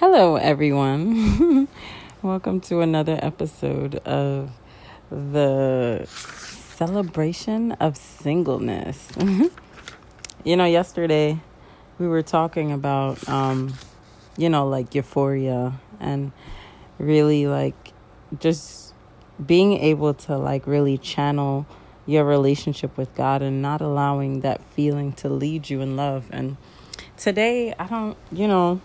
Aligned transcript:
Hello, 0.00 0.36
everyone. 0.36 1.68
Welcome 2.22 2.62
to 2.62 2.80
another 2.80 3.18
episode 3.20 3.96
of 3.96 4.50
the 5.10 6.06
celebration 6.06 7.72
of 7.72 7.98
singleness. 7.98 9.10
you 10.42 10.56
know, 10.56 10.64
yesterday 10.64 11.38
we 11.98 12.08
were 12.08 12.22
talking 12.22 12.72
about, 12.72 13.28
um, 13.28 13.74
you 14.38 14.48
know, 14.48 14.66
like 14.66 14.94
euphoria 14.94 15.74
and 16.00 16.32
really 16.96 17.46
like 17.46 17.92
just 18.38 18.94
being 19.44 19.74
able 19.74 20.14
to 20.14 20.38
like 20.38 20.66
really 20.66 20.96
channel 20.96 21.66
your 22.06 22.24
relationship 22.24 22.96
with 22.96 23.14
God 23.14 23.42
and 23.42 23.60
not 23.60 23.82
allowing 23.82 24.40
that 24.40 24.62
feeling 24.72 25.12
to 25.12 25.28
lead 25.28 25.68
you 25.68 25.82
in 25.82 25.94
love. 25.94 26.24
And 26.30 26.56
today, 27.18 27.74
I 27.78 27.86
don't, 27.86 28.16
you 28.32 28.48
know, 28.48 28.80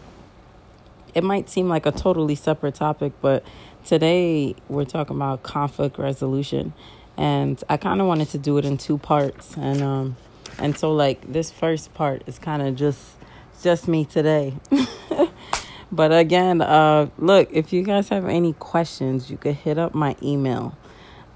it 1.16 1.24
might 1.24 1.50
seem 1.50 1.70
like 1.70 1.86
a 1.86 1.92
totally 1.92 2.36
separate 2.36 2.76
topic, 2.76 3.14
but 3.22 3.44
today 3.86 4.54
we're 4.68 4.86
talking 4.86 5.16
about 5.16 5.44
conflict 5.44 5.98
resolution. 5.98 6.74
And 7.18 7.64
I 7.70 7.78
kind 7.78 8.02
of 8.02 8.08
wanted 8.08 8.30
to 8.30 8.38
do 8.38 8.58
it 8.58 8.66
in 8.66 8.78
two 8.78 8.98
parts. 8.98 9.56
And, 9.56 9.82
um, 9.82 10.18
and 10.60 10.78
so 10.78 10.94
like 10.94 11.32
this 11.32 11.50
first 11.50 11.94
part 11.94 12.24
is 12.28 12.38
kind 12.38 12.62
of 12.62 12.76
just, 12.76 13.16
just 13.64 13.88
me 13.88 14.04
today. 14.04 14.54
but 15.92 16.14
again, 16.14 16.62
uh, 16.62 17.08
look, 17.18 17.50
if 17.52 17.72
you 17.72 17.82
guys 17.84 18.10
have 18.10 18.26
any 18.26 18.52
questions, 18.52 19.32
you 19.32 19.38
could 19.38 19.56
hit 19.56 19.78
up 19.78 19.96
my 19.96 20.18
email. 20.22 20.78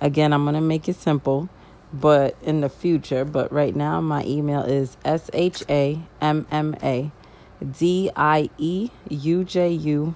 Again, 0.01 0.33
I'm 0.33 0.43
going 0.43 0.55
to 0.55 0.61
make 0.61 0.89
it 0.89 0.97
simple 0.97 1.49
but 1.91 2.35
in 2.41 2.61
the 2.61 2.69
future. 2.69 3.25
But 3.25 3.51
right 3.51 3.75
now, 3.75 3.99
my 4.01 4.23
email 4.23 4.61
is 4.61 4.97
S 5.03 5.29
H 5.33 5.63
A 5.69 5.99
M 6.21 6.45
M 6.51 6.75
A 6.83 7.11
D 7.59 8.09
I 8.15 8.49
E 8.57 8.89
U 9.09 9.43
J 9.43 9.69
U 9.69 10.15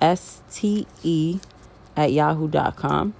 S 0.00 0.42
T 0.50 0.86
E 1.02 1.38
at 1.96 2.12
yahoo.com. 2.12 3.14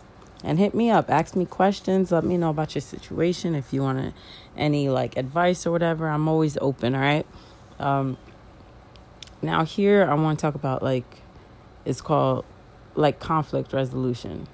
And 0.44 0.58
hit 0.58 0.74
me 0.74 0.90
up, 0.90 1.08
ask 1.08 1.36
me 1.36 1.46
questions, 1.46 2.10
let 2.10 2.24
me 2.24 2.36
know 2.36 2.50
about 2.50 2.74
your 2.74 2.82
situation. 2.82 3.54
If 3.54 3.72
you 3.72 3.82
want 3.82 4.12
any 4.56 4.88
like 4.88 5.16
advice 5.16 5.66
or 5.66 5.70
whatever, 5.70 6.08
I'm 6.08 6.26
always 6.26 6.58
open, 6.60 6.94
all 6.96 7.00
right? 7.00 7.26
Um, 7.78 8.16
now, 9.40 9.64
here 9.64 10.04
I 10.08 10.14
want 10.14 10.38
to 10.38 10.42
talk 10.42 10.56
about 10.56 10.82
like, 10.82 11.22
it's 11.84 12.00
called 12.00 12.44
like 12.96 13.20
conflict 13.20 13.72
resolution. 13.72 14.48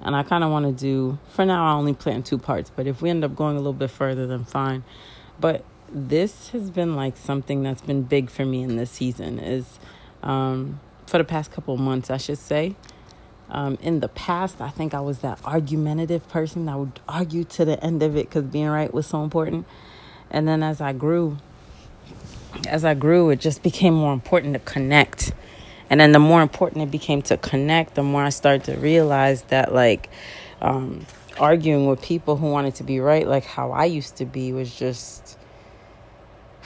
And 0.00 0.14
I 0.14 0.22
kind 0.22 0.44
of 0.44 0.50
want 0.50 0.66
to 0.66 0.72
do, 0.72 1.18
for 1.28 1.44
now, 1.44 1.66
I 1.66 1.72
only 1.72 1.94
plan 1.94 2.22
two 2.22 2.38
parts, 2.38 2.70
but 2.70 2.86
if 2.86 3.02
we 3.02 3.10
end 3.10 3.24
up 3.24 3.34
going 3.34 3.56
a 3.56 3.58
little 3.58 3.72
bit 3.72 3.90
further, 3.90 4.26
then 4.26 4.44
fine. 4.44 4.84
But 5.40 5.64
this 5.92 6.50
has 6.50 6.70
been 6.70 6.96
like 6.96 7.16
something 7.16 7.62
that's 7.62 7.82
been 7.82 8.02
big 8.02 8.30
for 8.30 8.44
me 8.44 8.62
in 8.62 8.76
this 8.76 8.90
season 8.90 9.38
is 9.38 9.78
um, 10.22 10.80
for 11.06 11.18
the 11.18 11.24
past 11.24 11.52
couple 11.52 11.76
months, 11.76 12.10
I 12.10 12.16
should 12.16 12.38
say. 12.38 12.74
Um, 13.50 13.78
in 13.82 14.00
the 14.00 14.08
past, 14.08 14.60
I 14.60 14.70
think 14.70 14.94
I 14.94 15.00
was 15.00 15.18
that 15.18 15.38
argumentative 15.44 16.28
person 16.28 16.66
that 16.66 16.78
would 16.78 17.00
argue 17.08 17.44
to 17.44 17.64
the 17.64 17.82
end 17.84 18.02
of 18.02 18.16
it 18.16 18.28
because 18.28 18.44
being 18.44 18.66
right 18.66 18.92
was 18.92 19.06
so 19.06 19.22
important. 19.22 19.66
And 20.30 20.48
then 20.48 20.62
as 20.62 20.80
I 20.80 20.92
grew, 20.92 21.36
as 22.66 22.84
I 22.84 22.94
grew, 22.94 23.30
it 23.30 23.40
just 23.40 23.62
became 23.62 23.94
more 23.94 24.12
important 24.12 24.54
to 24.54 24.60
connect. 24.60 25.32
And 25.90 26.00
then 26.00 26.12
the 26.12 26.18
more 26.18 26.40
important 26.40 26.82
it 26.82 26.90
became 26.90 27.22
to 27.22 27.36
connect, 27.36 27.94
the 27.94 28.02
more 28.02 28.24
I 28.24 28.30
started 28.30 28.64
to 28.64 28.80
realize 28.80 29.42
that, 29.44 29.74
like, 29.74 30.08
um, 30.62 31.06
arguing 31.38 31.86
with 31.86 32.00
people 32.00 32.36
who 32.36 32.50
wanted 32.50 32.74
to 32.76 32.84
be 32.84 33.00
right, 33.00 33.28
like 33.28 33.44
how 33.44 33.72
I 33.72 33.84
used 33.84 34.16
to 34.16 34.24
be, 34.24 34.52
was 34.52 34.74
just 34.74 35.38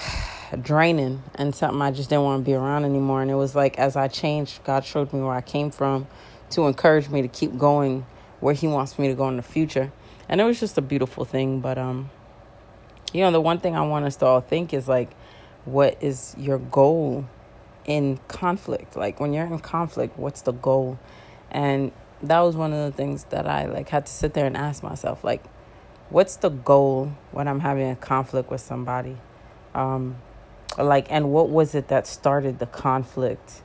draining 0.62 1.22
and 1.34 1.54
something 1.54 1.80
I 1.82 1.90
just 1.90 2.10
didn't 2.10 2.24
want 2.24 2.44
to 2.44 2.50
be 2.50 2.54
around 2.54 2.84
anymore. 2.84 3.22
And 3.22 3.30
it 3.30 3.34
was 3.34 3.54
like 3.54 3.78
as 3.78 3.96
I 3.96 4.08
changed, 4.08 4.64
God 4.64 4.84
showed 4.84 5.12
me 5.12 5.20
where 5.20 5.34
I 5.34 5.40
came 5.40 5.70
from 5.70 6.06
to 6.50 6.66
encourage 6.66 7.08
me 7.08 7.22
to 7.22 7.28
keep 7.28 7.56
going 7.58 8.06
where 8.40 8.54
He 8.54 8.66
wants 8.66 8.98
me 8.98 9.08
to 9.08 9.14
go 9.14 9.28
in 9.28 9.36
the 9.36 9.42
future. 9.42 9.92
And 10.28 10.40
it 10.40 10.44
was 10.44 10.60
just 10.60 10.78
a 10.78 10.82
beautiful 10.82 11.24
thing. 11.24 11.60
But 11.60 11.78
um, 11.78 12.10
you 13.12 13.22
know, 13.22 13.30
the 13.30 13.40
one 13.40 13.58
thing 13.58 13.76
I 13.76 13.82
want 13.82 14.04
us 14.04 14.16
to 14.16 14.26
all 14.26 14.40
think 14.40 14.72
is 14.72 14.88
like, 14.88 15.10
what 15.64 15.96
is 16.00 16.34
your 16.38 16.58
goal 16.58 17.26
in 17.84 18.18
conflict? 18.28 18.96
Like 18.96 19.20
when 19.20 19.32
you're 19.32 19.46
in 19.46 19.58
conflict, 19.58 20.18
what's 20.18 20.42
the 20.42 20.52
goal? 20.52 20.98
And 21.50 21.92
that 22.22 22.40
was 22.40 22.56
one 22.56 22.72
of 22.72 22.90
the 22.90 22.96
things 22.96 23.24
that 23.24 23.46
I 23.46 23.66
like 23.66 23.88
had 23.88 24.06
to 24.06 24.12
sit 24.12 24.34
there 24.34 24.46
and 24.46 24.56
ask 24.56 24.82
myself, 24.82 25.24
like, 25.24 25.42
what's 26.10 26.36
the 26.36 26.48
goal 26.48 27.12
when 27.32 27.48
I'm 27.48 27.60
having 27.60 27.90
a 27.90 27.96
conflict 27.96 28.50
with 28.50 28.60
somebody? 28.60 29.16
Um 29.78 30.16
like 30.76 31.06
and 31.10 31.32
what 31.32 31.48
was 31.48 31.74
it 31.74 31.88
that 31.88 32.06
started 32.06 32.58
the 32.58 32.66
conflict? 32.66 33.62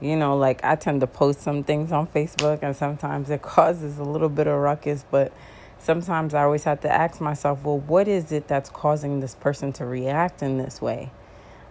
You 0.00 0.14
know 0.14 0.36
like 0.36 0.62
i 0.62 0.76
tend 0.76 1.00
to 1.00 1.08
post 1.08 1.40
some 1.40 1.64
things 1.64 1.90
on 1.90 2.06
facebook 2.06 2.60
and 2.62 2.76
sometimes 2.76 3.30
it 3.30 3.42
causes 3.56 3.98
a 3.98 4.04
little 4.04 4.28
bit 4.28 4.46
of 4.46 4.56
ruckus 4.56 5.04
but 5.10 5.32
sometimes 5.80 6.34
i 6.34 6.44
always 6.44 6.62
have 6.62 6.80
to 6.82 6.92
ask 6.92 7.20
myself 7.20 7.64
well 7.64 7.80
what 7.80 8.06
is 8.06 8.30
it 8.30 8.46
that's 8.46 8.70
causing 8.70 9.18
this 9.18 9.34
person 9.34 9.72
to 9.72 9.84
react 9.84 10.40
in 10.42 10.56
this 10.56 10.80
way? 10.80 11.10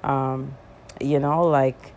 Um 0.03 0.55
you 0.99 1.19
know 1.19 1.43
like 1.43 1.93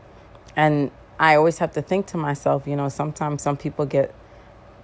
and 0.54 0.92
i 1.18 1.34
always 1.34 1.58
have 1.58 1.72
to 1.72 1.82
think 1.82 2.06
to 2.06 2.16
myself 2.16 2.66
you 2.66 2.76
know 2.76 2.88
sometimes 2.88 3.42
some 3.42 3.56
people 3.56 3.84
get 3.86 4.14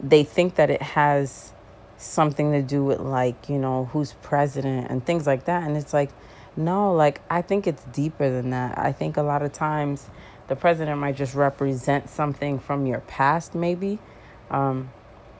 they 0.00 0.24
think 0.24 0.56
that 0.56 0.70
it 0.70 0.82
has 0.82 1.52
something 1.98 2.52
to 2.52 2.62
do 2.62 2.84
with 2.84 3.00
like 3.00 3.48
you 3.48 3.58
know 3.58 3.84
who's 3.92 4.14
president 4.14 4.90
and 4.90 5.04
things 5.06 5.26
like 5.26 5.44
that 5.44 5.62
and 5.62 5.76
it's 5.76 5.94
like 5.94 6.10
no, 6.56 6.92
like 6.92 7.20
I 7.30 7.42
think 7.42 7.66
it's 7.66 7.84
deeper 7.84 8.30
than 8.30 8.50
that. 8.50 8.78
I 8.78 8.92
think 8.92 9.16
a 9.16 9.22
lot 9.22 9.42
of 9.42 9.52
times 9.52 10.06
the 10.48 10.56
president 10.56 10.98
might 10.98 11.16
just 11.16 11.34
represent 11.34 12.08
something 12.08 12.58
from 12.58 12.86
your 12.86 13.00
past, 13.00 13.54
maybe. 13.54 13.98
Um, 14.50 14.90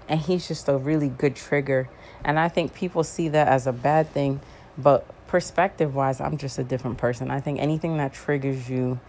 and 0.08 0.20
he's 0.20 0.46
just 0.46 0.68
a 0.68 0.76
really 0.76 1.08
good 1.08 1.36
trigger. 1.36 1.88
And 2.24 2.38
I 2.38 2.48
think 2.48 2.74
people 2.74 3.04
see 3.04 3.28
that 3.28 3.48
as 3.48 3.66
a 3.66 3.72
bad 3.72 4.10
thing, 4.10 4.40
but 4.76 5.06
perspective 5.26 5.94
wise, 5.94 6.20
I'm 6.20 6.36
just 6.36 6.58
a 6.58 6.64
different 6.64 6.98
person. 6.98 7.30
I 7.30 7.40
think 7.40 7.60
anything 7.60 7.96
that 7.98 8.12
triggers 8.12 8.68
you 8.68 9.00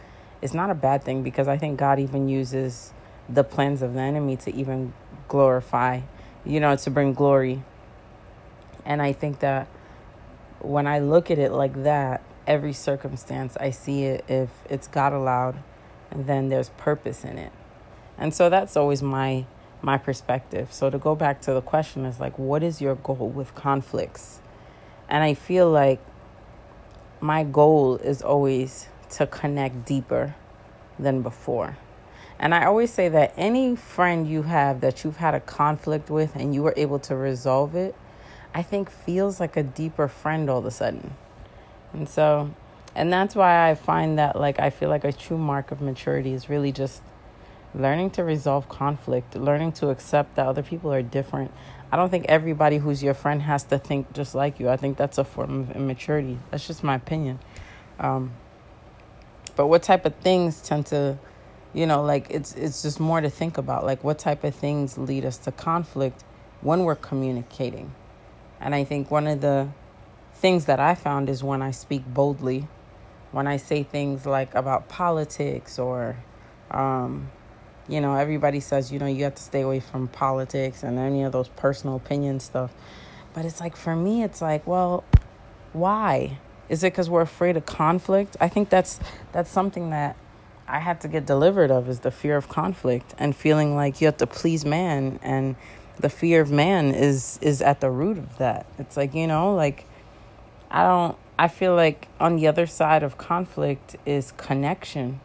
is 0.41 0.53
not 0.53 0.69
a 0.69 0.75
bad 0.75 1.03
thing 1.03 1.23
because 1.23 1.47
I 1.47 1.57
think 1.57 1.79
God 1.79 1.99
even 1.99 2.29
uses 2.29 2.93
the 3.29 3.43
plans 3.43 3.81
of 3.81 3.93
the 3.93 3.99
enemy 3.99 4.37
to 4.37 4.55
even 4.55 4.93
glorify, 5.27 6.01
you 6.45 6.59
know, 6.59 6.75
to 6.75 6.89
bring 6.89 7.13
glory. 7.13 7.63
And 8.85 9.01
I 9.01 9.13
think 9.13 9.39
that 9.39 9.67
when 10.59 10.87
I 10.87 10.99
look 10.99 11.31
at 11.31 11.37
it 11.39 11.51
like 11.51 11.83
that, 11.83 12.23
every 12.45 12.73
circumstance 12.73 13.57
I 13.59 13.71
see 13.71 14.03
it 14.03 14.25
if 14.27 14.49
it's 14.69 14.87
God 14.87 15.13
allowed, 15.13 15.57
then 16.15 16.49
there's 16.49 16.69
purpose 16.69 17.23
in 17.23 17.37
it. 17.37 17.51
And 18.17 18.33
so 18.33 18.49
that's 18.49 18.75
always 18.75 19.03
my 19.03 19.45
my 19.81 19.97
perspective. 19.97 20.73
So 20.73 20.89
to 20.89 20.97
go 20.97 21.13
back 21.13 21.41
to 21.41 21.53
the 21.53 21.61
question 21.61 22.05
is 22.05 22.19
like 22.19 22.37
what 22.39 22.63
is 22.63 22.81
your 22.81 22.95
goal 22.95 23.29
with 23.29 23.53
conflicts? 23.53 24.41
And 25.09 25.23
I 25.23 25.33
feel 25.33 25.69
like 25.69 25.99
my 27.21 27.43
goal 27.43 27.97
is 27.97 28.21
always 28.21 28.87
to 29.11 29.27
connect 29.27 29.85
deeper 29.85 30.35
than 30.99 31.21
before. 31.21 31.77
And 32.39 32.53
I 32.53 32.65
always 32.65 32.93
say 32.93 33.09
that 33.09 33.33
any 33.35 33.75
friend 33.75 34.27
you 34.27 34.43
have 34.43 34.81
that 34.81 35.03
you've 35.03 35.17
had 35.17 35.33
a 35.33 35.39
conflict 35.39 36.09
with 36.09 36.35
and 36.35 36.53
you 36.53 36.61
were 36.61 36.73
able 36.77 36.99
to 36.99 37.15
resolve 37.15 37.75
it, 37.75 37.95
I 38.53 38.63
think 38.63 38.89
feels 38.89 39.39
like 39.39 39.57
a 39.57 39.63
deeper 39.63 40.07
friend 40.07 40.49
all 40.49 40.59
of 40.59 40.65
a 40.65 40.71
sudden. 40.71 41.15
And 41.93 42.07
so, 42.07 42.51
and 42.95 43.11
that's 43.11 43.35
why 43.35 43.69
I 43.69 43.75
find 43.75 44.17
that 44.17 44.39
like 44.39 44.59
I 44.59 44.69
feel 44.69 44.89
like 44.89 45.03
a 45.03 45.11
true 45.11 45.37
mark 45.37 45.71
of 45.71 45.81
maturity 45.81 46.33
is 46.33 46.49
really 46.49 46.71
just 46.71 47.01
learning 47.75 48.11
to 48.11 48.23
resolve 48.23 48.67
conflict, 48.69 49.35
learning 49.35 49.71
to 49.73 49.89
accept 49.89 50.35
that 50.35 50.47
other 50.47 50.63
people 50.63 50.91
are 50.91 51.01
different. 51.01 51.51
I 51.91 51.95
don't 51.95 52.09
think 52.09 52.25
everybody 52.27 52.77
who's 52.77 53.01
your 53.01 53.13
friend 53.13 53.41
has 53.43 53.63
to 53.65 53.77
think 53.77 54.11
just 54.13 54.35
like 54.35 54.59
you. 54.59 54.69
I 54.69 54.77
think 54.77 54.97
that's 54.97 55.17
a 55.17 55.23
form 55.23 55.61
of 55.61 55.75
immaturity. 55.75 56.37
That's 56.51 56.67
just 56.67 56.83
my 56.83 56.95
opinion. 56.95 57.39
Um, 57.99 58.31
but 59.55 59.67
what 59.67 59.83
type 59.83 60.05
of 60.05 60.15
things 60.15 60.61
tend 60.61 60.87
to, 60.87 61.17
you 61.73 61.85
know, 61.85 62.03
like 62.03 62.27
it's 62.29 62.53
it's 62.55 62.81
just 62.81 62.99
more 62.99 63.21
to 63.21 63.29
think 63.29 63.57
about. 63.57 63.85
Like 63.85 64.03
what 64.03 64.19
type 64.19 64.43
of 64.43 64.53
things 64.53 64.97
lead 64.97 65.25
us 65.25 65.37
to 65.39 65.51
conflict 65.51 66.23
when 66.61 66.83
we're 66.83 66.95
communicating. 66.95 67.93
And 68.59 68.73
I 68.73 68.83
think 68.83 69.11
one 69.11 69.27
of 69.27 69.41
the 69.41 69.67
things 70.35 70.65
that 70.65 70.79
I 70.79 70.95
found 70.95 71.29
is 71.29 71.43
when 71.43 71.61
I 71.61 71.71
speak 71.71 72.05
boldly, 72.05 72.67
when 73.31 73.47
I 73.47 73.57
say 73.57 73.83
things 73.83 74.25
like 74.25 74.53
about 74.55 74.87
politics 74.87 75.79
or, 75.79 76.15
um, 76.71 77.29
you 77.87 78.01
know, 78.01 78.15
everybody 78.15 78.59
says, 78.59 78.91
you 78.91 78.99
know, 78.99 79.05
you 79.05 79.23
have 79.23 79.35
to 79.35 79.43
stay 79.43 79.61
away 79.61 79.79
from 79.79 80.07
politics 80.07 80.83
and 80.83 80.97
any 80.99 81.23
of 81.23 81.31
those 81.31 81.47
personal 81.49 81.95
opinion 81.95 82.39
stuff. 82.39 82.73
But 83.33 83.45
it's 83.45 83.59
like, 83.59 83.75
for 83.75 83.95
me, 83.95 84.23
it's 84.23 84.41
like, 84.41 84.65
well, 84.65 85.03
why? 85.73 86.39
Is 86.69 86.83
it 86.83 86.93
because 86.93 87.09
we're 87.09 87.21
afraid 87.21 87.55
of 87.55 87.65
conflict? 87.65 88.35
I 88.41 88.49
think 88.49 88.69
that's 88.69 88.99
that's 89.31 89.49
something 89.49 89.91
that 89.91 90.17
I 90.67 90.79
had 90.79 90.99
to 91.01 91.07
get 91.07 91.25
delivered 91.25 91.71
of 91.71 91.87
is 91.87 92.01
the 92.01 92.11
fear 92.11 92.35
of 92.35 92.49
conflict 92.49 93.15
and 93.17 93.35
feeling 93.35 93.75
like 93.75 94.01
you 94.01 94.07
have 94.07 94.17
to 94.17 94.27
please 94.27 94.65
man 94.65 95.19
and 95.21 95.55
the 95.99 96.09
fear 96.09 96.41
of 96.41 96.51
man 96.51 96.93
is 96.93 97.39
is 97.41 97.61
at 97.61 97.81
the 97.81 97.89
root 97.89 98.17
of 98.17 98.37
that. 98.37 98.65
It's 98.77 98.97
like, 98.97 99.13
you 99.13 99.27
know, 99.27 99.53
like 99.55 99.85
I 100.69 100.83
don't 100.83 101.17
I 101.39 101.47
feel 101.47 101.75
like 101.75 102.07
on 102.19 102.35
the 102.37 102.47
other 102.47 102.65
side 102.65 103.03
of 103.03 103.17
conflict 103.17 103.95
is 104.05 104.31
connection. 104.37 105.19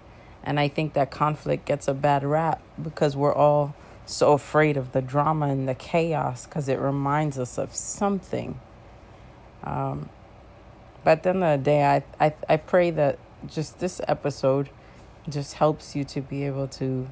And 0.45 0.59
I 0.59 0.69
think 0.69 0.95
that 0.95 1.11
conflict 1.11 1.65
gets 1.65 1.87
a 1.89 1.95
bad 1.95 2.25
rap 2.25 2.61
because 2.81 3.17
we're 3.17 3.35
all 3.35 3.75
so 4.07 4.33
afraid 4.33 4.77
of 4.77 4.93
the 4.93 5.01
drama 5.01 5.47
and 5.47 5.69
the 5.69 5.75
chaos 5.75 6.47
because 6.47 6.69
it 6.69 6.79
reminds 6.79 7.39
us 7.39 7.59
of 7.59 7.75
something. 7.75 8.61
Um, 9.63 10.09
but 11.05 11.13
at 11.13 11.23
the 11.23 11.31
end 11.31 11.45
of 11.45 11.61
the 11.61 11.65
day, 11.65 11.85
I, 11.85 12.03
I, 12.21 12.35
I 12.49 12.57
pray 12.57 12.91
that 12.91 13.19
just 13.47 13.79
this 13.79 14.01
episode 14.09 14.71
just 15.29 15.55
helps 15.55 15.95
you 15.95 16.05
to 16.05 16.21
be 16.21 16.45
able 16.45 16.69
to 16.69 17.09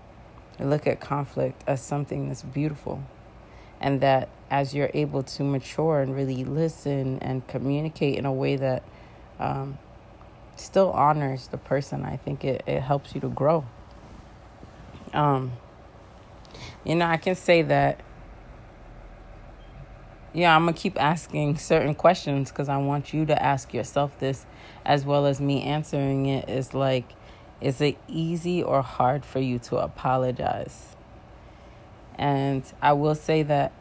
look 0.58 0.86
at 0.86 1.00
conflict 1.00 1.62
as 1.66 1.80
something 1.80 2.28
that's 2.28 2.42
beautiful. 2.42 3.02
And 3.80 4.00
that 4.00 4.28
as 4.50 4.74
you're 4.74 4.90
able 4.92 5.22
to 5.22 5.42
mature 5.42 6.00
and 6.00 6.14
really 6.14 6.44
listen 6.44 7.18
and 7.20 7.46
communicate 7.46 8.18
in 8.18 8.26
a 8.26 8.32
way 8.32 8.56
that 8.56 8.82
um, 9.38 9.78
still 10.56 10.90
honors 10.90 11.48
the 11.48 11.58
person, 11.58 12.04
I 12.04 12.16
think 12.16 12.44
it, 12.44 12.62
it 12.66 12.80
helps 12.80 13.14
you 13.14 13.20
to 13.22 13.28
grow. 13.28 13.64
Um, 15.14 15.52
you 16.84 16.94
know, 16.94 17.06
I 17.06 17.16
can 17.16 17.34
say 17.34 17.62
that, 17.62 18.00
yeah, 20.32 20.54
I'm 20.54 20.64
going 20.64 20.74
to 20.74 20.80
keep 20.80 21.00
asking 21.00 21.58
certain 21.58 21.94
questions 21.94 22.50
because 22.50 22.68
I 22.68 22.76
want 22.76 23.12
you 23.12 23.26
to 23.26 23.42
ask 23.42 23.74
yourself 23.74 24.18
this 24.18 24.46
as 24.84 25.04
well 25.04 25.26
as 25.26 25.40
me 25.40 25.62
answering 25.62 26.26
it 26.26 26.48
is 26.48 26.74
like, 26.74 27.12
is 27.60 27.80
it 27.80 27.98
easy 28.08 28.62
or 28.62 28.82
hard 28.82 29.24
for 29.24 29.40
you 29.40 29.58
to 29.58 29.78
apologize? 29.78 30.96
And 32.20 32.62
I 32.82 32.92
will 32.92 33.14
say 33.14 33.42
that 33.44 33.72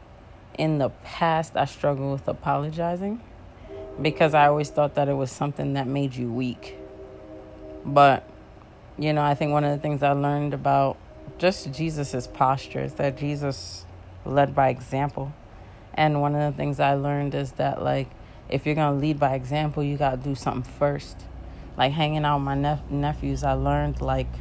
in 0.57 0.77
the 0.77 0.89
past, 1.03 1.57
I 1.57 1.65
struggled 1.65 2.13
with 2.13 2.27
apologizing 2.27 3.21
because 4.01 4.33
I 4.33 4.47
always 4.47 4.69
thought 4.69 4.95
that 4.95 5.09
it 5.09 5.13
was 5.13 5.29
something 5.29 5.73
that 5.73 5.87
made 5.87 6.15
you 6.15 6.31
weak. 6.31 6.77
But, 7.83 8.23
you 8.97 9.11
know, 9.11 9.21
I 9.21 9.35
think 9.35 9.51
one 9.51 9.65
of 9.65 9.71
the 9.71 9.81
things 9.81 10.01
I 10.01 10.13
learned 10.13 10.53
about 10.53 10.95
just 11.37 11.73
Jesus's 11.73 12.27
posture 12.27 12.81
is 12.81 12.93
that 12.93 13.17
Jesus 13.17 13.85
led 14.23 14.55
by 14.55 14.69
example. 14.69 15.33
And 15.93 16.21
one 16.21 16.33
of 16.33 16.53
the 16.53 16.57
things 16.57 16.79
I 16.79 16.93
learned 16.93 17.35
is 17.35 17.51
that, 17.53 17.83
like, 17.83 18.07
if 18.47 18.65
you're 18.65 18.75
going 18.75 18.93
to 18.93 18.99
lead 19.05 19.19
by 19.19 19.35
example, 19.35 19.83
you 19.83 19.97
got 19.97 20.11
to 20.11 20.17
do 20.17 20.33
something 20.33 20.63
first. 20.63 21.17
Like, 21.75 21.91
hanging 21.91 22.23
out 22.23 22.37
with 22.37 22.45
my 22.45 22.55
nep- 22.55 22.89
nephews, 22.89 23.43
I 23.43 23.53
learned, 23.53 23.99
like, 23.99 24.31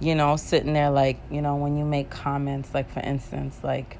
you 0.00 0.14
know, 0.14 0.36
sitting 0.36 0.72
there, 0.72 0.90
like, 0.90 1.20
you 1.30 1.42
know, 1.42 1.56
when 1.56 1.76
you 1.76 1.84
make 1.84 2.10
comments, 2.10 2.72
like, 2.74 2.90
for 2.90 3.00
instance, 3.00 3.58
like, 3.62 3.98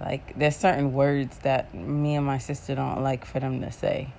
like 0.00 0.38
there's 0.38 0.56
certain 0.56 0.92
words 0.92 1.38
that 1.38 1.74
me 1.74 2.14
and 2.14 2.26
my 2.26 2.38
sister 2.38 2.74
don't 2.74 3.02
like 3.02 3.24
for 3.24 3.40
them 3.40 3.60
to 3.62 3.72
say. 3.72 4.12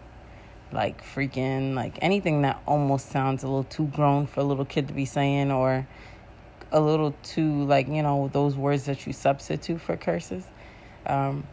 Like 0.72 1.04
freaking 1.04 1.76
like 1.76 2.00
anything 2.02 2.42
that 2.42 2.62
almost 2.66 3.10
sounds 3.10 3.44
a 3.44 3.48
little 3.48 3.64
too 3.64 3.88
grown 3.88 4.26
for 4.26 4.40
a 4.40 4.44
little 4.44 4.66
kid 4.66 4.88
to 4.88 4.94
be 4.94 5.06
saying 5.06 5.52
or 5.52 5.88
a 6.72 6.82
little 6.82 7.14
too 7.24 7.64
like 7.66 7.88
you 7.88 8.02
know 8.02 8.30
those 8.34 8.56
words 8.56 8.86
that 8.86 9.06
you 9.06 9.14
substitute 9.14 9.80
for 9.80 9.96
curses. 9.96 10.46
Um 11.06 11.46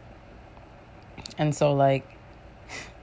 and 1.38 1.54
so 1.54 1.74
like 1.74 2.08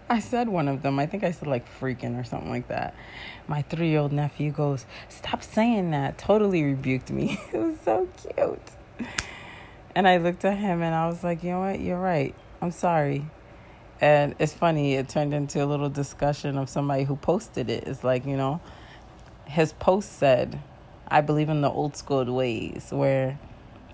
I 0.10 0.20
said 0.20 0.50
one 0.50 0.68
of 0.68 0.82
them. 0.82 0.98
I 0.98 1.06
think 1.06 1.24
I 1.24 1.32
said 1.32 1.48
like 1.48 1.68
freaking 1.80 2.20
or 2.20 2.24
something 2.24 2.50
like 2.50 2.68
that. 2.70 2.96
My 3.48 3.62
three 3.62 3.90
year 3.90 4.00
old 4.00 4.12
nephew 4.12 4.52
goes, 4.52 4.86
Stop 5.08 5.44
saying 5.44 5.92
that. 5.92 6.18
Totally 6.18 6.64
rebuked 6.64 7.12
me. 7.12 7.40
it 7.54 7.58
was 7.58 7.78
so 7.86 8.08
cute. 8.18 8.60
And 9.96 10.08
I 10.08 10.18
looked 10.18 10.46
at 10.46 10.58
him 10.58 10.82
and 10.82 10.96
I 10.96 11.08
was 11.08 11.24
like, 11.24 11.44
you 11.44 11.52
know 11.52 11.60
what? 11.60 11.80
You're 11.80 12.00
right. 12.00 12.34
I'm 12.62 12.72
sorry. 12.72 13.26
And 14.02 14.34
it's 14.40 14.54
funny, 14.54 14.94
it 14.94 15.10
turned 15.10 15.34
into 15.34 15.64
a 15.64 15.68
little 15.68 15.90
discussion 15.90 16.58
of 16.58 16.70
somebody 16.70 17.04
who 17.04 17.18
posted 17.18 17.70
it. 17.70 17.86
It's 17.86 18.04
like, 18.04 18.26
you 18.26 18.38
know, 18.38 18.62
his 19.46 19.74
post 19.74 20.18
said, 20.18 20.62
I 21.08 21.22
believe 21.22 21.50
in 21.50 21.62
the 21.62 21.70
old 21.70 21.98
school 21.98 22.24
ways 22.34 22.90
where 22.92 23.38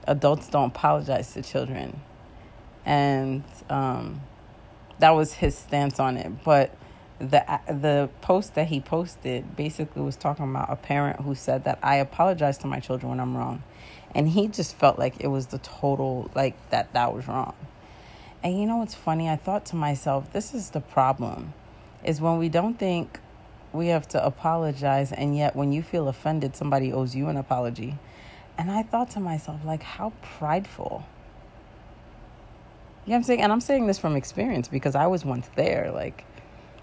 adults 0.08 0.48
don't 0.50 0.68
apologize 0.68 1.34
to 1.34 1.42
children. 1.42 2.02
And 2.86 3.44
um, 3.70 4.22
that 5.00 5.12
was 5.12 5.34
his 5.34 5.58
stance 5.58 6.00
on 6.00 6.18
it. 6.18 6.44
But 6.44 6.76
the 7.20 7.44
the 7.68 8.10
post 8.22 8.56
that 8.56 8.68
he 8.68 8.80
posted 8.80 9.56
basically 9.56 10.02
was 10.02 10.16
talking 10.16 10.50
about 10.50 10.70
a 10.70 10.76
parent 10.76 11.22
who 11.22 11.34
said 11.34 11.64
that 11.64 11.80
I 11.82 11.96
apologize 11.96 12.58
to 12.60 12.68
my 12.68 12.80
children 12.80 13.10
when 13.10 13.20
I'm 13.20 13.36
wrong. 13.38 13.64
And 14.14 14.30
he 14.30 14.48
just 14.48 14.76
felt 14.76 14.98
like 14.98 15.16
it 15.20 15.28
was 15.28 15.48
the 15.48 15.58
total 15.60 16.30
like 16.36 16.56
that 16.70 16.94
that 16.94 17.14
was 17.14 17.28
wrong. 17.28 17.54
And 18.44 18.60
you 18.60 18.66
know 18.66 18.78
what's 18.78 18.96
funny? 18.96 19.30
I 19.30 19.36
thought 19.36 19.66
to 19.68 19.76
myself 19.76 20.32
this 20.34 20.54
is 20.54 20.72
the 20.72 20.82
problem 20.82 21.54
is 22.04 22.22
when 22.22 22.38
we 22.38 22.50
don't 22.50 22.78
think 22.78 23.20
we 23.74 23.88
have 23.88 24.08
to 24.08 24.24
apologize 24.24 25.12
and 25.12 25.36
yet 25.36 25.56
when 25.56 25.74
you 25.74 25.82
feel 25.82 26.08
offended 26.08 26.56
somebody 26.56 26.94
owes 26.94 27.16
you 27.16 27.28
an 27.28 27.38
apology. 27.38 27.98
And 28.58 28.72
i 28.72 28.84
thought 28.84 29.12
to 29.12 29.20
myself 29.20 29.66
like 29.66 29.84
how 29.84 30.14
prideful 30.22 31.06
you 33.06 33.12
know 33.12 33.14
what 33.14 33.18
i'm 33.18 33.24
saying 33.24 33.42
and 33.42 33.52
i'm 33.52 33.62
saying 33.62 33.88
this 33.88 34.00
from 34.00 34.16
experience 34.16 34.68
because 34.68 34.96
i 34.96 35.08
was 35.08 35.24
once 35.24 35.50
there 35.56 35.92
like 35.94 36.26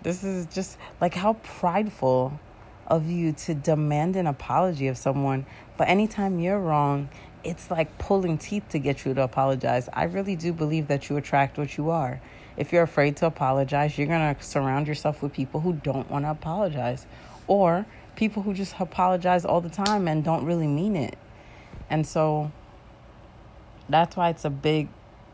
this 0.02 0.24
is 0.24 0.46
just 0.46 0.78
like 1.00 1.14
how 1.14 1.34
prideful 1.34 2.38
of 2.86 3.10
you 3.10 3.32
to 3.32 3.54
demand 3.54 4.16
an 4.16 4.26
apology 4.26 4.88
of 4.88 4.98
someone. 4.98 5.46
But 5.76 5.88
anytime 5.88 6.38
you're 6.40 6.58
wrong, 6.58 7.08
it's 7.44 7.70
like 7.70 7.96
pulling 7.98 8.38
teeth 8.38 8.68
to 8.70 8.78
get 8.78 9.04
you 9.04 9.14
to 9.14 9.22
apologize. 9.22 9.88
I 9.92 10.04
really 10.04 10.36
do 10.36 10.52
believe 10.52 10.88
that 10.88 11.08
you 11.08 11.16
attract 11.16 11.58
what 11.58 11.76
you 11.76 11.90
are. 11.90 12.20
If 12.56 12.72
you're 12.72 12.82
afraid 12.82 13.16
to 13.16 13.26
apologize, 13.26 13.96
you're 13.96 14.06
going 14.06 14.34
to 14.34 14.42
surround 14.42 14.86
yourself 14.86 15.22
with 15.22 15.32
people 15.32 15.60
who 15.60 15.72
don't 15.72 16.10
want 16.10 16.24
to 16.24 16.30
apologize 16.30 17.06
or 17.46 17.86
people 18.14 18.42
who 18.42 18.52
just 18.52 18.74
apologize 18.78 19.44
all 19.44 19.60
the 19.60 19.70
time 19.70 20.06
and 20.06 20.22
don't 20.22 20.44
really 20.44 20.66
mean 20.66 20.94
it. 20.96 21.16
And 21.88 22.06
so 22.06 22.52
that's 23.88 24.16
why 24.16 24.28
it's 24.28 24.44
a 24.44 24.50
big 24.50 24.88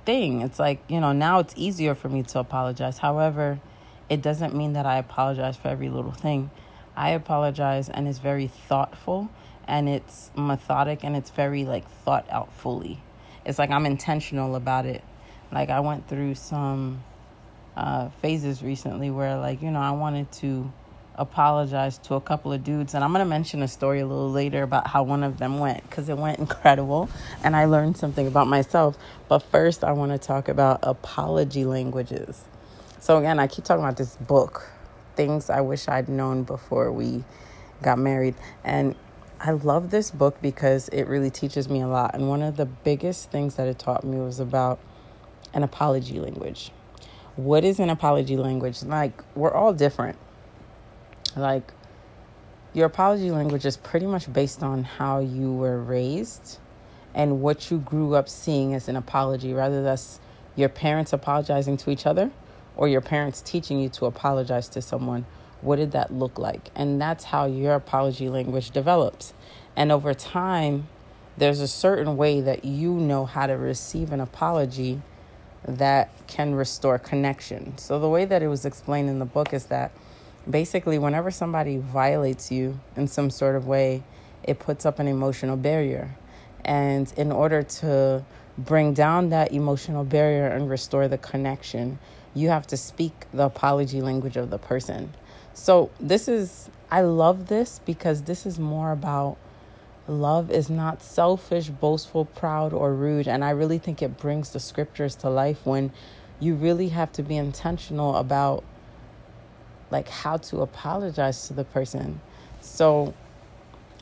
thing. 0.08 0.40
It's 0.40 0.58
like, 0.58 0.82
you 0.88 1.00
know, 1.00 1.12
now 1.12 1.38
it's 1.38 1.52
easier 1.55 1.94
for 1.94 2.08
me 2.08 2.22
to 2.22 2.38
apologize. 2.38 2.96
However, 2.96 3.60
it 4.08 4.22
doesn't 4.22 4.55
mean 4.55 4.72
that 4.72 4.87
I 4.87 4.96
apologize 4.96 5.58
for 5.58 5.69
every 5.69 5.90
little 5.90 6.12
thing. 6.12 6.50
I 6.96 7.10
apologize 7.10 7.90
and 7.90 8.08
it's 8.08 8.19
very 8.19 8.46
thoughtful 8.46 9.28
and 9.66 9.87
it's 9.87 10.31
methodic 10.34 11.05
and 11.05 11.14
it's 11.14 11.28
very 11.28 11.66
like 11.66 11.87
thought 11.90 12.26
out 12.31 12.50
fully. 12.55 13.02
It's 13.44 13.58
like 13.58 13.70
I'm 13.70 13.84
intentional 13.84 14.56
about 14.56 14.87
it. 14.87 15.05
Like 15.52 15.69
I 15.69 15.81
went 15.81 16.08
through 16.08 16.37
some 16.37 17.05
uh, 17.76 18.08
phases 18.22 18.62
recently 18.62 19.10
where 19.10 19.37
like, 19.37 19.60
you 19.60 19.70
know, 19.70 19.81
I 19.81 19.90
wanted 19.90 20.32
to 20.40 20.72
apologize 21.19 21.99
to 21.99 22.15
a 22.15 22.20
couple 22.20 22.53
of 22.53 22.65
dudes 22.65 22.94
and 22.94 23.05
I'm 23.05 23.12
going 23.12 23.25
to 23.25 23.29
mention 23.29 23.62
a 23.62 23.69
story 23.69 24.00
a 24.00 24.06
little 24.06 24.31
later 24.31 24.62
about 24.62 24.87
how 24.87 25.03
one 25.03 25.23
of 25.23 25.38
them 25.38 25.59
went 25.59 25.91
cuz 25.91 26.09
it 26.09 26.17
went 26.17 26.38
incredible 26.38 27.11
and 27.44 27.55
I 27.55 27.67
learned 27.67 27.96
something 27.96 28.27
about 28.27 28.46
myself. 28.46 28.96
But 29.29 29.41
first 29.41 29.84
I 29.84 29.93
want 29.93 30.13
to 30.13 30.19
talk 30.19 30.48
about 30.48 30.81
apology 30.82 31.65
languages. 31.65 32.44
So 33.01 33.19
again, 33.19 33.39
I 33.39 33.46
keep 33.46 33.65
talking 33.65 33.84
about 33.84 33.96
this 33.96 34.17
book 34.17 34.70
things 35.19 35.51
I 35.51 35.60
wish 35.63 35.89
I'd 35.89 36.08
known 36.08 36.44
before 36.44 36.93
we 36.93 37.25
got 37.82 37.98
married. 37.98 38.37
And 38.63 38.94
I 39.41 39.51
love 39.51 39.91
this 39.91 40.13
book 40.13 40.41
because 40.41 40.89
it 40.91 41.08
really 41.08 41.29
teaches 41.29 41.69
me 41.69 41.81
a 41.82 41.89
lot. 41.89 42.15
And 42.15 42.29
one 42.29 42.41
of 42.41 42.56
the 42.56 42.67
biggest 42.67 43.31
things 43.32 43.56
that 43.56 43.67
it 43.67 43.81
taught 43.81 44.05
me 44.05 44.19
was 44.19 44.39
about 44.39 44.79
an 45.53 45.65
apology 45.65 46.20
language. 46.20 46.70
What 47.34 47.65
is 47.65 47.81
an 47.81 47.91
apology 47.91 48.37
language? 48.37 48.82
Like, 48.84 49.22
we're 49.34 49.53
all 49.53 49.72
different. 49.72 50.17
Like, 51.39 51.73
your 52.75 52.87
apology 52.87 53.31
language 53.31 53.65
is 53.65 53.77
pretty 53.77 54.07
much 54.07 54.31
based 54.33 54.63
on 54.63 54.85
how 54.85 55.21
you 55.21 55.53
were 55.53 55.81
raised 55.81 56.59
and 57.15 57.41
what 57.41 57.71
you 57.71 57.79
grew 57.79 58.15
up 58.15 58.29
seeing 58.29 58.75
as 58.75 58.89
an 58.89 58.97
apology, 58.97 59.53
rather 59.55 59.83
that's 59.83 60.21
your 60.55 60.69
parents 60.69 61.13
apologizing 61.13 61.77
to 61.79 61.91
each 61.91 62.07
other 62.07 62.31
or 62.77 62.89
your 62.89 63.01
parents 63.01 63.41
teaching 63.41 63.81
you 63.81 63.89
to 63.89 64.07
apologize 64.07 64.69
to 64.69 64.83
someone, 64.83 65.27
what 65.61 65.77
did 65.77 65.93
that 65.93 66.13
look 66.13 66.39
like? 66.39 66.71
And 66.75 67.01
that's 67.01 67.25
how 67.25 67.47
your 67.47 67.75
apology 67.75 68.29
language 68.29 68.71
develops. 68.71 69.33
And 69.75 69.91
over 69.91 70.15
time, 70.15 70.89
there's 71.37 71.61
a 71.61 71.69
certain 71.69 72.17
way 72.17 72.41
that 72.41 72.65
you 72.65 72.93
know 72.93 73.27
how 73.27 73.47
to 73.47 73.55
receive 73.55 74.13
an 74.13 74.21
apology 74.21 75.01
that 75.67 76.11
can 76.29 76.55
restore 76.55 76.99
connection. 76.99 77.77
So, 77.79 77.99
the 77.99 78.09
way 78.09 78.25
that 78.25 78.43
it 78.43 78.49
was 78.49 78.65
explained 78.65 79.09
in 79.09 79.19
the 79.19 79.25
book 79.25 79.53
is 79.53 79.67
that 79.67 79.91
basically, 80.49 80.99
whenever 80.99 81.31
somebody 81.31 81.79
violates 81.79 82.51
you 82.51 82.79
in 82.97 83.09
some 83.09 83.31
sort 83.31 83.57
of 83.57 83.67
way, 83.67 84.03
it 84.43 84.59
puts 84.59 84.87
up 84.87 84.99
an 84.99 85.09
emotional 85.09 85.57
barrier. 85.57 86.17
And 86.65 87.13
in 87.17 87.33
order 87.33 87.63
to 87.63 88.25
bring 88.57 88.93
down 88.93 89.31
that 89.31 89.53
emotional 89.53 90.05
barrier 90.05 90.49
and 90.49 90.69
restore 90.69 91.09
the 91.09 91.19
connection, 91.19 91.99
you 92.35 92.49
have 92.49 92.67
to 92.69 92.77
speak 92.77 93.27
the 93.33 93.45
apology 93.45 94.01
language 94.01 94.37
of 94.37 94.51
the 94.51 94.59
person. 94.59 95.13
So, 95.55 95.91
this 96.01 96.29
is, 96.29 96.71
I 96.91 97.01
love 97.03 97.49
this 97.49 97.81
because 97.85 98.23
this 98.23 98.47
is 98.47 98.59
more 98.59 98.93
about 98.93 99.39
love 100.09 100.51
is 100.51 100.71
not 100.71 101.03
selfish, 101.03 101.69
boastful, 101.69 102.25
proud, 102.25 102.73
or 102.73 102.95
rude. 102.95 103.29
And 103.29 103.45
I 103.45 103.51
really 103.51 103.79
think 103.79 104.03
it 104.03 104.17
brings 104.19 104.51
the 104.51 104.61
scriptures 104.61 105.15
to 105.17 105.29
life 105.29 105.65
when 105.67 105.93
you 106.41 106.55
really 106.55 106.89
have 106.89 107.13
to 107.13 107.23
be 107.23 107.37
intentional 107.37 108.17
about 108.17 108.65
like 109.91 110.09
how 110.09 110.37
to 110.37 110.61
apologize 110.61 111.49
to 111.49 111.55
the 111.55 111.65
person. 111.65 112.21
So, 112.61 113.15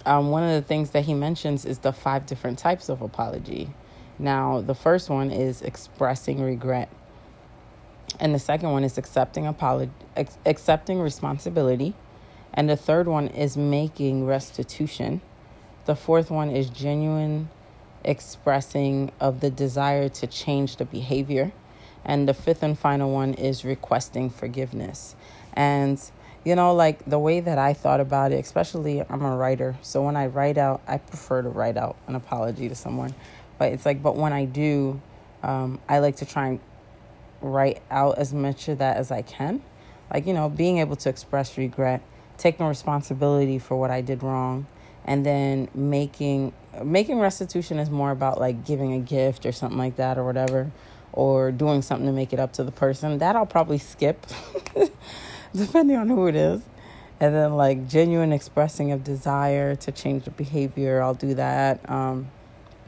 um, 0.05 0.31
one 0.31 0.43
of 0.43 0.51
the 0.51 0.63
things 0.63 0.91
that 0.91 1.05
he 1.05 1.15
mentions 1.15 1.65
is 1.65 1.79
the 1.81 1.93
five 1.93 2.27
different 2.27 2.59
types 2.59 2.89
of 2.89 3.03
apology. 3.03 3.71
Now, 4.19 4.61
the 4.61 4.75
first 4.75 5.11
one 5.11 5.31
is 5.31 5.63
expressing 5.63 6.41
regret, 6.41 6.89
and 8.19 8.35
the 8.35 8.39
second 8.39 8.71
one 8.73 8.85
is 8.85 8.99
accepting 8.99 9.47
apology, 9.47 9.93
ex- 10.17 10.39
accepting 10.47 11.01
responsibility, 11.01 11.95
and 12.55 12.69
the 12.71 12.77
third 12.77 13.09
one 13.09 13.29
is 13.29 13.57
making 13.57 14.27
restitution. 14.27 15.21
The 15.85 15.97
fourth 15.97 16.31
one 16.31 16.51
is 16.51 16.71
genuine 16.71 17.51
expressing 18.07 19.11
of 19.21 19.41
the 19.41 19.51
desire 19.51 20.09
to 20.09 20.27
change 20.27 20.77
the 20.77 20.85
behavior. 20.85 21.53
And 22.05 22.29
the 22.29 22.35
fifth 22.35 22.63
and 22.63 22.79
final 22.79 23.11
one 23.11 23.35
is 23.35 23.65
requesting 23.65 24.31
forgiveness. 24.31 25.17
And, 25.57 26.01
you 26.45 26.55
know, 26.55 26.75
like 26.75 27.05
the 27.07 27.19
way 27.19 27.41
that 27.41 27.59
I 27.59 27.73
thought 27.73 28.01
about 28.01 28.33
it, 28.33 28.45
especially 28.45 29.01
I'm 29.01 29.23
a 29.23 29.37
writer. 29.37 29.77
So 29.83 30.03
when 30.03 30.17
I 30.17 30.27
write 30.27 30.59
out, 30.59 30.83
I 30.87 30.99
prefer 30.99 31.43
to 31.43 31.49
write 31.49 31.77
out 31.77 31.97
an 32.07 32.15
apology 32.15 32.69
to 32.69 32.75
someone. 32.75 33.15
But 33.59 33.73
it's 33.73 33.87
like, 33.87 34.03
but 34.03 34.17
when 34.17 34.33
I 34.33 34.45
do, 34.45 35.01
um, 35.43 35.81
I 35.89 35.99
like 35.99 36.17
to 36.17 36.27
try 36.27 36.49
and 36.49 36.61
write 37.41 37.83
out 37.91 38.19
as 38.19 38.33
much 38.33 38.69
of 38.69 38.79
that 38.79 38.99
as 38.99 39.11
I 39.11 39.23
can. 39.23 39.63
Like, 40.13 40.27
you 40.27 40.35
know, 40.35 40.49
being 40.49 40.79
able 40.79 40.97
to 40.97 41.09
express 41.09 41.57
regret, 41.59 42.03
taking 42.37 42.67
responsibility 42.67 43.59
for 43.59 43.77
what 43.77 43.91
I 43.91 44.03
did 44.03 44.23
wrong, 44.23 44.67
and 45.07 45.25
then 45.25 45.69
making 45.75 46.53
making 46.85 47.19
restitution 47.19 47.79
is 47.79 47.89
more 47.89 48.11
about 48.11 48.39
like 48.39 48.65
giving 48.65 48.93
a 48.93 48.99
gift 48.99 49.47
or 49.47 49.53
something 49.53 49.79
like 49.79 49.97
that 49.97 50.19
or 50.19 50.25
whatever 50.25 50.71
or 51.13 51.51
doing 51.51 51.81
something 51.81 52.07
to 52.07 52.13
make 52.13 52.33
it 52.33 52.41
up 52.41 52.53
to 52.53 52.65
the 52.65 52.73
person 52.73 53.17
that 53.19 53.35
i'll 53.35 53.47
probably 53.47 53.79
skip 53.79 54.27
depending 55.57 55.97
on 55.97 56.09
who 56.09 56.27
it 56.27 56.37
is. 56.37 56.63
And 57.21 57.35
then 57.35 57.57
like 57.57 57.89
genuine 57.89 58.33
expressing 58.33 58.93
of 58.93 59.03
desire 59.03 59.75
to 59.77 59.93
change 59.93 60.25
the 60.25 60.31
behavior 60.31 61.01
i'll 61.01 61.15
do 61.15 61.33
that 61.35 61.89
um, 61.91 62.29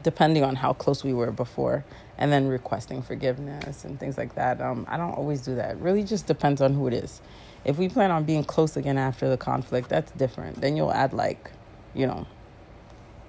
depending 0.03 0.43
on 0.43 0.55
how 0.55 0.73
close 0.73 1.03
we 1.03 1.13
were 1.13 1.31
before. 1.31 1.83
And 2.17 2.31
then 2.31 2.47
requesting 2.47 3.01
forgiveness 3.01 3.85
and 3.85 3.99
things 3.99 4.17
like 4.17 4.35
that. 4.35 4.61
Um, 4.61 4.85
i 4.89 4.97
don't 4.97 5.13
always 5.13 5.41
do 5.41 5.55
that. 5.55 5.79
Really 5.79 6.03
just 6.03 6.27
depends 6.27 6.61
on 6.61 6.73
who 6.73 6.87
it 6.87 6.93
is. 6.93 7.21
If 7.65 7.77
we 7.77 7.89
plan 7.89 8.11
on 8.11 8.23
being 8.25 8.43
close 8.43 8.77
again 8.77 8.97
after 8.97 9.29
the 9.29 9.37
conflict 9.37 9.89
that's 9.89 10.11
different. 10.11 10.61
Then 10.61 10.77
you'll 10.77 10.93
add 10.93 11.13
like 11.13 11.51
you 11.93 12.07
know, 12.07 12.25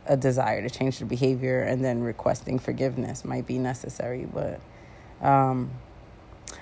a 0.06 0.16
desire 0.16 0.62
to 0.62 0.70
change 0.70 0.98
the 0.98 1.04
behavior 1.04 1.60
and 1.60 1.84
then 1.84 2.02
requesting 2.02 2.58
forgiveness 2.58 3.24
might 3.24 3.46
be 3.46 3.58
necessary. 3.58 4.26
But, 4.32 4.60
um, 5.26 5.70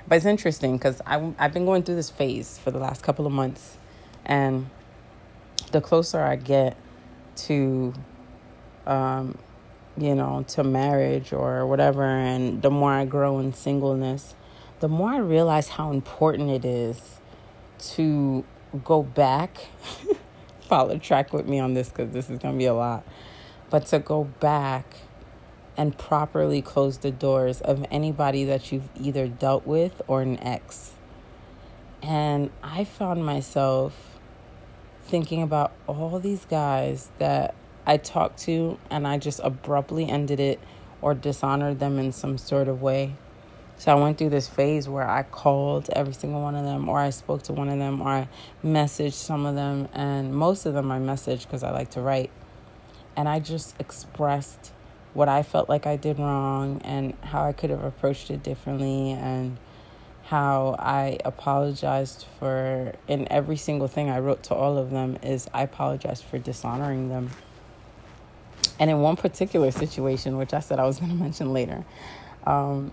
but 0.06 0.16
it's 0.16 0.26
interesting 0.26 0.76
because 0.76 1.00
I've 1.06 1.52
been 1.52 1.66
going 1.66 1.82
through 1.82 1.96
this 1.96 2.10
phase 2.10 2.58
for 2.58 2.70
the 2.70 2.78
last 2.78 3.02
couple 3.02 3.26
of 3.26 3.32
months, 3.32 3.76
and 4.24 4.68
the 5.72 5.80
closer 5.80 6.20
I 6.20 6.36
get 6.36 6.76
to, 7.36 7.94
um, 8.86 9.38
you 9.96 10.14
know, 10.14 10.44
to 10.48 10.64
marriage 10.64 11.32
or 11.32 11.66
whatever, 11.66 12.04
and 12.04 12.62
the 12.62 12.70
more 12.70 12.92
I 12.92 13.04
grow 13.04 13.38
in 13.38 13.52
singleness, 13.52 14.34
the 14.80 14.88
more 14.88 15.10
I 15.10 15.18
realize 15.18 15.68
how 15.68 15.90
important 15.90 16.50
it 16.50 16.64
is 16.64 17.20
to 17.94 18.44
go 18.84 19.02
back 19.02 19.58
follow 20.68 20.98
track 20.98 21.32
with 21.32 21.48
me 21.48 21.58
on 21.58 21.74
this 21.74 21.88
because 21.88 22.12
this 22.12 22.28
is 22.30 22.38
going 22.38 22.54
to 22.54 22.58
be 22.58 22.66
a 22.66 22.74
lot. 22.74 23.04
But 23.70 23.86
to 23.86 23.98
go 23.98 24.24
back 24.24 24.84
and 25.78 25.96
properly 25.96 26.60
close 26.60 26.98
the 26.98 27.12
doors 27.12 27.60
of 27.60 27.86
anybody 27.90 28.44
that 28.44 28.72
you've 28.72 28.88
either 29.00 29.28
dealt 29.28 29.64
with 29.64 30.02
or 30.08 30.20
an 30.20 30.38
ex. 30.40 30.92
And 32.02 32.50
I 32.62 32.82
found 32.82 33.24
myself 33.24 34.18
thinking 35.04 35.40
about 35.40 35.72
all 35.86 36.18
these 36.18 36.44
guys 36.44 37.10
that 37.18 37.54
I 37.86 37.96
talked 37.96 38.40
to 38.40 38.76
and 38.90 39.06
I 39.06 39.18
just 39.18 39.40
abruptly 39.42 40.10
ended 40.10 40.40
it 40.40 40.60
or 41.00 41.14
dishonored 41.14 41.78
them 41.78 41.98
in 42.00 42.10
some 42.10 42.38
sort 42.38 42.66
of 42.66 42.82
way. 42.82 43.14
So 43.78 43.92
I 43.92 43.94
went 43.94 44.18
through 44.18 44.30
this 44.30 44.48
phase 44.48 44.88
where 44.88 45.08
I 45.08 45.22
called 45.22 45.88
every 45.90 46.12
single 46.12 46.42
one 46.42 46.56
of 46.56 46.64
them, 46.64 46.88
or 46.88 46.98
I 46.98 47.10
spoke 47.10 47.44
to 47.44 47.52
one 47.52 47.68
of 47.68 47.78
them, 47.78 48.02
or 48.02 48.08
I 48.08 48.28
messaged 48.64 49.12
some 49.12 49.46
of 49.46 49.54
them, 49.54 49.88
and 49.92 50.34
most 50.34 50.66
of 50.66 50.74
them 50.74 50.90
I 50.90 50.98
messaged 50.98 51.44
because 51.44 51.62
I 51.62 51.70
like 51.70 51.90
to 51.90 52.00
write. 52.00 52.32
And 53.16 53.28
I 53.28 53.38
just 53.38 53.76
expressed 53.78 54.72
what 55.14 55.28
I 55.28 55.42
felt 55.42 55.68
like 55.68 55.86
I 55.86 55.96
did 55.96 56.18
wrong 56.18 56.80
and 56.84 57.14
how 57.22 57.44
I 57.44 57.52
could 57.52 57.70
have 57.70 57.84
approached 57.84 58.30
it 58.30 58.42
differently 58.42 59.12
and 59.12 59.58
how 60.24 60.76
I 60.78 61.18
apologized 61.24 62.26
for 62.38 62.92
in 63.08 63.26
every 63.32 63.56
single 63.56 63.88
thing 63.88 64.10
I 64.10 64.18
wrote 64.18 64.42
to 64.44 64.54
all 64.54 64.76
of 64.76 64.90
them 64.90 65.18
is 65.22 65.48
I 65.54 65.62
apologized 65.62 66.24
for 66.24 66.38
dishonoring 66.38 67.08
them. 67.08 67.30
And 68.78 68.90
in 68.90 69.00
one 69.00 69.16
particular 69.16 69.70
situation, 69.70 70.36
which 70.36 70.52
I 70.52 70.60
said 70.60 70.78
I 70.78 70.84
was 70.84 71.00
going 71.00 71.10
to 71.16 71.16
mention 71.16 71.52
later, 71.54 71.82
um, 72.46 72.92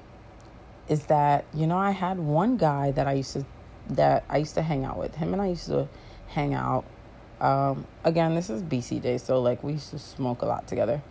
is 0.88 1.06
that 1.08 1.46
you 1.54 1.68
know 1.68 1.78
I 1.78 1.92
had 1.92 2.20
one 2.20 2.58
guy 2.58 2.92
that 2.92 3.08
I 3.08 3.14
used 3.14 3.34
to 3.34 3.46
that 3.90 4.24
I 4.30 4.38
used 4.38 4.56
to 4.56 4.62
hang 4.62 4.86
out 4.86 4.98
with 4.98 5.16
him 5.16 5.34
and 5.34 5.42
I 5.42 5.48
used 5.48 5.68
to 5.68 5.88
hang 6.28 6.54
out. 6.54 6.86
Um, 7.42 7.86
again, 8.04 8.34
this 8.34 8.50
is 8.50 8.64
BC 8.64 9.02
day, 9.02 9.18
so 9.18 9.42
like 9.42 9.62
we 9.62 9.74
used 9.74 9.90
to 9.90 10.00
smoke 10.00 10.42
a 10.42 10.46
lot 10.46 10.68
together, 10.68 11.02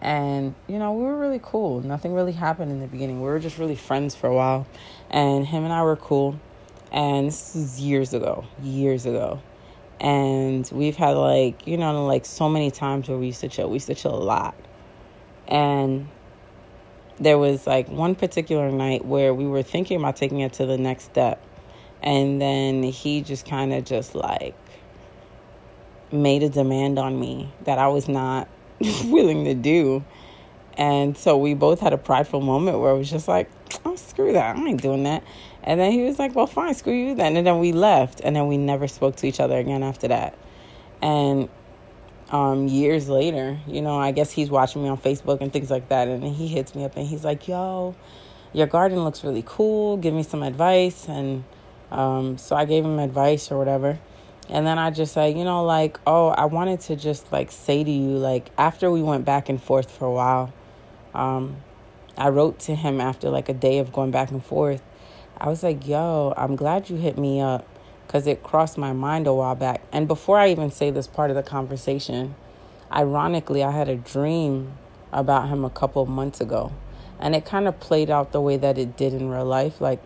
and 0.00 0.54
you 0.68 0.78
know 0.78 0.92
we 0.92 1.04
were 1.04 1.16
really 1.16 1.40
cool. 1.42 1.80
Nothing 1.80 2.14
really 2.14 2.32
happened 2.32 2.70
in 2.70 2.80
the 2.80 2.86
beginning. 2.86 3.20
We 3.20 3.28
were 3.28 3.38
just 3.38 3.58
really 3.58 3.76
friends 3.76 4.14
for 4.14 4.28
a 4.28 4.34
while, 4.34 4.66
and 5.10 5.46
him 5.46 5.64
and 5.64 5.72
I 5.72 5.82
were 5.82 5.96
cool. 5.96 6.38
And 6.92 7.26
this 7.26 7.56
is 7.56 7.80
years 7.80 8.14
ago, 8.14 8.44
years 8.62 9.06
ago, 9.06 9.40
and 10.00 10.68
we've 10.72 10.96
had 10.96 11.16
like 11.16 11.66
you 11.66 11.76
know 11.76 12.06
like 12.06 12.24
so 12.24 12.48
many 12.48 12.70
times 12.70 13.08
where 13.08 13.18
we 13.18 13.26
used 13.26 13.40
to 13.40 13.48
chill. 13.48 13.68
We 13.68 13.74
used 13.76 13.88
to 13.88 13.94
chill 13.94 14.14
a 14.14 14.22
lot, 14.22 14.54
and 15.48 16.08
there 17.18 17.38
was 17.38 17.66
like 17.66 17.88
one 17.88 18.14
particular 18.14 18.70
night 18.70 19.04
where 19.04 19.32
we 19.32 19.46
were 19.46 19.62
thinking 19.62 19.98
about 19.98 20.16
taking 20.16 20.40
it 20.40 20.52
to 20.54 20.66
the 20.66 20.78
next 20.78 21.04
step. 21.04 21.42
And 22.02 22.40
then 22.40 22.82
he 22.82 23.22
just 23.22 23.46
kind 23.46 23.72
of 23.72 23.84
just 23.84 24.14
like 24.14 24.54
made 26.12 26.42
a 26.42 26.48
demand 26.48 26.98
on 26.98 27.18
me 27.18 27.52
that 27.64 27.78
I 27.78 27.88
was 27.88 28.06
not 28.06 28.48
willing 29.04 29.44
to 29.44 29.54
do. 29.54 30.04
And 30.76 31.16
so 31.16 31.38
we 31.38 31.54
both 31.54 31.80
had 31.80 31.92
a 31.92 31.98
prideful 31.98 32.40
moment 32.40 32.80
where 32.80 32.92
it 32.92 32.98
was 32.98 33.10
just 33.10 33.28
like, 33.28 33.50
oh, 33.84 33.96
screw 33.96 34.32
that. 34.34 34.56
I 34.56 34.66
ain't 34.66 34.82
doing 34.82 35.04
that. 35.04 35.24
And 35.62 35.80
then 35.80 35.90
he 35.90 36.02
was 36.02 36.18
like, 36.18 36.34
well, 36.34 36.46
fine, 36.46 36.74
screw 36.74 36.92
you 36.92 37.14
then. 37.14 37.36
And 37.36 37.46
then 37.46 37.58
we 37.58 37.72
left. 37.72 38.20
And 38.22 38.36
then 38.36 38.46
we 38.46 38.56
never 38.56 38.86
spoke 38.86 39.16
to 39.16 39.26
each 39.26 39.40
other 39.40 39.58
again 39.58 39.82
after 39.82 40.08
that. 40.08 40.38
And 41.00 41.48
um, 42.30 42.68
years 42.68 43.08
later, 43.08 43.58
you 43.66 43.80
know, 43.80 43.98
I 43.98 44.12
guess 44.12 44.30
he's 44.30 44.50
watching 44.50 44.82
me 44.82 44.88
on 44.88 44.98
Facebook 44.98 45.40
and 45.40 45.52
things 45.52 45.70
like 45.70 45.88
that. 45.88 46.08
And 46.08 46.22
he 46.22 46.46
hits 46.46 46.74
me 46.74 46.84
up 46.84 46.96
and 46.96 47.06
he's 47.06 47.24
like, 47.24 47.48
yo, 47.48 47.94
your 48.52 48.66
garden 48.66 49.02
looks 49.02 49.24
really 49.24 49.44
cool. 49.46 49.96
Give 49.96 50.12
me 50.12 50.22
some 50.22 50.42
advice. 50.42 51.08
And 51.08 51.44
um, 51.90 52.36
so 52.38 52.54
I 52.54 52.64
gave 52.64 52.84
him 52.84 52.98
advice 52.98 53.50
or 53.50 53.58
whatever. 53.58 53.98
And 54.48 54.66
then 54.66 54.78
I 54.78 54.90
just 54.90 55.12
said, 55.14 55.36
you 55.36 55.44
know, 55.44 55.64
like, 55.64 55.98
oh, 56.06 56.28
I 56.28 56.44
wanted 56.44 56.80
to 56.82 56.96
just 56.96 57.32
like 57.32 57.50
say 57.50 57.82
to 57.82 57.90
you, 57.90 58.16
like, 58.18 58.50
after 58.56 58.90
we 58.90 59.02
went 59.02 59.24
back 59.24 59.48
and 59.48 59.60
forth 59.60 59.90
for 59.90 60.04
a 60.04 60.12
while, 60.12 60.52
um, 61.14 61.56
I 62.16 62.28
wrote 62.28 62.60
to 62.60 62.74
him 62.74 63.00
after 63.00 63.28
like 63.28 63.48
a 63.48 63.54
day 63.54 63.78
of 63.78 63.92
going 63.92 64.10
back 64.10 64.30
and 64.30 64.44
forth. 64.44 64.82
I 65.38 65.48
was 65.48 65.62
like, 65.62 65.86
yo, 65.86 66.32
I'm 66.36 66.56
glad 66.56 66.88
you 66.88 66.96
hit 66.96 67.18
me 67.18 67.40
up 67.40 67.66
because 68.06 68.26
it 68.26 68.42
crossed 68.42 68.78
my 68.78 68.92
mind 68.92 69.26
a 69.26 69.34
while 69.34 69.54
back. 69.54 69.82
And 69.92 70.06
before 70.06 70.38
I 70.38 70.50
even 70.50 70.70
say 70.70 70.90
this 70.90 71.06
part 71.06 71.30
of 71.30 71.36
the 71.36 71.42
conversation, 71.42 72.34
ironically, 72.90 73.62
I 73.62 73.72
had 73.72 73.88
a 73.88 73.96
dream 73.96 74.72
about 75.12 75.48
him 75.48 75.64
a 75.64 75.70
couple 75.70 76.06
months 76.06 76.40
ago. 76.40 76.72
And 77.18 77.34
it 77.34 77.44
kind 77.44 77.66
of 77.66 77.80
played 77.80 78.10
out 78.10 78.32
the 78.32 78.40
way 78.40 78.56
that 78.56 78.78
it 78.78 78.96
did 78.96 79.12
in 79.12 79.28
real 79.28 79.44
life. 79.44 79.80
Like 79.80 80.00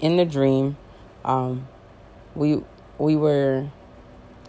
in 0.00 0.16
the 0.16 0.24
dream, 0.24 0.76
um, 1.24 1.68
we 2.34 2.62
we 3.02 3.16
were 3.16 3.66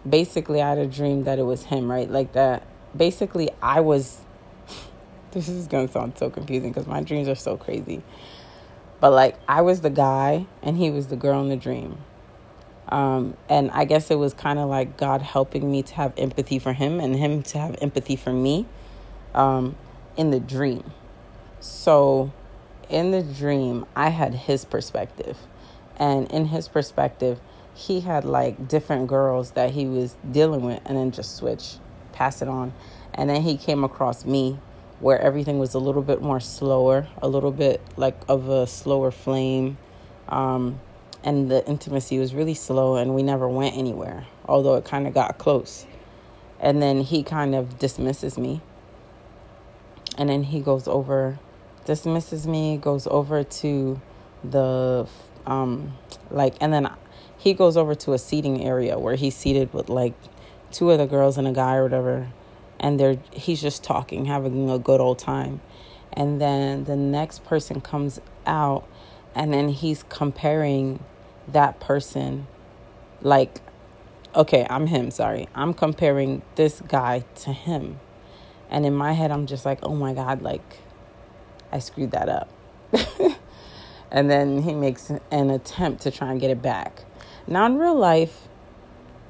basically 0.08 0.62
I 0.62 0.68
had 0.68 0.78
a 0.78 0.86
dream 0.86 1.24
that 1.24 1.40
it 1.40 1.42
was 1.42 1.64
him, 1.64 1.90
right? 1.90 2.08
Like 2.08 2.32
that. 2.32 2.62
Basically, 2.96 3.50
I 3.60 3.80
was. 3.80 4.20
This 5.32 5.48
is 5.48 5.66
gonna 5.66 5.88
sound 5.88 6.16
so 6.16 6.30
confusing 6.30 6.70
because 6.70 6.86
my 6.86 7.00
dreams 7.00 7.26
are 7.26 7.34
so 7.34 7.56
crazy. 7.56 8.04
But 9.00 9.10
like 9.10 9.36
I 9.48 9.62
was 9.62 9.80
the 9.80 9.90
guy 9.90 10.46
and 10.62 10.76
he 10.76 10.92
was 10.92 11.08
the 11.08 11.16
girl 11.16 11.42
in 11.42 11.48
the 11.48 11.56
dream. 11.56 11.98
Um, 12.88 13.36
and 13.48 13.72
I 13.72 13.84
guess 13.84 14.12
it 14.12 14.14
was 14.14 14.32
kind 14.32 14.60
of 14.60 14.68
like 14.68 14.96
God 14.96 15.22
helping 15.22 15.68
me 15.68 15.82
to 15.82 15.94
have 15.96 16.12
empathy 16.16 16.60
for 16.60 16.72
him 16.72 17.00
and 17.00 17.16
him 17.16 17.42
to 17.42 17.58
have 17.58 17.76
empathy 17.82 18.14
for 18.14 18.32
me 18.32 18.66
um, 19.34 19.74
in 20.16 20.30
the 20.30 20.38
dream. 20.38 20.92
So 21.58 22.32
in 22.88 23.10
the 23.10 23.22
dream, 23.24 23.86
I 23.96 24.10
had 24.10 24.34
his 24.34 24.64
perspective. 24.64 25.36
And 25.98 26.30
in 26.30 26.46
his 26.46 26.68
perspective, 26.68 27.40
he 27.74 28.00
had 28.00 28.24
like 28.24 28.68
different 28.68 29.08
girls 29.08 29.52
that 29.52 29.72
he 29.72 29.86
was 29.86 30.16
dealing 30.30 30.62
with 30.62 30.80
and 30.84 30.96
then 30.96 31.10
just 31.10 31.36
switch, 31.36 31.76
pass 32.12 32.40
it 32.40 32.48
on. 32.48 32.72
And 33.12 33.28
then 33.28 33.42
he 33.42 33.56
came 33.56 33.84
across 33.84 34.24
me 34.24 34.58
where 35.00 35.20
everything 35.20 35.58
was 35.58 35.74
a 35.74 35.78
little 35.78 36.02
bit 36.02 36.22
more 36.22 36.40
slower, 36.40 37.08
a 37.20 37.28
little 37.28 37.50
bit 37.50 37.80
like 37.96 38.16
of 38.28 38.48
a 38.48 38.66
slower 38.66 39.10
flame. 39.10 39.76
Um, 40.28 40.80
and 41.24 41.50
the 41.50 41.66
intimacy 41.66 42.18
was 42.18 42.34
really 42.34 42.54
slow, 42.54 42.96
and 42.96 43.14
we 43.14 43.22
never 43.22 43.48
went 43.48 43.76
anywhere, 43.76 44.26
although 44.46 44.74
it 44.74 44.84
kind 44.84 45.06
of 45.06 45.14
got 45.14 45.38
close. 45.38 45.86
And 46.60 46.82
then 46.82 47.00
he 47.00 47.22
kind 47.22 47.54
of 47.54 47.78
dismisses 47.78 48.38
me. 48.38 48.60
And 50.18 50.28
then 50.28 50.44
he 50.44 50.60
goes 50.60 50.86
over, 50.86 51.38
dismisses 51.86 52.46
me, 52.46 52.76
goes 52.76 53.06
over 53.06 53.42
to 53.42 54.00
the, 54.44 55.08
um, 55.46 55.96
like, 56.30 56.54
and 56.60 56.72
then 56.72 56.90
he 57.44 57.52
goes 57.52 57.76
over 57.76 57.94
to 57.94 58.14
a 58.14 58.18
seating 58.18 58.64
area 58.64 58.98
where 58.98 59.16
he's 59.16 59.36
seated 59.36 59.70
with 59.74 59.90
like 59.90 60.14
two 60.72 60.90
other 60.90 61.06
girls 61.06 61.36
and 61.36 61.46
a 61.46 61.52
guy 61.52 61.76
or 61.76 61.82
whatever. 61.82 62.28
And 62.80 62.98
they're, 62.98 63.18
he's 63.32 63.60
just 63.60 63.84
talking, 63.84 64.24
having 64.24 64.70
a 64.70 64.78
good 64.78 64.98
old 64.98 65.18
time. 65.18 65.60
And 66.14 66.40
then 66.40 66.84
the 66.84 66.96
next 66.96 67.44
person 67.44 67.82
comes 67.82 68.18
out 68.46 68.88
and 69.34 69.52
then 69.52 69.68
he's 69.68 70.04
comparing 70.04 71.04
that 71.46 71.80
person 71.80 72.46
like 73.20 73.60
okay 74.34 74.66
i'm 74.70 74.86
him 74.86 75.10
sorry 75.10 75.46
i'm 75.54 75.74
comparing 75.74 76.40
this 76.54 76.80
guy 76.88 77.22
to 77.34 77.52
him 77.52 78.00
and 78.70 78.86
in 78.86 78.94
my 78.94 79.12
head 79.12 79.30
i'm 79.30 79.46
just 79.46 79.66
like 79.66 79.78
oh 79.82 79.94
my 79.94 80.14
god 80.14 80.40
like 80.40 80.78
i 81.70 81.78
screwed 81.78 82.10
that 82.12 82.28
up 82.28 82.48
and 84.10 84.30
then 84.30 84.62
he 84.62 84.72
makes 84.72 85.10
an 85.30 85.50
attempt 85.50 86.02
to 86.02 86.10
try 86.10 86.30
and 86.30 86.40
get 86.40 86.50
it 86.50 86.62
back 86.62 87.04
now 87.46 87.66
in 87.66 87.76
real 87.78 87.94
life 87.94 88.48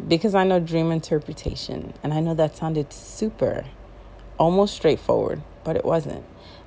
because 0.06 0.34
i 0.34 0.44
know 0.44 0.60
dream 0.60 0.90
interpretation 0.90 1.92
and 2.02 2.12
i 2.12 2.20
know 2.20 2.34
that 2.34 2.56
sounded 2.56 2.92
super 2.92 3.64
almost 4.38 4.74
straightforward 4.74 5.42
but 5.64 5.76
it 5.76 5.84
wasn't. 5.84 6.24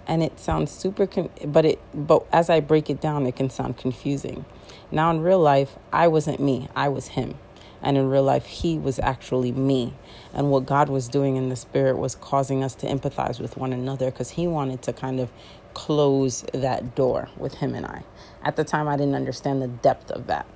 And 0.08 0.24
it 0.24 0.40
sounds 0.40 0.72
super 0.72 1.06
con- 1.06 1.30
but 1.46 1.66
it 1.66 1.80
but 1.94 2.26
as 2.32 2.50
i 2.50 2.60
break 2.60 2.90
it 2.90 3.00
down 3.00 3.26
it 3.28 3.36
can 3.36 3.50
sound 3.50 3.78
confusing. 3.78 4.46
Now 4.92 5.12
in 5.12 5.22
real 5.22 5.40
life 5.40 5.78
i 5.94 6.08
wasn't 6.08 6.40
me 6.40 6.68
i 6.76 6.90
was 6.90 7.10
him. 7.10 7.36
And 7.82 7.96
in 7.96 8.10
real 8.10 8.24
life 8.24 8.46
he 8.48 8.78
was 8.78 9.00
actually 9.00 9.52
me. 9.52 9.94
And 10.34 10.50
what 10.50 10.66
god 10.66 10.90
was 10.90 11.08
doing 11.08 11.36
in 11.36 11.50
the 11.50 11.56
spirit 11.56 11.98
was 11.98 12.16
causing 12.16 12.64
us 12.64 12.74
to 12.76 12.88
empathize 12.88 13.40
with 13.40 13.58
one 13.58 13.74
another 13.74 14.10
because 14.12 14.32
he 14.32 14.48
wanted 14.48 14.82
to 14.84 14.94
kind 14.94 15.20
of 15.20 15.30
close 15.74 16.44
that 16.54 16.96
door 16.96 17.30
with 17.38 17.56
him 17.56 17.76
and 17.76 17.86
i. 17.86 18.04
At 18.44 18.56
the 18.56 18.64
time 18.64 18.88
i 18.88 18.98
didn't 18.98 19.16
understand 19.16 19.62
the 19.62 19.68
depth 19.68 20.10
of 20.12 20.28
that 20.28 20.48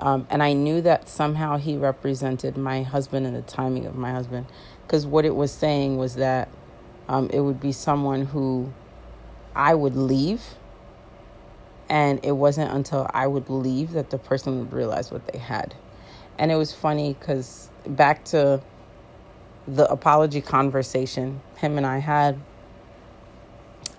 um, 0.00 0.26
and 0.30 0.42
i 0.42 0.52
knew 0.52 0.80
that 0.80 1.08
somehow 1.08 1.56
he 1.56 1.76
represented 1.76 2.56
my 2.56 2.82
husband 2.82 3.26
and 3.26 3.36
the 3.36 3.42
timing 3.42 3.86
of 3.86 3.94
my 3.94 4.10
husband 4.10 4.46
because 4.82 5.06
what 5.06 5.24
it 5.24 5.34
was 5.34 5.52
saying 5.52 5.96
was 5.96 6.16
that 6.16 6.48
um, 7.08 7.28
it 7.32 7.40
would 7.40 7.60
be 7.60 7.72
someone 7.72 8.24
who 8.24 8.72
I 9.54 9.74
would 9.74 9.96
leave. 9.96 10.42
And 11.88 12.24
it 12.24 12.32
wasn't 12.32 12.72
until 12.72 13.10
I 13.12 13.26
would 13.26 13.50
leave 13.50 13.92
that 13.92 14.10
the 14.10 14.18
person 14.18 14.60
would 14.60 14.72
realize 14.72 15.10
what 15.10 15.26
they 15.26 15.38
had. 15.38 15.74
And 16.38 16.52
it 16.52 16.54
was 16.54 16.72
funny 16.72 17.16
because 17.18 17.68
back 17.86 18.24
to 18.26 18.62
the 19.66 19.90
apology 19.90 20.40
conversation 20.40 21.40
him 21.56 21.76
and 21.76 21.86
I 21.86 21.98
had 21.98 22.38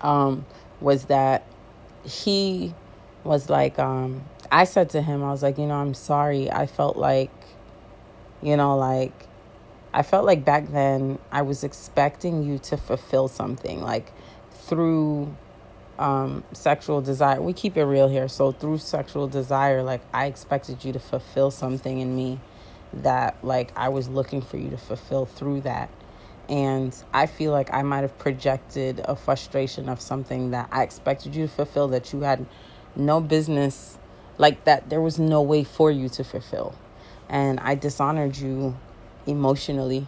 um, 0.00 0.44
was 0.80 1.04
that 1.06 1.46
he 2.04 2.74
was 3.24 3.48
like, 3.48 3.78
um, 3.78 4.24
I 4.52 4.64
said 4.64 4.90
to 4.90 5.00
him, 5.00 5.24
I 5.24 5.30
was 5.30 5.42
like, 5.42 5.56
you 5.56 5.66
know, 5.66 5.76
I'm 5.76 5.94
sorry. 5.94 6.50
I 6.50 6.66
felt 6.66 6.98
like, 6.98 7.32
you 8.42 8.54
know, 8.54 8.76
like, 8.76 9.26
I 9.94 10.02
felt 10.02 10.26
like 10.26 10.44
back 10.44 10.70
then 10.70 11.18
I 11.30 11.40
was 11.40 11.64
expecting 11.64 12.42
you 12.42 12.58
to 12.58 12.76
fulfill 12.76 13.28
something, 13.28 13.80
like 13.80 14.12
through 14.52 15.34
um, 15.98 16.44
sexual 16.52 17.00
desire. 17.00 17.40
We 17.40 17.54
keep 17.54 17.78
it 17.78 17.84
real 17.84 18.08
here. 18.08 18.28
So 18.28 18.52
through 18.52 18.78
sexual 18.78 19.26
desire, 19.26 19.82
like 19.82 20.02
I 20.12 20.26
expected 20.26 20.84
you 20.84 20.92
to 20.92 21.00
fulfill 21.00 21.50
something 21.50 22.00
in 22.00 22.14
me 22.14 22.38
that 22.92 23.42
like 23.42 23.72
I 23.74 23.88
was 23.88 24.10
looking 24.10 24.42
for 24.42 24.58
you 24.58 24.68
to 24.68 24.76
fulfill 24.76 25.24
through 25.24 25.62
that. 25.62 25.88
And 26.50 26.94
I 27.14 27.24
feel 27.24 27.52
like 27.52 27.72
I 27.72 27.80
might 27.80 28.00
have 28.00 28.18
projected 28.18 29.00
a 29.04 29.16
frustration 29.16 29.88
of 29.88 29.98
something 29.98 30.50
that 30.50 30.68
I 30.70 30.82
expected 30.82 31.34
you 31.34 31.46
to 31.46 31.52
fulfill 31.52 31.88
that 31.88 32.12
you 32.12 32.20
had 32.20 32.44
no 32.94 33.20
business, 33.20 33.98
like 34.38 34.64
that 34.64 34.90
there 34.90 35.00
was 35.00 35.18
no 35.18 35.42
way 35.42 35.64
for 35.64 35.90
you 35.90 36.08
to 36.10 36.24
fulfill. 36.24 36.74
And 37.28 37.60
I 37.60 37.74
dishonored 37.74 38.36
you 38.36 38.76
emotionally 39.26 40.06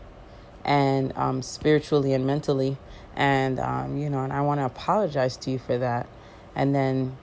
and 0.64 1.16
um, 1.16 1.42
spiritually 1.42 2.12
and 2.12 2.26
mentally. 2.26 2.76
And 3.16 3.60
um, 3.60 3.96
you 3.96 4.10
know 4.10 4.24
and 4.24 4.32
i 4.32 4.40
want 4.40 4.58
to 4.58 4.64
apologize 4.64 5.36
to 5.38 5.50
you 5.50 5.58
for 5.58 5.78
that. 5.78 6.08
And 6.56 6.74
then 6.74 7.16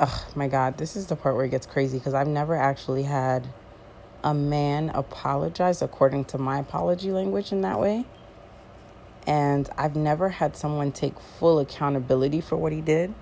oh 0.00 0.26
my 0.34 0.48
god 0.48 0.78
this 0.78 0.96
is 0.96 1.06
the 1.06 1.16
part 1.16 1.36
where 1.36 1.44
it 1.46 1.50
gets 1.50 1.64
crazy 1.64 1.96
because 1.96 2.12
i've 2.12 2.28
never 2.28 2.54
actually 2.54 3.04
had 3.04 3.46
a 4.22 4.34
man 4.34 4.90
apologize 4.90 5.80
according 5.80 6.22
to 6.22 6.36
my 6.36 6.58
apology 6.58 7.10
language 7.10 7.52
in 7.52 7.60
that 7.62 7.78
way. 7.78 8.06
And 9.26 9.68
i've 9.76 9.96
never 9.96 10.30
had 10.30 10.56
someone 10.56 10.92
take 10.92 11.20
full 11.20 11.58
accountability 11.58 12.40
for 12.40 12.56
what 12.56 12.72
he 12.72 12.80
did. 12.80 13.14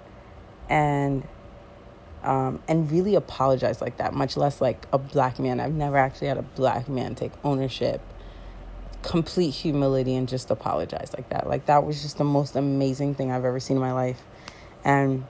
And 0.68 1.26
um, 2.24 2.60
and 2.68 2.90
really 2.90 3.14
apologize 3.14 3.80
like 3.80 3.96
that 3.98 4.14
much 4.14 4.36
less 4.36 4.60
like 4.60 4.86
a 4.92 4.98
black 4.98 5.38
man 5.38 5.60
i've 5.60 5.74
never 5.74 5.96
actually 5.96 6.26
had 6.26 6.38
a 6.38 6.42
black 6.42 6.88
man 6.88 7.14
take 7.14 7.32
ownership 7.44 8.00
complete 9.04 9.50
humility 9.50 10.16
and 10.16 10.28
just 10.28 10.50
apologize 10.50 11.12
like 11.14 11.28
that. 11.28 11.46
Like 11.46 11.66
that 11.66 11.84
was 11.84 12.02
just 12.02 12.18
the 12.18 12.24
most 12.24 12.56
amazing 12.56 13.14
thing 13.14 13.30
I've 13.30 13.44
ever 13.44 13.60
seen 13.60 13.76
in 13.76 13.80
my 13.82 13.92
life. 13.92 14.20
And 14.82 15.26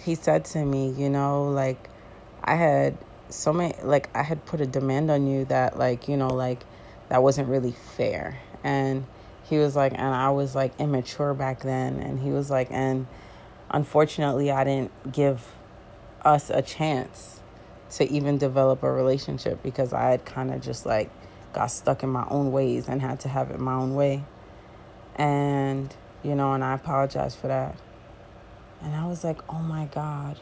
he 0.00 0.14
said 0.14 0.44
to 0.46 0.64
me, 0.64 0.90
you 0.90 1.10
know, 1.10 1.44
like 1.50 1.90
I 2.42 2.54
had 2.54 2.96
so 3.28 3.52
many 3.52 3.74
like 3.82 4.08
I 4.16 4.22
had 4.22 4.46
put 4.46 4.60
a 4.60 4.66
demand 4.66 5.10
on 5.10 5.26
you 5.26 5.44
that 5.46 5.78
like, 5.78 6.08
you 6.08 6.16
know, 6.16 6.28
like 6.28 6.62
that 7.08 7.22
wasn't 7.22 7.48
really 7.48 7.72
fair. 7.72 8.38
And 8.62 9.04
he 9.42 9.58
was 9.58 9.74
like 9.76 9.92
and 9.92 10.02
I 10.02 10.30
was 10.30 10.54
like 10.54 10.78
immature 10.78 11.34
back 11.34 11.60
then 11.60 11.98
and 11.98 12.20
he 12.20 12.30
was 12.30 12.48
like 12.48 12.68
and 12.70 13.06
unfortunately 13.70 14.50
I 14.50 14.64
didn't 14.64 15.12
give 15.12 15.52
us 16.24 16.50
a 16.50 16.62
chance 16.62 17.40
to 17.90 18.10
even 18.10 18.38
develop 18.38 18.82
a 18.82 18.90
relationship 18.90 19.62
because 19.62 19.92
I 19.92 20.10
had 20.10 20.24
kind 20.24 20.52
of 20.52 20.60
just 20.60 20.86
like 20.86 21.10
got 21.52 21.68
stuck 21.68 22.02
in 22.02 22.10
my 22.10 22.26
own 22.28 22.52
ways 22.52 22.88
and 22.88 23.00
had 23.00 23.20
to 23.20 23.28
have 23.28 23.50
it 23.50 23.60
my 23.60 23.74
own 23.74 23.94
way. 23.94 24.24
And, 25.16 25.94
you 26.22 26.34
know, 26.34 26.52
and 26.52 26.64
I 26.64 26.74
apologize 26.74 27.36
for 27.36 27.46
that. 27.48 27.76
And 28.82 28.94
I 28.94 29.06
was 29.06 29.24
like, 29.24 29.38
oh 29.48 29.60
my 29.60 29.86
God. 29.86 30.40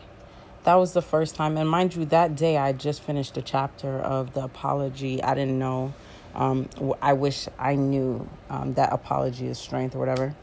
That 0.64 0.77
was 0.77 0.92
the 0.92 1.03
first 1.03 1.35
time. 1.35 1.57
And 1.57 1.68
mind 1.68 1.95
you, 1.95 2.05
that 2.07 2.37
day 2.37 2.57
I 2.57 2.73
just 2.73 3.03
finished 3.03 3.37
a 3.37 3.42
chapter 3.42 3.99
of 3.99 4.33
the 4.33 4.45
apology. 4.45 5.23
I 5.23 5.35
didn't 5.35 5.59
know. 5.59 5.92
Um, 6.35 6.68
I 7.03 7.12
wish 7.12 7.49
I 7.59 7.75
knew 7.75 8.29
um, 8.49 8.75
that 8.75 8.92
apology 8.92 9.49
is 9.49 9.59
strength 9.59 9.95
or 9.95 9.99
whatever. 9.99 10.35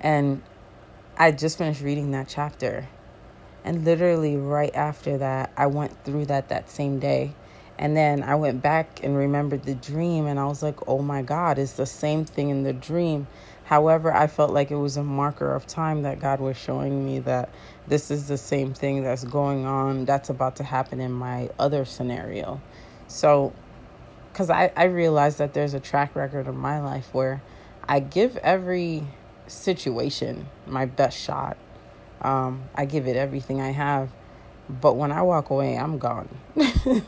And 0.00 0.42
I 1.16 1.32
just 1.32 1.58
finished 1.58 1.82
reading 1.82 2.10
that 2.12 2.28
chapter. 2.28 2.88
And 3.68 3.84
literally 3.84 4.38
right 4.38 4.74
after 4.74 5.18
that, 5.18 5.52
I 5.54 5.66
went 5.66 6.02
through 6.02 6.24
that 6.24 6.48
that 6.48 6.70
same 6.70 7.00
day. 7.00 7.34
And 7.78 7.94
then 7.94 8.22
I 8.22 8.34
went 8.36 8.62
back 8.62 9.04
and 9.04 9.14
remembered 9.14 9.64
the 9.64 9.74
dream, 9.74 10.26
and 10.26 10.40
I 10.40 10.46
was 10.46 10.62
like, 10.62 10.88
oh 10.88 11.02
my 11.02 11.20
God, 11.20 11.58
it's 11.58 11.72
the 11.72 11.84
same 11.84 12.24
thing 12.24 12.48
in 12.48 12.62
the 12.62 12.72
dream. 12.72 13.26
However, 13.64 14.10
I 14.10 14.26
felt 14.26 14.52
like 14.52 14.70
it 14.70 14.76
was 14.76 14.96
a 14.96 15.04
marker 15.04 15.54
of 15.54 15.66
time 15.66 16.00
that 16.04 16.18
God 16.18 16.40
was 16.40 16.56
showing 16.56 17.04
me 17.04 17.18
that 17.18 17.50
this 17.86 18.10
is 18.10 18.26
the 18.26 18.38
same 18.38 18.72
thing 18.72 19.02
that's 19.02 19.24
going 19.24 19.66
on, 19.66 20.06
that's 20.06 20.30
about 20.30 20.56
to 20.56 20.64
happen 20.64 20.98
in 20.98 21.12
my 21.12 21.50
other 21.58 21.84
scenario. 21.84 22.62
So, 23.06 23.52
because 24.32 24.48
I, 24.48 24.72
I 24.78 24.84
realized 24.84 25.36
that 25.36 25.52
there's 25.52 25.74
a 25.74 25.80
track 25.80 26.16
record 26.16 26.46
of 26.46 26.56
my 26.56 26.80
life 26.80 27.12
where 27.12 27.42
I 27.86 28.00
give 28.00 28.38
every 28.38 29.06
situation 29.46 30.46
my 30.66 30.86
best 30.86 31.20
shot. 31.20 31.58
Um, 32.22 32.64
I 32.74 32.84
give 32.84 33.06
it 33.06 33.16
everything 33.16 33.60
I 33.60 33.70
have. 33.70 34.10
But 34.68 34.96
when 34.96 35.12
I 35.12 35.22
walk 35.22 35.50
away, 35.50 35.76
I'm 35.76 35.98
gone. 35.98 36.28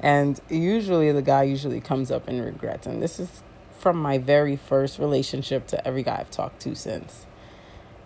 And 0.00 0.40
usually 0.48 1.12
the 1.12 1.22
guy 1.22 1.42
usually 1.42 1.80
comes 1.80 2.10
up 2.10 2.26
and 2.26 2.42
regrets. 2.42 2.86
And 2.86 3.02
this 3.02 3.20
is 3.20 3.42
from 3.78 4.00
my 4.00 4.18
very 4.18 4.56
first 4.56 4.98
relationship 4.98 5.66
to 5.68 5.86
every 5.86 6.02
guy 6.02 6.16
I've 6.18 6.30
talked 6.30 6.60
to 6.62 6.74
since. 6.74 7.26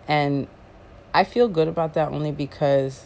And 0.07 0.47
I 1.13 1.23
feel 1.23 1.47
good 1.47 1.69
about 1.69 1.93
that 1.93 2.09
only 2.11 2.31
because 2.31 3.05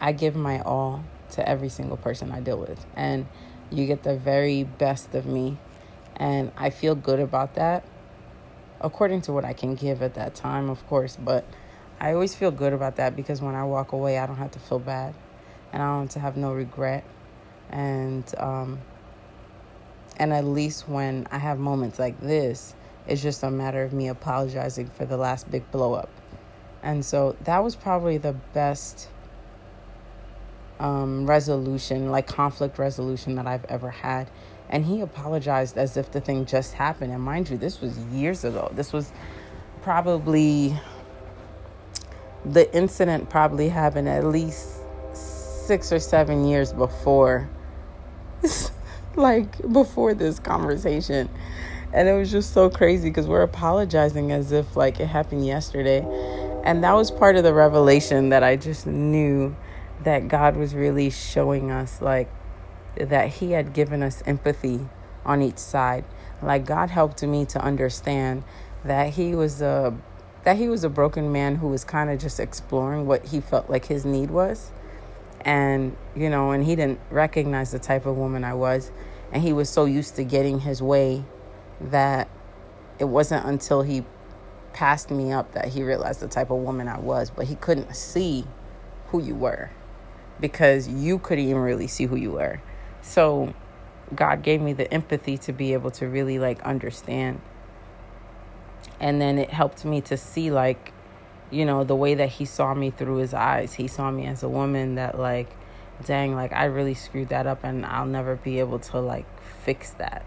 I 0.00 0.12
give 0.12 0.36
my 0.36 0.60
all 0.60 1.04
to 1.30 1.48
every 1.48 1.70
single 1.70 1.96
person 1.96 2.30
I 2.30 2.40
deal 2.40 2.58
with. 2.58 2.84
And 2.94 3.26
you 3.70 3.86
get 3.86 4.02
the 4.02 4.16
very 4.16 4.64
best 4.64 5.14
of 5.14 5.24
me. 5.24 5.56
And 6.16 6.52
I 6.58 6.68
feel 6.68 6.94
good 6.94 7.18
about 7.18 7.54
that 7.54 7.84
according 8.82 9.22
to 9.22 9.32
what 9.32 9.44
I 9.44 9.54
can 9.54 9.74
give 9.74 10.02
at 10.02 10.14
that 10.14 10.34
time, 10.34 10.68
of 10.68 10.86
course. 10.86 11.16
But 11.16 11.46
I 12.02 12.14
always 12.14 12.34
feel 12.34 12.50
good 12.50 12.72
about 12.72 12.96
that 12.96 13.14
because 13.14 13.40
when 13.40 13.54
I 13.54 13.62
walk 13.62 13.92
away, 13.92 14.18
I 14.18 14.26
don't 14.26 14.36
have 14.36 14.50
to 14.50 14.58
feel 14.58 14.80
bad 14.80 15.14
and 15.72 15.80
I 15.80 15.86
don't 15.86 16.02
have 16.02 16.10
to 16.14 16.18
have 16.18 16.36
no 16.36 16.52
regret 16.52 17.04
and 17.70 18.24
um, 18.38 18.80
and 20.16 20.32
at 20.32 20.44
least 20.44 20.88
when 20.88 21.28
I 21.30 21.38
have 21.38 21.60
moments 21.60 22.00
like 22.00 22.20
this, 22.20 22.74
it's 23.06 23.22
just 23.22 23.44
a 23.44 23.52
matter 23.52 23.84
of 23.84 23.92
me 23.92 24.08
apologizing 24.08 24.88
for 24.88 25.06
the 25.06 25.16
last 25.16 25.48
big 25.48 25.70
blow 25.70 25.94
up. 25.94 26.10
And 26.82 27.04
so 27.04 27.36
that 27.44 27.62
was 27.62 27.76
probably 27.76 28.18
the 28.18 28.32
best 28.32 29.08
um, 30.80 31.24
resolution, 31.24 32.10
like 32.10 32.26
conflict 32.26 32.80
resolution 32.80 33.36
that 33.36 33.46
I've 33.46 33.64
ever 33.66 33.90
had. 33.90 34.28
And 34.68 34.84
he 34.84 35.02
apologized 35.02 35.78
as 35.78 35.96
if 35.96 36.10
the 36.10 36.20
thing 36.20 36.46
just 36.46 36.74
happened. 36.74 37.12
And 37.12 37.22
mind 37.22 37.48
you, 37.48 37.58
this 37.58 37.80
was 37.80 37.96
years 38.06 38.44
ago. 38.44 38.72
This 38.74 38.92
was 38.92 39.12
probably 39.82 40.76
the 42.44 42.74
incident 42.74 43.30
probably 43.30 43.68
happened 43.68 44.08
at 44.08 44.24
least 44.24 44.78
six 45.14 45.92
or 45.92 46.00
seven 46.00 46.44
years 46.44 46.72
before 46.72 47.48
like 49.16 49.72
before 49.72 50.14
this 50.14 50.38
conversation. 50.38 51.28
And 51.92 52.08
it 52.08 52.14
was 52.14 52.30
just 52.30 52.54
so 52.54 52.70
crazy 52.70 53.10
because 53.10 53.26
we're 53.26 53.42
apologizing 53.42 54.32
as 54.32 54.50
if 54.50 54.76
like 54.76 54.98
it 54.98 55.06
happened 55.06 55.46
yesterday. 55.46 56.00
And 56.64 56.82
that 56.84 56.94
was 56.94 57.10
part 57.10 57.36
of 57.36 57.42
the 57.42 57.52
revelation 57.52 58.28
that 58.30 58.42
i 58.42 58.56
just 58.56 58.86
knew 58.86 59.56
that 60.04 60.28
god 60.28 60.56
was 60.56 60.74
really 60.74 61.10
showing 61.10 61.70
us 61.70 62.00
like 62.00 62.28
that 62.96 63.28
he 63.28 63.52
had 63.52 63.72
given 63.72 64.02
us 64.02 64.22
empathy 64.26 64.88
on 65.24 65.42
each 65.42 65.58
side. 65.58 66.04
Like 66.40 66.66
god 66.66 66.90
helped 66.90 67.22
me 67.22 67.44
to 67.46 67.60
understand 67.60 68.42
that 68.84 69.10
he 69.10 69.34
was 69.34 69.62
a 69.62 69.96
that 70.44 70.56
he 70.56 70.68
was 70.68 70.84
a 70.84 70.88
broken 70.88 71.30
man 71.30 71.56
who 71.56 71.68
was 71.68 71.84
kind 71.84 72.10
of 72.10 72.18
just 72.18 72.40
exploring 72.40 73.06
what 73.06 73.26
he 73.26 73.40
felt 73.40 73.70
like 73.70 73.86
his 73.86 74.04
need 74.04 74.30
was. 74.30 74.70
And 75.44 75.96
you 76.14 76.30
know 76.30 76.52
and 76.52 76.64
he 76.64 76.76
didn't 76.76 77.00
recognize 77.10 77.72
the 77.72 77.78
type 77.78 78.06
of 78.06 78.16
woman 78.16 78.44
i 78.44 78.54
was. 78.54 78.90
And 79.32 79.42
he 79.42 79.52
was 79.52 79.68
so 79.68 79.86
used 79.86 80.16
to 80.16 80.24
getting 80.24 80.60
his 80.60 80.82
way 80.82 81.24
that 81.80 82.28
it 82.98 83.06
wasn't 83.06 83.46
until 83.46 83.82
he 83.82 84.04
passed 84.72 85.10
me 85.10 85.32
up 85.32 85.52
that 85.52 85.68
he 85.68 85.82
realized 85.82 86.20
the 86.20 86.28
type 86.28 86.50
of 86.50 86.58
woman 86.58 86.88
i 86.88 86.98
was. 86.98 87.30
But 87.30 87.46
he 87.46 87.54
couldn't 87.56 87.94
see 87.94 88.44
who 89.08 89.22
you 89.22 89.34
were 89.34 89.70
because 90.40 90.88
you 90.88 91.18
couldn't 91.18 91.44
even 91.44 91.62
really 91.62 91.86
see 91.86 92.06
who 92.06 92.16
you 92.16 92.32
were. 92.32 92.60
So 93.00 93.54
god 94.14 94.42
gave 94.42 94.60
me 94.60 94.72
the 94.72 94.92
empathy 94.92 95.38
to 95.38 95.52
be 95.52 95.72
able 95.72 95.90
to 95.90 96.06
really 96.06 96.38
like 96.38 96.60
understand 96.62 97.40
and 99.00 99.20
then 99.20 99.38
it 99.38 99.50
helped 99.50 99.84
me 99.84 100.00
to 100.02 100.16
see 100.16 100.50
like 100.50 100.92
you 101.52 101.66
know, 101.66 101.84
the 101.84 101.94
way 101.94 102.14
that 102.14 102.30
he 102.30 102.46
saw 102.46 102.74
me 102.74 102.90
through 102.90 103.16
his 103.16 103.34
eyes. 103.34 103.74
He 103.74 103.86
saw 103.86 104.10
me 104.10 104.26
as 104.26 104.42
a 104.42 104.48
woman 104.48 104.94
that, 104.94 105.18
like, 105.18 105.54
dang, 106.04 106.34
like, 106.34 106.52
I 106.52 106.64
really 106.64 106.94
screwed 106.94 107.28
that 107.28 107.46
up 107.46 107.62
and 107.62 107.84
I'll 107.84 108.06
never 108.06 108.36
be 108.36 108.58
able 108.58 108.78
to, 108.78 108.98
like, 108.98 109.26
fix 109.62 109.90
that. 109.92 110.24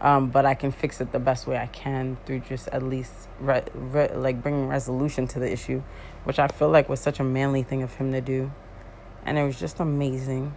Um, 0.00 0.30
but 0.30 0.44
I 0.44 0.54
can 0.54 0.72
fix 0.72 1.00
it 1.00 1.12
the 1.12 1.20
best 1.20 1.46
way 1.46 1.56
I 1.56 1.66
can 1.66 2.18
through 2.26 2.40
just 2.40 2.66
at 2.68 2.82
least, 2.82 3.12
re- 3.38 3.62
re- 3.72 4.12
like, 4.14 4.42
bringing 4.42 4.66
resolution 4.66 5.28
to 5.28 5.38
the 5.38 5.50
issue, 5.50 5.80
which 6.24 6.40
I 6.40 6.48
feel 6.48 6.70
like 6.70 6.88
was 6.88 6.98
such 6.98 7.20
a 7.20 7.24
manly 7.24 7.62
thing 7.62 7.84
of 7.84 7.94
him 7.94 8.10
to 8.10 8.20
do. 8.20 8.50
And 9.24 9.38
it 9.38 9.44
was 9.44 9.60
just 9.60 9.78
amazing 9.78 10.56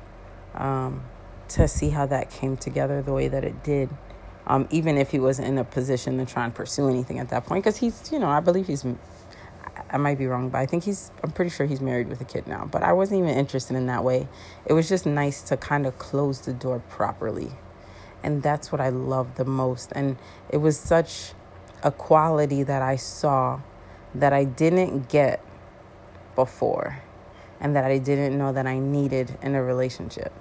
um, 0.56 1.04
to 1.50 1.68
see 1.68 1.90
how 1.90 2.08
that 2.08 2.32
came 2.32 2.58
together 2.58 3.04
the 3.04 3.14
way 3.14 3.28
that 3.28 3.44
it 3.44 3.64
did. 3.64 3.92
Um, 4.48 4.68
even 4.70 4.98
if 4.98 5.10
he 5.10 5.20
wasn't 5.20 5.48
in 5.48 5.58
a 5.58 5.64
position 5.64 6.18
to 6.20 6.26
try 6.26 6.46
and 6.46 6.54
pursue 6.54 6.88
anything 6.88 7.18
at 7.20 7.30
that 7.30 7.46
point, 7.46 7.64
because 7.64 7.78
he's, 7.78 8.12
you 8.12 8.20
know, 8.20 8.30
I 8.30 8.42
believe 8.42 8.68
he's 8.68 8.86
I 9.90 9.98
might 9.98 10.18
be 10.18 10.28
wrong, 10.28 10.50
but 10.50 10.60
I 10.60 10.66
think 10.66 10.84
he's, 10.84 11.12
I'm 11.24 11.32
pretty 11.32 11.52
sure 11.52 11.66
he's 11.66 11.82
married 11.82 12.08
with 12.08 12.20
a 12.20 12.26
kid 12.26 12.48
now. 12.48 12.68
But 12.70 12.84
I 12.84 12.94
wasn't 12.94 13.20
even 13.20 13.38
interested 13.38 13.76
in 13.76 13.86
that 13.88 14.04
way. 14.04 14.28
It 14.66 14.74
was 14.74 14.90
just 14.90 15.06
nice 15.06 15.42
to 15.44 15.58
kind 15.58 15.86
of 15.86 15.98
close 15.98 16.42
the 16.42 16.54
door 16.54 16.80
properly. 16.90 17.52
And 18.24 18.42
that's 18.42 18.72
what 18.72 18.82
I 18.82 18.90
love 18.90 19.36
the 19.36 19.46
most. 19.46 19.92
And 19.96 20.18
it 20.50 20.58
was 20.58 20.78
such 20.78 21.34
a 21.84 21.92
quality 21.92 22.64
that 22.64 22.82
I 22.82 22.96
saw 22.96 23.62
that 24.16 24.34
I 24.34 24.44
didn't 24.44 25.08
get 25.10 25.44
before 26.36 27.02
and 27.60 27.76
that 27.76 27.86
I 27.86 27.98
didn't 27.98 28.38
know 28.38 28.52
that 28.52 28.66
I 28.66 28.80
needed 28.80 29.38
in 29.42 29.56
a 29.56 29.64
relationship. 29.64 30.34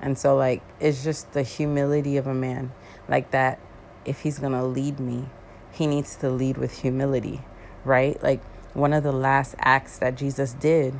And 0.00 0.16
so, 0.16 0.36
like, 0.36 0.62
it's 0.78 1.02
just 1.02 1.32
the 1.32 1.42
humility 1.42 2.16
of 2.16 2.26
a 2.26 2.34
man. 2.34 2.72
Like, 3.08 3.30
that 3.30 3.58
if 4.04 4.20
he's 4.20 4.38
gonna 4.38 4.64
lead 4.64 5.00
me, 5.00 5.26
he 5.72 5.86
needs 5.86 6.16
to 6.16 6.30
lead 6.30 6.56
with 6.58 6.80
humility, 6.80 7.42
right? 7.84 8.20
Like, 8.22 8.42
one 8.74 8.92
of 8.92 9.02
the 9.02 9.12
last 9.12 9.54
acts 9.58 9.98
that 9.98 10.16
Jesus 10.16 10.52
did 10.52 10.94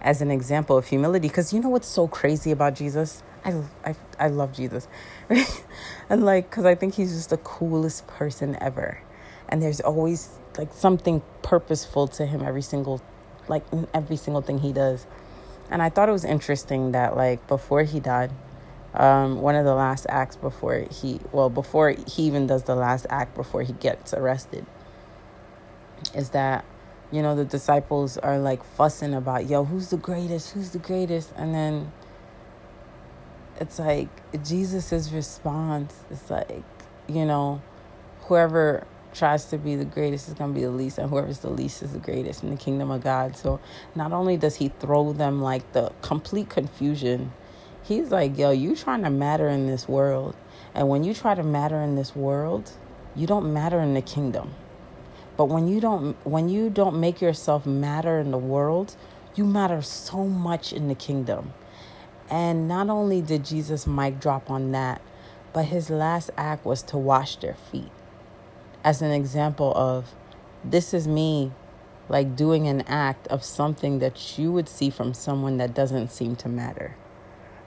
as 0.00 0.22
an 0.22 0.30
example 0.30 0.76
of 0.76 0.86
humility. 0.86 1.28
Because 1.28 1.52
you 1.52 1.60
know 1.60 1.68
what's 1.68 1.88
so 1.88 2.06
crazy 2.06 2.52
about 2.52 2.74
Jesus? 2.74 3.22
I, 3.44 3.62
I, 3.84 3.94
I 4.18 4.28
love 4.28 4.52
Jesus. 4.52 4.88
and 6.08 6.24
like, 6.24 6.48
because 6.48 6.64
I 6.64 6.74
think 6.74 6.94
he's 6.94 7.12
just 7.14 7.30
the 7.30 7.38
coolest 7.38 8.06
person 8.06 8.56
ever. 8.60 9.00
And 9.48 9.62
there's 9.62 9.80
always 9.80 10.38
like 10.56 10.72
something 10.72 11.22
purposeful 11.42 12.08
to 12.08 12.26
him 12.26 12.42
every 12.42 12.62
single, 12.62 13.02
like 13.48 13.64
in 13.72 13.86
every 13.92 14.16
single 14.16 14.42
thing 14.42 14.58
he 14.58 14.72
does. 14.72 15.06
And 15.70 15.82
I 15.82 15.88
thought 15.88 16.08
it 16.08 16.12
was 16.12 16.24
interesting 16.24 16.92
that 16.92 17.16
like 17.16 17.46
before 17.48 17.82
he 17.82 18.00
died, 18.00 18.30
um, 19.00 19.40
one 19.40 19.54
of 19.54 19.64
the 19.64 19.74
last 19.74 20.06
acts 20.08 20.36
before 20.36 20.86
he, 20.90 21.20
well, 21.32 21.50
before 21.50 21.90
he 21.90 22.22
even 22.22 22.46
does 22.46 22.64
the 22.64 22.74
last 22.74 23.06
act 23.10 23.34
before 23.34 23.62
he 23.62 23.72
gets 23.74 24.14
arrested, 24.14 24.66
is 26.14 26.30
that 26.30 26.64
you 27.10 27.22
know, 27.22 27.36
the 27.36 27.44
disciples 27.44 28.18
are 28.18 28.38
like 28.38 28.64
fussing 28.64 29.14
about, 29.14 29.48
yo, 29.48 29.64
who's 29.64 29.90
the 29.90 29.96
greatest? 29.96 30.52
Who's 30.52 30.70
the 30.70 30.78
greatest? 30.78 31.32
And 31.36 31.54
then 31.54 31.92
it's 33.60 33.78
like 33.78 34.08
Jesus's 34.42 35.12
response 35.12 35.94
is 36.10 36.28
like, 36.30 36.64
you 37.08 37.24
know, 37.24 37.62
whoever 38.22 38.86
tries 39.14 39.46
to 39.46 39.58
be 39.58 39.76
the 39.76 39.84
greatest 39.84 40.28
is 40.28 40.34
going 40.34 40.52
to 40.52 40.60
be 40.60 40.64
the 40.64 40.70
least, 40.70 40.98
and 40.98 41.08
whoever's 41.08 41.38
the 41.38 41.48
least 41.48 41.82
is 41.82 41.92
the 41.92 41.98
greatest 41.98 42.42
in 42.42 42.50
the 42.50 42.56
kingdom 42.56 42.90
of 42.90 43.02
God. 43.02 43.36
So 43.36 43.60
not 43.94 44.12
only 44.12 44.36
does 44.36 44.56
he 44.56 44.68
throw 44.68 45.12
them 45.12 45.40
like 45.40 45.72
the 45.72 45.92
complete 46.02 46.50
confusion, 46.50 47.32
he's 47.86 48.10
like, 48.10 48.36
yo, 48.36 48.50
you 48.50 48.74
trying 48.74 49.02
to 49.02 49.10
matter 49.10 49.48
in 49.48 49.66
this 49.66 49.88
world. 49.88 50.36
And 50.74 50.88
when 50.88 51.04
you 51.04 51.14
try 51.14 51.34
to 51.34 51.42
matter 51.42 51.80
in 51.80 51.94
this 51.94 52.14
world, 52.14 52.72
you 53.14 53.26
don't 53.26 53.52
matter 53.52 53.80
in 53.80 53.94
the 53.94 54.02
kingdom. 54.02 54.54
But 55.36 55.46
when 55.46 55.68
you 55.68 55.80
don't 55.80 56.16
when 56.24 56.48
you 56.48 56.70
don't 56.70 56.98
make 56.98 57.20
yourself 57.20 57.66
matter 57.66 58.18
in 58.18 58.30
the 58.30 58.38
world, 58.38 58.96
you 59.34 59.44
matter 59.44 59.82
so 59.82 60.24
much 60.24 60.72
in 60.72 60.88
the 60.88 60.94
kingdom. 60.94 61.52
And 62.28 62.66
not 62.66 62.90
only 62.90 63.22
did 63.22 63.44
Jesus 63.44 63.86
mic 63.86 64.18
drop 64.18 64.50
on 64.50 64.72
that, 64.72 65.00
but 65.52 65.66
his 65.66 65.90
last 65.90 66.30
act 66.36 66.64
was 66.64 66.82
to 66.84 66.98
wash 66.98 67.36
their 67.36 67.54
feet. 67.54 67.92
As 68.82 69.02
an 69.02 69.10
example 69.12 69.72
of 69.76 70.14
this 70.64 70.92
is 70.92 71.06
me 71.06 71.52
like 72.08 72.36
doing 72.36 72.66
an 72.68 72.82
act 72.82 73.26
of 73.28 73.42
something 73.44 73.98
that 73.98 74.38
you 74.38 74.52
would 74.52 74.68
see 74.68 74.90
from 74.90 75.12
someone 75.12 75.56
that 75.58 75.74
doesn't 75.74 76.10
seem 76.10 76.36
to 76.36 76.48
matter. 76.48 76.96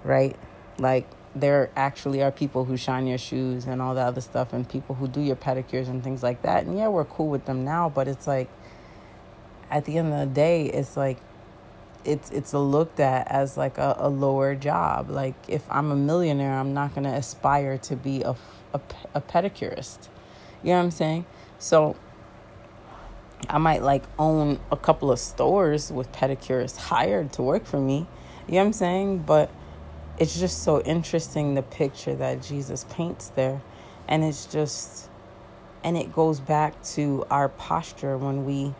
Right? 0.03 0.35
Like 0.77 1.07
there 1.35 1.69
actually 1.75 2.23
are 2.23 2.31
people 2.31 2.65
who 2.65 2.75
shine 2.75 3.07
your 3.07 3.17
shoes 3.17 3.65
and 3.65 3.81
all 3.81 3.95
that 3.95 4.07
other 4.07 4.21
stuff 4.21 4.53
and 4.53 4.67
people 4.67 4.95
who 4.95 5.07
do 5.07 5.21
your 5.21 5.35
pedicures 5.35 5.87
and 5.87 6.03
things 6.03 6.23
like 6.23 6.41
that. 6.41 6.65
And 6.65 6.77
yeah 6.77 6.87
we're 6.87 7.05
cool 7.05 7.29
with 7.29 7.45
them 7.45 7.63
now 7.63 7.89
but 7.89 8.07
it's 8.07 8.27
like 8.27 8.49
at 9.69 9.85
the 9.85 9.97
end 9.97 10.13
of 10.13 10.19
the 10.19 10.33
day 10.33 10.65
it's 10.65 10.97
like 10.97 11.17
it's 12.05 12.31
it's 12.31 12.53
looked 12.53 12.99
at 12.99 13.27
as 13.27 13.57
like 13.57 13.77
a, 13.77 13.95
a 13.99 14.09
lower 14.09 14.55
job. 14.55 15.09
Like 15.09 15.35
if 15.47 15.63
i'm 15.69 15.91
a 15.91 15.95
millionaire 15.95 16.53
i'm 16.53 16.73
not 16.73 16.95
to 16.95 17.05
aspire 17.05 17.77
to 17.77 17.95
be 17.95 18.21
a, 18.23 18.35
a, 18.73 18.81
a 19.13 19.21
pedicurist. 19.21 20.07
You 20.63 20.71
know 20.71 20.77
what 20.77 20.83
i'm 20.85 20.91
saying? 20.91 21.25
So 21.59 21.95
i 23.47 23.57
might 23.57 23.83
like 23.83 24.03
own 24.17 24.59
a 24.71 24.77
couple 24.77 25.11
of 25.11 25.19
stores 25.19 25.91
with 25.91 26.11
pedicurists 26.11 26.77
hired 26.77 27.33
to 27.33 27.43
work 27.43 27.65
for 27.65 27.79
me. 27.79 28.07
You 28.47 28.53
know 28.55 28.59
what 28.61 28.65
i'm 28.65 28.73
saying? 28.73 29.19
But 29.19 29.51
it's 30.19 30.37
just 30.37 30.63
so 30.63 30.81
interesting 30.81 31.55
the 31.55 31.61
picture 31.61 32.13
that 32.15 32.43
Jesus 32.43 32.85
paints 32.89 33.29
there. 33.29 33.61
And 34.07 34.23
it's 34.23 34.45
just, 34.45 35.09
and 35.83 35.95
it 35.95 36.13
goes 36.13 36.41
back 36.41 36.81
to 36.95 37.25
our 37.29 37.47
posture 37.47 38.17
when 38.17 38.45
we 38.45 38.73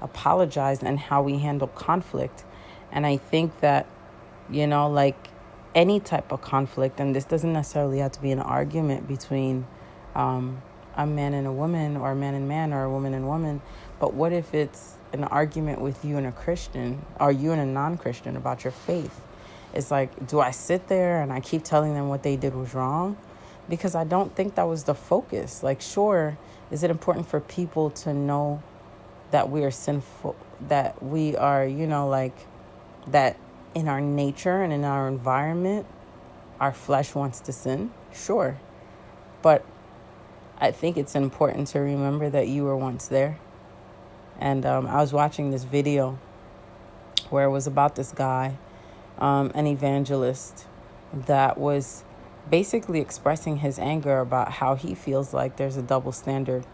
apologize 0.00 0.82
and 0.82 0.98
how 0.98 1.22
we 1.22 1.38
handle 1.38 1.68
conflict. 1.68 2.44
And 2.90 3.06
I 3.06 3.18
think 3.18 3.60
that, 3.60 3.86
you 4.50 4.66
know, 4.66 4.88
like 4.88 5.28
any 5.76 6.00
type 6.00 6.32
of 6.32 6.40
conflict, 6.40 6.98
and 6.98 7.14
this 7.14 7.24
doesn't 7.24 7.52
necessarily 7.52 7.98
have 7.98 8.12
to 8.12 8.22
be 8.22 8.32
an 8.32 8.40
argument 8.40 9.06
between 9.06 9.66
um, 10.16 10.60
a 10.96 11.06
man 11.06 11.34
and 11.34 11.46
a 11.46 11.52
woman, 11.52 11.96
or 11.96 12.10
a 12.10 12.16
man 12.16 12.34
and 12.34 12.48
man, 12.48 12.72
or 12.72 12.82
a 12.82 12.90
woman 12.90 13.14
and 13.14 13.28
woman, 13.28 13.62
but 14.00 14.12
what 14.14 14.32
if 14.32 14.54
it's 14.54 14.94
an 15.12 15.22
argument 15.24 15.80
with 15.80 16.04
you 16.04 16.16
and 16.16 16.26
a 16.26 16.32
Christian, 16.32 17.04
or 17.20 17.30
you 17.30 17.52
and 17.52 17.60
a 17.60 17.66
non 17.66 17.96
Christian 17.96 18.36
about 18.36 18.64
your 18.64 18.72
faith? 18.72 19.20
It's 19.72 19.90
like, 19.90 20.26
do 20.26 20.40
I 20.40 20.50
sit 20.50 20.88
there 20.88 21.22
and 21.22 21.32
I 21.32 21.40
keep 21.40 21.62
telling 21.62 21.94
them 21.94 22.08
what 22.08 22.22
they 22.22 22.36
did 22.36 22.54
was 22.54 22.74
wrong? 22.74 23.16
Because 23.68 23.94
I 23.94 24.04
don't 24.04 24.34
think 24.34 24.56
that 24.56 24.64
was 24.64 24.84
the 24.84 24.94
focus. 24.94 25.62
Like, 25.62 25.80
sure, 25.80 26.36
is 26.70 26.82
it 26.82 26.90
important 26.90 27.28
for 27.28 27.40
people 27.40 27.90
to 27.90 28.12
know 28.12 28.62
that 29.30 29.48
we 29.48 29.62
are 29.62 29.70
sinful, 29.70 30.34
that 30.68 31.00
we 31.02 31.36
are, 31.36 31.64
you 31.64 31.86
know, 31.86 32.08
like, 32.08 32.36
that 33.06 33.36
in 33.74 33.86
our 33.86 34.00
nature 34.00 34.62
and 34.62 34.72
in 34.72 34.84
our 34.84 35.06
environment, 35.06 35.86
our 36.58 36.72
flesh 36.72 37.14
wants 37.14 37.40
to 37.40 37.52
sin? 37.52 37.92
Sure. 38.12 38.58
But 39.40 39.64
I 40.58 40.72
think 40.72 40.96
it's 40.96 41.14
important 41.14 41.68
to 41.68 41.78
remember 41.78 42.28
that 42.28 42.48
you 42.48 42.64
were 42.64 42.76
once 42.76 43.06
there. 43.06 43.38
And 44.40 44.66
um, 44.66 44.86
I 44.86 44.96
was 44.96 45.12
watching 45.12 45.50
this 45.50 45.64
video 45.64 46.18
where 47.28 47.44
it 47.44 47.50
was 47.50 47.68
about 47.68 47.94
this 47.94 48.10
guy 48.10 48.58
um, 49.20 49.52
an 49.54 49.66
evangelist 49.66 50.66
that 51.12 51.58
was 51.58 52.04
basically 52.48 53.00
expressing 53.00 53.58
his 53.58 53.78
anger 53.78 54.18
about 54.18 54.52
how 54.52 54.74
he 54.74 54.94
feels 54.94 55.34
like 55.34 55.56
there's 55.56 55.76
a 55.76 55.82
double 55.82 56.12
standard. 56.12 56.64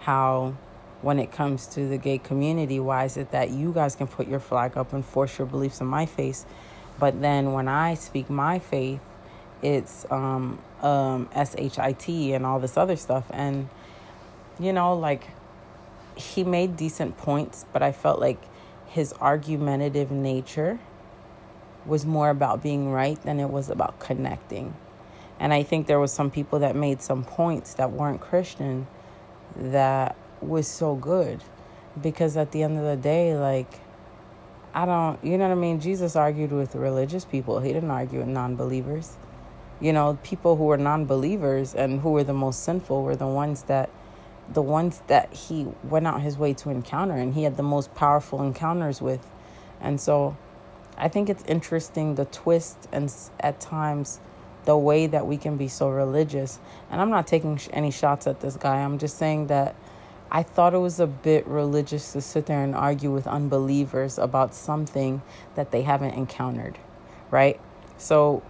How, 0.00 0.56
when 1.02 1.18
it 1.18 1.32
comes 1.32 1.66
to 1.68 1.88
the 1.88 1.98
gay 1.98 2.18
community, 2.18 2.78
why 2.78 3.04
is 3.04 3.16
it 3.16 3.30
that 3.32 3.50
you 3.50 3.72
guys 3.72 3.96
can 3.96 4.06
put 4.06 4.28
your 4.28 4.40
flag 4.40 4.76
up 4.76 4.92
and 4.92 5.04
force 5.04 5.38
your 5.38 5.46
beliefs 5.46 5.80
in 5.80 5.86
my 5.86 6.06
face? 6.06 6.44
But 6.98 7.20
then 7.20 7.52
when 7.52 7.68
I 7.68 7.94
speak 7.94 8.28
my 8.28 8.58
faith, 8.58 9.00
it's 9.62 10.06
um, 10.10 10.58
um, 10.82 11.28
SHIT 11.34 12.08
and 12.08 12.44
all 12.44 12.60
this 12.60 12.76
other 12.76 12.96
stuff. 12.96 13.24
And, 13.30 13.68
you 14.60 14.72
know, 14.72 14.94
like, 14.94 15.26
he 16.16 16.44
made 16.44 16.76
decent 16.76 17.16
points, 17.16 17.64
but 17.72 17.82
I 17.82 17.90
felt 17.90 18.20
like 18.20 18.40
his 18.86 19.12
argumentative 19.14 20.10
nature 20.10 20.78
was 21.86 22.06
more 22.06 22.30
about 22.30 22.62
being 22.62 22.90
right 22.90 23.20
than 23.22 23.40
it 23.40 23.50
was 23.50 23.70
about 23.70 23.98
connecting. 24.00 24.74
And 25.38 25.52
I 25.52 25.62
think 25.62 25.86
there 25.86 26.00
was 26.00 26.12
some 26.12 26.30
people 26.30 26.60
that 26.60 26.76
made 26.76 27.02
some 27.02 27.24
points 27.24 27.74
that 27.74 27.92
weren't 27.92 28.20
Christian 28.20 28.86
that 29.56 30.16
was 30.40 30.66
so 30.66 30.94
good. 30.94 31.42
Because 32.00 32.36
at 32.36 32.50
the 32.50 32.62
end 32.64 32.76
of 32.76 32.84
the 32.84 32.96
day 32.96 33.36
like 33.36 33.72
I 34.74 34.84
don't 34.84 35.22
you 35.24 35.38
know 35.38 35.46
what 35.48 35.52
I 35.52 35.60
mean? 35.60 35.80
Jesus 35.80 36.16
argued 36.16 36.50
with 36.50 36.74
religious 36.74 37.24
people. 37.24 37.60
He 37.60 37.72
didn't 37.72 37.90
argue 37.90 38.18
with 38.18 38.28
non-believers. 38.28 39.16
You 39.80 39.92
know 39.92 40.18
people 40.24 40.56
who 40.56 40.64
were 40.64 40.76
non-believers 40.76 41.74
and 41.74 42.00
who 42.00 42.10
were 42.10 42.24
the 42.24 42.34
most 42.34 42.64
sinful 42.64 43.04
were 43.04 43.14
the 43.14 43.28
ones 43.28 43.64
that 43.64 43.90
the 44.52 44.62
ones 44.62 45.02
that 45.06 45.32
he 45.32 45.68
went 45.84 46.06
out 46.06 46.20
his 46.20 46.36
way 46.36 46.52
to 46.54 46.70
encounter 46.70 47.14
and 47.14 47.34
he 47.34 47.44
had 47.44 47.56
the 47.56 47.62
most 47.62 47.94
powerful 47.94 48.42
encounters 48.42 49.00
with. 49.00 49.24
And 49.80 50.00
so 50.00 50.36
I 50.96 51.08
think 51.08 51.28
it's 51.28 51.44
interesting 51.44 52.14
the 52.14 52.24
twist 52.26 52.88
and 52.92 53.12
at 53.40 53.60
times 53.60 54.20
the 54.64 54.76
way 54.76 55.06
that 55.06 55.26
we 55.26 55.36
can 55.36 55.56
be 55.56 55.68
so 55.68 55.88
religious. 55.88 56.58
And 56.90 57.00
I'm 57.00 57.10
not 57.10 57.26
taking 57.26 57.58
any 57.72 57.90
shots 57.90 58.26
at 58.26 58.40
this 58.40 58.56
guy. 58.56 58.76
I'm 58.76 58.98
just 58.98 59.18
saying 59.18 59.48
that 59.48 59.74
I 60.30 60.42
thought 60.42 60.74
it 60.74 60.78
was 60.78 61.00
a 61.00 61.06
bit 61.06 61.46
religious 61.46 62.12
to 62.12 62.20
sit 62.20 62.46
there 62.46 62.62
and 62.62 62.74
argue 62.74 63.12
with 63.12 63.26
unbelievers 63.26 64.18
about 64.18 64.54
something 64.54 65.22
that 65.54 65.70
they 65.70 65.82
haven't 65.82 66.14
encountered, 66.14 66.78
right? 67.30 67.60
So 67.98 68.42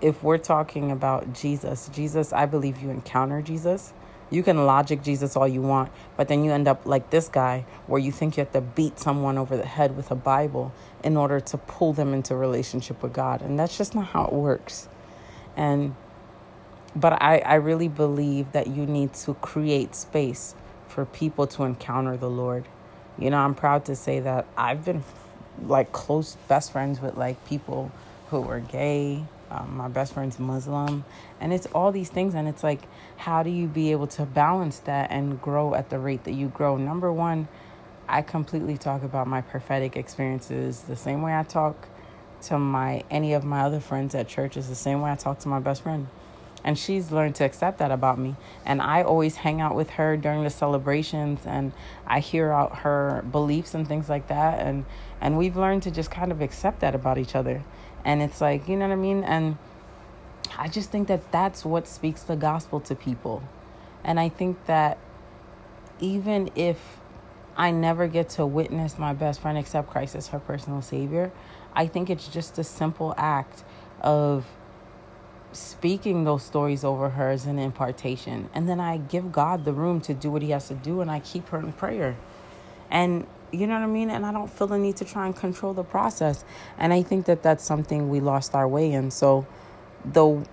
if 0.00 0.22
we're 0.22 0.38
talking 0.38 0.90
about 0.90 1.32
Jesus, 1.32 1.88
Jesus, 1.92 2.32
I 2.32 2.46
believe 2.46 2.80
you 2.80 2.90
encounter 2.90 3.42
Jesus. 3.42 3.92
You 4.30 4.42
can 4.44 4.64
logic 4.64 5.02
Jesus 5.02 5.36
all 5.36 5.48
you 5.48 5.60
want, 5.60 5.90
but 6.16 6.28
then 6.28 6.44
you 6.44 6.52
end 6.52 6.68
up 6.68 6.86
like 6.86 7.10
this 7.10 7.28
guy 7.28 7.66
where 7.86 8.00
you 8.00 8.12
think 8.12 8.36
you 8.36 8.42
have 8.42 8.52
to 8.52 8.60
beat 8.60 8.98
someone 8.98 9.36
over 9.36 9.56
the 9.56 9.66
head 9.66 9.96
with 9.96 10.10
a 10.10 10.14
Bible 10.14 10.72
in 11.02 11.16
order 11.16 11.40
to 11.40 11.58
pull 11.58 11.92
them 11.92 12.14
into 12.14 12.36
relationship 12.36 13.02
with 13.02 13.12
God. 13.12 13.42
And 13.42 13.58
that's 13.58 13.76
just 13.76 13.94
not 13.94 14.06
how 14.06 14.26
it 14.26 14.32
works. 14.32 14.88
And 15.56 15.94
but 16.94 17.22
I, 17.22 17.38
I 17.38 17.54
really 17.54 17.88
believe 17.88 18.52
that 18.52 18.66
you 18.66 18.84
need 18.86 19.14
to 19.14 19.34
create 19.34 19.94
space 19.94 20.54
for 20.88 21.04
people 21.04 21.46
to 21.48 21.62
encounter 21.62 22.16
the 22.16 22.30
Lord. 22.30 22.64
You 23.18 23.30
know, 23.30 23.38
I'm 23.38 23.54
proud 23.54 23.84
to 23.86 23.96
say 23.96 24.20
that 24.20 24.46
I've 24.56 24.84
been 24.84 25.04
like 25.62 25.92
close 25.92 26.36
best 26.48 26.72
friends 26.72 27.00
with 27.00 27.16
like 27.16 27.44
people 27.46 27.92
who 28.30 28.40
were 28.40 28.60
gay. 28.60 29.24
Um, 29.50 29.76
my 29.76 29.88
best 29.88 30.12
friend's 30.12 30.38
Muslim, 30.38 31.04
and 31.40 31.52
it's 31.52 31.66
all 31.66 31.90
these 31.90 32.08
things. 32.08 32.34
And 32.34 32.46
it's 32.46 32.62
like, 32.62 32.82
how 33.16 33.42
do 33.42 33.50
you 33.50 33.66
be 33.66 33.90
able 33.90 34.06
to 34.08 34.24
balance 34.24 34.78
that 34.80 35.10
and 35.10 35.40
grow 35.42 35.74
at 35.74 35.90
the 35.90 35.98
rate 35.98 36.24
that 36.24 36.34
you 36.34 36.48
grow? 36.48 36.76
Number 36.76 37.12
one, 37.12 37.48
I 38.10 38.22
completely 38.22 38.76
talk 38.76 39.04
about 39.04 39.28
my 39.28 39.40
prophetic 39.40 39.96
experiences 39.96 40.82
the 40.82 40.96
same 40.96 41.22
way 41.22 41.36
I 41.36 41.44
talk 41.44 41.88
to 42.42 42.58
my 42.58 43.04
any 43.10 43.34
of 43.34 43.44
my 43.44 43.60
other 43.60 43.80
friends 43.80 44.14
at 44.14 44.26
church 44.26 44.56
is 44.56 44.68
the 44.68 44.74
same 44.74 45.00
way 45.00 45.12
I 45.12 45.14
talk 45.14 45.38
to 45.40 45.48
my 45.48 45.60
best 45.60 45.82
friend. 45.82 46.08
And 46.64 46.78
she's 46.78 47.10
learned 47.10 47.36
to 47.36 47.44
accept 47.44 47.78
that 47.78 47.90
about 47.90 48.18
me. 48.18 48.36
And 48.66 48.82
I 48.82 49.02
always 49.02 49.36
hang 49.36 49.60
out 49.60 49.74
with 49.74 49.90
her 49.90 50.16
during 50.16 50.44
the 50.44 50.50
celebrations 50.50 51.40
and 51.46 51.72
I 52.06 52.20
hear 52.20 52.50
out 52.50 52.78
her 52.78 53.24
beliefs 53.30 53.74
and 53.74 53.86
things 53.86 54.08
like 54.08 54.28
that 54.28 54.58
and 54.58 54.84
and 55.20 55.38
we've 55.38 55.56
learned 55.56 55.82
to 55.84 55.90
just 55.90 56.10
kind 56.10 56.32
of 56.32 56.40
accept 56.40 56.80
that 56.80 56.94
about 56.94 57.18
each 57.18 57.34
other. 57.34 57.62
And 58.04 58.22
it's 58.22 58.40
like, 58.40 58.68
you 58.68 58.76
know 58.76 58.88
what 58.88 58.92
I 58.92 58.96
mean? 58.96 59.24
And 59.24 59.56
I 60.56 60.68
just 60.68 60.90
think 60.90 61.08
that 61.08 61.30
that's 61.32 61.64
what 61.64 61.86
speaks 61.86 62.22
the 62.22 62.36
gospel 62.36 62.80
to 62.80 62.94
people. 62.94 63.42
And 64.04 64.18
I 64.18 64.28
think 64.28 64.66
that 64.66 64.98
even 66.00 66.50
if 66.54 66.98
I 67.56 67.70
never 67.70 68.08
get 68.08 68.30
to 68.30 68.46
witness 68.46 68.98
my 68.98 69.12
best 69.12 69.40
friend 69.40 69.58
accept 69.58 69.90
Christ 69.90 70.14
as 70.14 70.28
her 70.28 70.38
personal 70.38 70.82
savior, 70.82 71.30
I 71.74 71.86
think 71.86 72.10
it's 72.10 72.28
just 72.28 72.58
a 72.58 72.64
simple 72.64 73.14
act 73.16 73.64
of 74.00 74.46
speaking 75.52 76.24
those 76.24 76.42
stories 76.42 76.84
over 76.84 77.10
her 77.10 77.30
as 77.30 77.46
an 77.46 77.58
impartation. 77.58 78.48
And 78.54 78.68
then 78.68 78.80
I 78.80 78.96
give 78.98 79.32
God 79.32 79.64
the 79.64 79.72
room 79.72 80.00
to 80.02 80.14
do 80.14 80.30
what 80.30 80.42
He 80.42 80.50
has 80.50 80.68
to 80.68 80.74
do, 80.74 81.00
and 81.00 81.10
I 81.10 81.20
keep 81.20 81.48
her 81.48 81.58
in 81.58 81.72
prayer. 81.72 82.16
And 82.90 83.26
you 83.52 83.66
know 83.66 83.74
what 83.74 83.82
I 83.82 83.86
mean? 83.86 84.10
And 84.10 84.24
I 84.24 84.32
don't 84.32 84.50
feel 84.50 84.66
the 84.66 84.78
need 84.78 84.96
to 84.96 85.04
try 85.04 85.26
and 85.26 85.34
control 85.34 85.74
the 85.74 85.84
process. 85.84 86.44
And 86.78 86.92
I 86.92 87.02
think 87.02 87.26
that 87.26 87.42
that's 87.42 87.64
something 87.64 88.08
we 88.08 88.20
lost 88.20 88.54
our 88.54 88.68
way 88.68 88.92
in. 88.92 89.10
So, 89.10 89.46
though, 90.04 90.44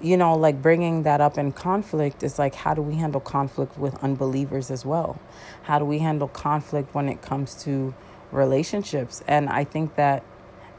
you 0.00 0.16
know, 0.16 0.34
like 0.34 0.60
bringing 0.60 1.04
that 1.04 1.20
up 1.20 1.38
in 1.38 1.52
conflict 1.52 2.22
is 2.22 2.38
like, 2.38 2.54
how 2.54 2.74
do 2.74 2.82
we 2.82 2.96
handle 2.96 3.20
conflict 3.20 3.78
with 3.78 3.94
unbelievers 4.02 4.70
as 4.70 4.84
well? 4.84 5.20
How 5.62 5.78
do 5.78 5.84
we 5.84 5.98
handle 5.98 6.28
conflict 6.28 6.94
when 6.94 7.08
it 7.08 7.22
comes 7.22 7.54
to 7.64 7.94
relationships? 8.30 9.22
And 9.28 9.48
I 9.48 9.64
think 9.64 9.94
that 9.94 10.24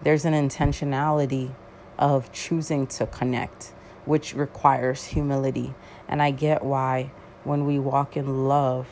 there's 0.04 0.26
an 0.26 0.34
intentionality 0.34 1.52
of 1.98 2.32
choosing 2.34 2.88
to 2.88 3.06
connect, 3.06 3.68
which 4.06 4.34
requires 4.34 5.06
humility. 5.06 5.74
And 6.08 6.22
I 6.22 6.32
get 6.32 6.64
why 6.64 7.12
when 7.44 7.66
we 7.66 7.80
walk 7.80 8.18
in 8.18 8.48
love, 8.48 8.88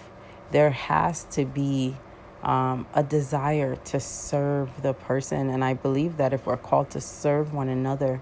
there 0.51 0.71
has 0.71 1.23
to 1.31 1.45
be 1.45 1.97
um, 2.43 2.87
a 2.93 3.03
desire 3.03 3.75
to 3.75 3.99
serve 3.99 4.69
the 4.81 4.93
person. 4.93 5.49
And 5.49 5.63
I 5.63 5.73
believe 5.73 6.17
that 6.17 6.33
if 6.33 6.45
we're 6.45 6.57
called 6.57 6.89
to 6.91 7.01
serve 7.01 7.53
one 7.53 7.69
another, 7.69 8.21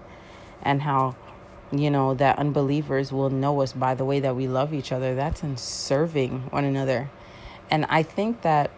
and 0.62 0.82
how, 0.82 1.16
you 1.72 1.90
know, 1.90 2.14
that 2.14 2.38
unbelievers 2.38 3.12
will 3.12 3.30
know 3.30 3.60
us 3.62 3.72
by 3.72 3.94
the 3.94 4.04
way 4.04 4.20
that 4.20 4.36
we 4.36 4.46
love 4.46 4.74
each 4.74 4.92
other, 4.92 5.14
that's 5.14 5.42
in 5.42 5.56
serving 5.56 6.42
one 6.50 6.64
another. 6.64 7.10
And 7.70 7.86
I 7.88 8.02
think 8.02 8.42
that 8.42 8.70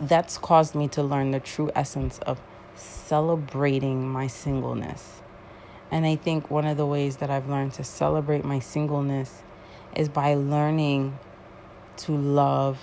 that's 0.00 0.38
caused 0.38 0.74
me 0.74 0.88
to 0.88 1.02
learn 1.02 1.32
the 1.32 1.40
true 1.40 1.70
essence 1.74 2.18
of 2.20 2.40
celebrating 2.76 4.08
my 4.08 4.28
singleness. 4.28 5.20
And 5.90 6.06
I 6.06 6.16
think 6.16 6.50
one 6.50 6.66
of 6.66 6.76
the 6.76 6.86
ways 6.86 7.16
that 7.16 7.30
I've 7.30 7.48
learned 7.48 7.72
to 7.74 7.84
celebrate 7.84 8.44
my 8.44 8.60
singleness 8.60 9.42
is 9.96 10.08
by 10.08 10.34
learning 10.34 11.18
to 11.98 12.16
love, 12.16 12.78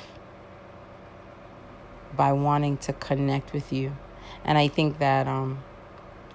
by 2.16 2.34
wanting 2.34 2.78
to 2.78 2.94
connect 2.94 3.54
with 3.54 3.72
you. 3.74 3.96
And 4.44 4.58
I 4.58 4.68
think 4.68 5.00
that, 5.00 5.28
um, 5.28 5.64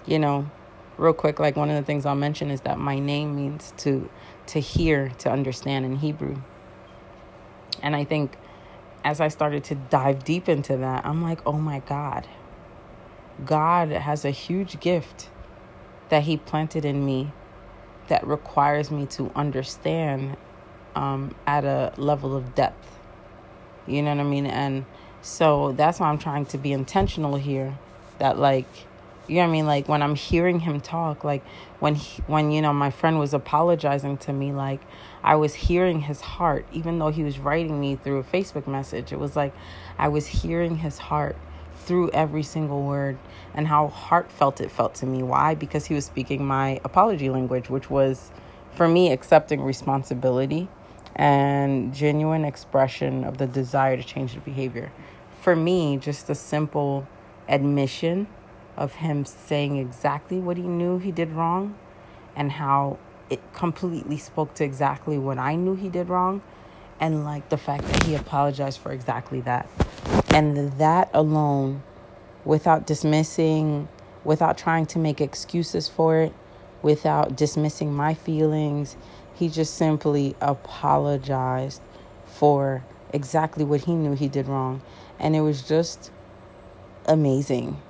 you 0.06 0.18
know, 0.18 0.50
real 0.96 1.12
quick, 1.12 1.40
like 1.40 1.56
one 1.56 1.70
of 1.70 1.76
the 1.76 1.82
things 1.82 2.06
I'll 2.06 2.14
mention 2.14 2.50
is 2.50 2.60
that 2.62 2.78
my 2.78 2.98
name 2.98 3.36
means 3.36 3.72
to 3.78 4.08
to 4.46 4.60
hear, 4.60 5.10
to 5.18 5.30
understand 5.30 5.84
in 5.84 5.96
Hebrew. 5.96 6.36
And 7.82 7.94
I 7.94 8.04
think 8.04 8.36
as 9.04 9.20
I 9.20 9.28
started 9.28 9.64
to 9.64 9.74
dive 9.76 10.24
deep 10.24 10.48
into 10.48 10.76
that, 10.78 11.06
I'm 11.06 11.22
like, 11.22 11.40
oh 11.46 11.52
my 11.52 11.80
God, 11.80 12.26
God 13.44 13.90
has 13.90 14.24
a 14.24 14.30
huge 14.30 14.80
gift 14.80 15.30
that 16.08 16.24
He 16.24 16.36
planted 16.36 16.84
in 16.84 17.04
me 17.04 17.32
that 18.08 18.26
requires 18.26 18.90
me 18.90 19.06
to 19.06 19.30
understand 19.36 20.36
um, 20.96 21.34
at 21.46 21.64
a 21.64 21.92
level 21.96 22.36
of 22.36 22.54
depth. 22.54 22.98
You 23.86 24.02
know 24.02 24.14
what 24.14 24.20
I 24.20 24.28
mean? 24.28 24.46
And 24.46 24.84
so 25.22 25.72
that's 25.72 26.00
why 26.00 26.08
I'm 26.08 26.18
trying 26.18 26.46
to 26.46 26.58
be 26.58 26.72
intentional 26.72 27.36
here. 27.36 27.78
That 28.18 28.38
like, 28.38 28.66
you 29.28 29.36
know 29.36 29.42
what 29.42 29.48
I 29.48 29.52
mean? 29.52 29.66
Like 29.66 29.88
when 29.88 30.02
I'm 30.02 30.14
hearing 30.14 30.60
him 30.60 30.80
talk, 30.80 31.24
like 31.24 31.44
when 31.78 31.94
he, 31.94 32.22
when 32.26 32.50
you 32.50 32.62
know 32.62 32.72
my 32.72 32.90
friend 32.90 33.18
was 33.18 33.34
apologizing 33.34 34.18
to 34.18 34.32
me, 34.32 34.52
like 34.52 34.80
I 35.22 35.36
was 35.36 35.54
hearing 35.54 36.00
his 36.00 36.20
heart, 36.20 36.66
even 36.72 36.98
though 36.98 37.10
he 37.10 37.22
was 37.22 37.38
writing 37.38 37.80
me 37.80 37.96
through 37.96 38.18
a 38.18 38.24
Facebook 38.24 38.66
message. 38.66 39.12
It 39.12 39.18
was 39.18 39.36
like 39.36 39.54
I 39.98 40.08
was 40.08 40.26
hearing 40.26 40.78
his 40.78 40.98
heart 40.98 41.36
through 41.76 42.10
every 42.10 42.42
single 42.42 42.82
word 42.82 43.18
and 43.54 43.66
how 43.66 43.88
heartfelt 43.88 44.60
it 44.60 44.70
felt 44.70 44.94
to 44.96 45.06
me. 45.06 45.22
Why? 45.22 45.54
Because 45.54 45.86
he 45.86 45.94
was 45.94 46.04
speaking 46.04 46.44
my 46.44 46.80
apology 46.84 47.30
language, 47.30 47.68
which 47.68 47.90
was 47.90 48.30
for 48.72 48.86
me 48.86 49.10
accepting 49.10 49.60
responsibility 49.60 50.68
and 51.16 51.92
genuine 51.94 52.44
expression 52.44 53.24
of 53.24 53.38
the 53.38 53.46
desire 53.46 53.96
to 53.96 54.02
change 54.02 54.34
the 54.34 54.40
behavior. 54.40 54.90
For 55.40 55.56
me, 55.56 55.96
just 55.96 56.30
a 56.30 56.34
simple 56.34 57.06
admission 57.48 58.26
of 58.76 58.94
him 58.94 59.24
saying 59.24 59.76
exactly 59.76 60.38
what 60.38 60.56
he 60.56 60.62
knew 60.62 60.98
he 60.98 61.12
did 61.12 61.30
wrong 61.30 61.76
and 62.36 62.52
how 62.52 62.98
it 63.28 63.40
completely 63.52 64.16
spoke 64.16 64.54
to 64.54 64.64
exactly 64.64 65.18
what 65.18 65.38
I 65.38 65.54
knew 65.54 65.74
he 65.74 65.88
did 65.88 66.08
wrong 66.08 66.42
and 66.98 67.24
like 67.24 67.48
the 67.48 67.56
fact 67.56 67.84
that 67.84 68.04
he 68.04 68.14
apologized 68.14 68.78
for 68.80 68.92
exactly 68.92 69.40
that. 69.42 69.68
And 70.32 70.72
that 70.78 71.10
alone, 71.14 71.82
without 72.44 72.86
dismissing, 72.86 73.88
without 74.24 74.58
trying 74.58 74.86
to 74.86 74.98
make 74.98 75.20
excuses 75.20 75.88
for 75.88 76.20
it, 76.20 76.32
without 76.82 77.36
dismissing 77.36 77.92
my 77.92 78.14
feelings. 78.14 78.96
He 79.40 79.48
just 79.48 79.72
simply 79.72 80.36
apologized 80.42 81.80
for 82.26 82.84
exactly 83.10 83.64
what 83.64 83.80
he 83.80 83.94
knew 83.94 84.12
he 84.12 84.28
did 84.28 84.46
wrong. 84.46 84.82
And 85.18 85.34
it 85.34 85.40
was 85.40 85.62
just 85.62 86.10
amazing. 87.06 87.80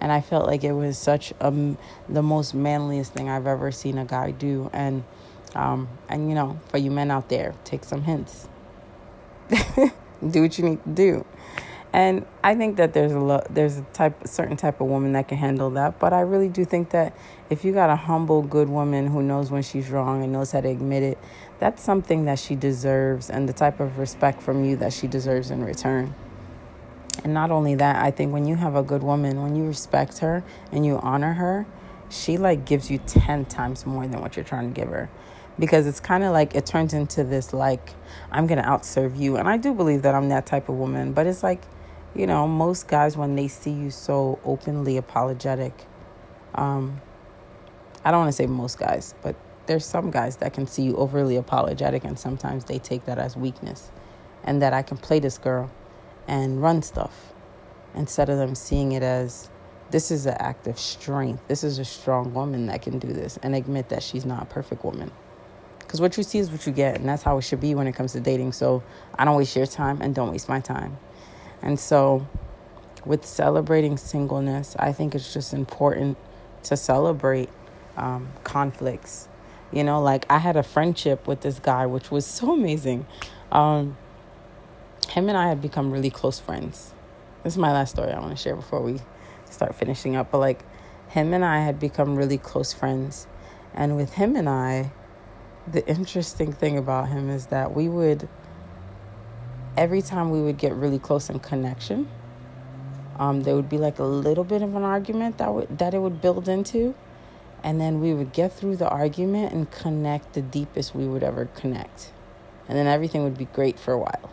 And 0.00 0.12
I 0.12 0.20
felt 0.20 0.46
like 0.46 0.62
it 0.62 0.70
was 0.70 0.96
such 0.96 1.32
a, 1.40 1.50
the 2.08 2.22
most 2.22 2.54
manliest 2.54 3.12
thing 3.12 3.28
I've 3.28 3.48
ever 3.48 3.72
seen 3.72 3.98
a 3.98 4.04
guy 4.04 4.30
do. 4.30 4.70
And, 4.72 5.02
um, 5.56 5.88
and 6.08 6.28
you 6.28 6.36
know, 6.36 6.60
for 6.68 6.78
you 6.78 6.92
men 6.92 7.10
out 7.10 7.28
there, 7.28 7.56
take 7.64 7.82
some 7.82 8.02
hints. 8.02 8.48
do 9.50 10.42
what 10.42 10.56
you 10.56 10.64
need 10.64 10.84
to 10.84 10.90
do. 10.90 11.26
And 11.94 12.26
I 12.42 12.56
think 12.56 12.76
that 12.78 12.92
there's 12.92 13.12
a 13.12 13.20
lo- 13.20 13.46
there's 13.48 13.78
a 13.78 13.82
type 13.92 14.26
certain 14.26 14.56
type 14.56 14.80
of 14.80 14.88
woman 14.88 15.12
that 15.12 15.28
can 15.28 15.38
handle 15.38 15.70
that, 15.70 16.00
but 16.00 16.12
I 16.12 16.22
really 16.22 16.48
do 16.48 16.64
think 16.64 16.90
that 16.90 17.16
if 17.50 17.64
you 17.64 17.72
got 17.72 17.88
a 17.88 17.94
humble, 17.94 18.42
good 18.42 18.68
woman 18.68 19.06
who 19.06 19.22
knows 19.22 19.52
when 19.52 19.62
she's 19.62 19.88
wrong 19.90 20.24
and 20.24 20.32
knows 20.32 20.50
how 20.50 20.60
to 20.60 20.68
admit 20.68 21.04
it, 21.04 21.18
that's 21.60 21.80
something 21.80 22.24
that 22.24 22.40
she 22.40 22.56
deserves 22.56 23.30
and 23.30 23.48
the 23.48 23.52
type 23.52 23.78
of 23.78 23.96
respect 23.96 24.42
from 24.42 24.64
you 24.64 24.74
that 24.78 24.92
she 24.92 25.06
deserves 25.06 25.52
in 25.52 25.62
return. 25.62 26.16
And 27.22 27.32
not 27.32 27.52
only 27.52 27.76
that, 27.76 28.04
I 28.04 28.10
think 28.10 28.32
when 28.32 28.44
you 28.44 28.56
have 28.56 28.74
a 28.74 28.82
good 28.82 29.04
woman, 29.04 29.40
when 29.40 29.54
you 29.54 29.62
respect 29.64 30.18
her 30.18 30.42
and 30.72 30.84
you 30.84 30.98
honor 30.98 31.34
her, 31.34 31.64
she 32.10 32.38
like 32.38 32.64
gives 32.64 32.90
you 32.90 32.98
10 32.98 33.44
times 33.44 33.86
more 33.86 34.04
than 34.08 34.20
what 34.20 34.34
you're 34.34 34.44
trying 34.44 34.74
to 34.74 34.80
give 34.80 34.88
her. 34.88 35.08
Because 35.60 35.86
it's 35.86 36.00
kind 36.00 36.24
of 36.24 36.32
like 36.32 36.56
it 36.56 36.66
turns 36.66 36.92
into 36.92 37.22
this 37.22 37.52
like 37.52 37.90
I'm 38.32 38.48
to 38.48 38.56
outserve 38.56 39.16
you. 39.16 39.36
And 39.36 39.48
I 39.48 39.58
do 39.58 39.72
believe 39.72 40.02
that 40.02 40.16
I'm 40.16 40.28
that 40.30 40.44
type 40.44 40.68
of 40.68 40.74
woman 40.74 41.12
but 41.12 41.28
it's 41.28 41.44
like 41.44 41.62
you 42.14 42.26
know, 42.26 42.46
most 42.46 42.88
guys, 42.88 43.16
when 43.16 43.34
they 43.36 43.48
see 43.48 43.72
you 43.72 43.90
so 43.90 44.38
openly 44.44 44.96
apologetic, 44.96 45.72
um, 46.54 47.00
I 48.04 48.10
don't 48.10 48.20
want 48.20 48.28
to 48.28 48.36
say 48.36 48.46
most 48.46 48.78
guys, 48.78 49.14
but 49.22 49.34
there's 49.66 49.84
some 49.84 50.10
guys 50.10 50.36
that 50.36 50.52
can 50.52 50.66
see 50.66 50.82
you 50.82 50.96
overly 50.96 51.36
apologetic, 51.36 52.04
and 52.04 52.18
sometimes 52.18 52.64
they 52.66 52.78
take 52.78 53.06
that 53.06 53.18
as 53.18 53.36
weakness, 53.36 53.90
and 54.44 54.62
that 54.62 54.72
I 54.72 54.82
can 54.82 54.96
play 54.96 55.18
this 55.18 55.38
girl 55.38 55.70
and 56.28 56.62
run 56.62 56.82
stuff 56.82 57.32
instead 57.94 58.28
of 58.28 58.38
them 58.38 58.54
seeing 58.54 58.92
it 58.92 59.02
as 59.02 59.50
this 59.90 60.10
is 60.10 60.26
an 60.26 60.36
act 60.38 60.66
of 60.66 60.78
strength. 60.78 61.46
This 61.48 61.64
is 61.64 61.78
a 61.78 61.84
strong 61.84 62.34
woman 62.34 62.66
that 62.66 62.82
can 62.82 62.98
do 62.98 63.08
this 63.08 63.38
and 63.42 63.54
admit 63.54 63.88
that 63.90 64.02
she's 64.02 64.24
not 64.24 64.42
a 64.42 64.46
perfect 64.46 64.84
woman. 64.84 65.10
Because 65.78 66.00
what 66.00 66.16
you 66.16 66.22
see 66.22 66.38
is 66.38 66.50
what 66.50 66.66
you 66.66 66.72
get, 66.72 66.96
and 66.96 67.08
that's 67.08 67.22
how 67.22 67.38
it 67.38 67.42
should 67.42 67.60
be 67.60 67.74
when 67.74 67.86
it 67.86 67.92
comes 67.92 68.12
to 68.12 68.20
dating. 68.20 68.52
So 68.52 68.82
I 69.16 69.24
don't 69.24 69.36
waste 69.36 69.54
your 69.54 69.66
time 69.66 70.00
and 70.00 70.14
don't 70.14 70.30
waste 70.30 70.48
my 70.48 70.60
time. 70.60 70.98
And 71.64 71.80
so, 71.80 72.28
with 73.06 73.24
celebrating 73.24 73.96
singleness, 73.96 74.76
I 74.78 74.92
think 74.92 75.14
it's 75.14 75.32
just 75.32 75.54
important 75.54 76.18
to 76.64 76.76
celebrate 76.76 77.48
um, 77.96 78.28
conflicts. 78.44 79.28
You 79.72 79.82
know, 79.82 80.00
like 80.00 80.26
I 80.28 80.38
had 80.38 80.56
a 80.56 80.62
friendship 80.62 81.26
with 81.26 81.40
this 81.40 81.58
guy, 81.58 81.86
which 81.86 82.10
was 82.10 82.26
so 82.26 82.52
amazing. 82.52 83.06
Um, 83.50 83.96
him 85.08 85.30
and 85.30 85.38
I 85.38 85.48
had 85.48 85.62
become 85.62 85.90
really 85.90 86.10
close 86.10 86.38
friends. 86.38 86.92
This 87.42 87.54
is 87.54 87.58
my 87.58 87.72
last 87.72 87.92
story 87.92 88.12
I 88.12 88.20
want 88.20 88.36
to 88.36 88.42
share 88.42 88.56
before 88.56 88.82
we 88.82 89.00
start 89.50 89.74
finishing 89.74 90.16
up. 90.16 90.30
But 90.30 90.38
like, 90.38 90.64
him 91.08 91.32
and 91.32 91.44
I 91.44 91.60
had 91.60 91.80
become 91.80 92.14
really 92.14 92.38
close 92.38 92.74
friends. 92.74 93.26
And 93.72 93.96
with 93.96 94.12
him 94.12 94.36
and 94.36 94.50
I, 94.50 94.92
the 95.66 95.86
interesting 95.88 96.52
thing 96.52 96.76
about 96.76 97.08
him 97.08 97.30
is 97.30 97.46
that 97.46 97.74
we 97.74 97.88
would 97.88 98.28
every 99.76 100.02
time 100.02 100.30
we 100.30 100.40
would 100.40 100.58
get 100.58 100.72
really 100.74 100.98
close 100.98 101.28
in 101.30 101.38
connection, 101.40 102.08
um, 103.16 103.42
there 103.42 103.54
would 103.54 103.68
be 103.68 103.78
like 103.78 103.98
a 103.98 104.04
little 104.04 104.44
bit 104.44 104.62
of 104.62 104.74
an 104.74 104.82
argument 104.82 105.38
that 105.38 105.52
would 105.52 105.78
that 105.78 105.94
it 105.94 105.98
would 105.98 106.20
build 106.20 106.48
into, 106.48 106.94
and 107.62 107.80
then 107.80 108.00
we 108.00 108.12
would 108.12 108.32
get 108.32 108.52
through 108.52 108.76
the 108.76 108.88
argument 108.88 109.52
and 109.52 109.70
connect 109.70 110.32
the 110.34 110.42
deepest 110.42 110.94
we 110.94 111.06
would 111.06 111.22
ever 111.22 111.46
connect, 111.46 112.12
and 112.68 112.76
then 112.76 112.86
everything 112.86 113.22
would 113.22 113.38
be 113.38 113.46
great 113.46 113.78
for 113.78 113.92
a 113.92 113.98
while, 113.98 114.30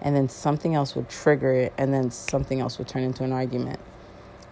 and 0.00 0.16
then 0.16 0.28
something 0.28 0.74
else 0.74 0.94
would 0.94 1.08
trigger 1.08 1.52
it, 1.52 1.72
and 1.76 1.92
then 1.92 2.10
something 2.10 2.60
else 2.60 2.78
would 2.78 2.88
turn 2.88 3.02
into 3.02 3.24
an 3.24 3.32
argument, 3.32 3.78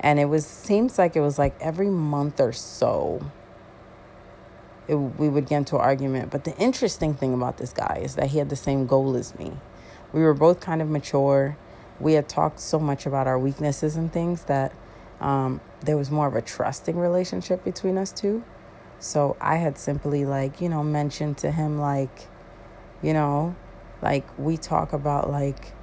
and 0.01 0.19
it 0.19 0.27
was 0.27 0.47
seems 0.47 0.99
like 0.99 1.17
it 1.17 1.21
was 1.21 1.39
like 1.39 1.55
every 1.61 1.91
month 1.91 2.41
or 2.41 2.53
so. 2.53 3.31
It, 4.89 4.95
we 4.95 5.29
would 5.29 5.49
get 5.49 5.57
into 5.57 5.75
an 5.75 5.81
argument, 5.81 6.31
but 6.31 6.45
the 6.45 6.57
interesting 6.59 7.13
thing 7.13 7.35
about 7.35 7.57
this 7.57 7.73
guy 7.73 8.01
is 8.05 8.15
that 8.15 8.29
he 8.29 8.39
had 8.39 8.51
the 8.51 8.55
same 8.55 8.87
goal 8.87 9.17
as 9.17 9.37
me 9.37 9.53
we 10.17 10.23
were 10.23 10.35
both 10.35 10.61
kind 10.61 10.81
of 10.81 10.89
mature. 10.89 11.59
We 12.01 12.15
had 12.15 12.27
talked 12.27 12.59
so 12.59 12.79
much 12.79 13.05
about 13.05 13.27
our 13.27 13.39
weaknesses 13.39 13.97
and 13.97 14.11
things 14.11 14.45
that 14.45 14.73
um, 15.21 15.61
there 15.83 15.99
was 15.99 16.11
more 16.11 16.27
of 16.27 16.35
a 16.35 16.41
trusting 16.41 16.97
relationship 16.97 17.63
between 17.63 17.99
us 17.99 18.13
two. 18.13 18.43
So 18.99 19.37
I 19.43 19.57
had 19.57 19.77
simply, 19.77 20.25
like, 20.25 20.63
you 20.63 20.71
know, 20.71 20.83
mentioned 20.83 21.37
to 21.39 21.51
him, 21.51 21.79
like, 21.79 22.29
you 23.03 23.13
know, 23.13 23.55
like 24.01 24.27
we 24.39 24.57
talk 24.57 24.95
about, 24.95 25.31
like, 25.31 25.75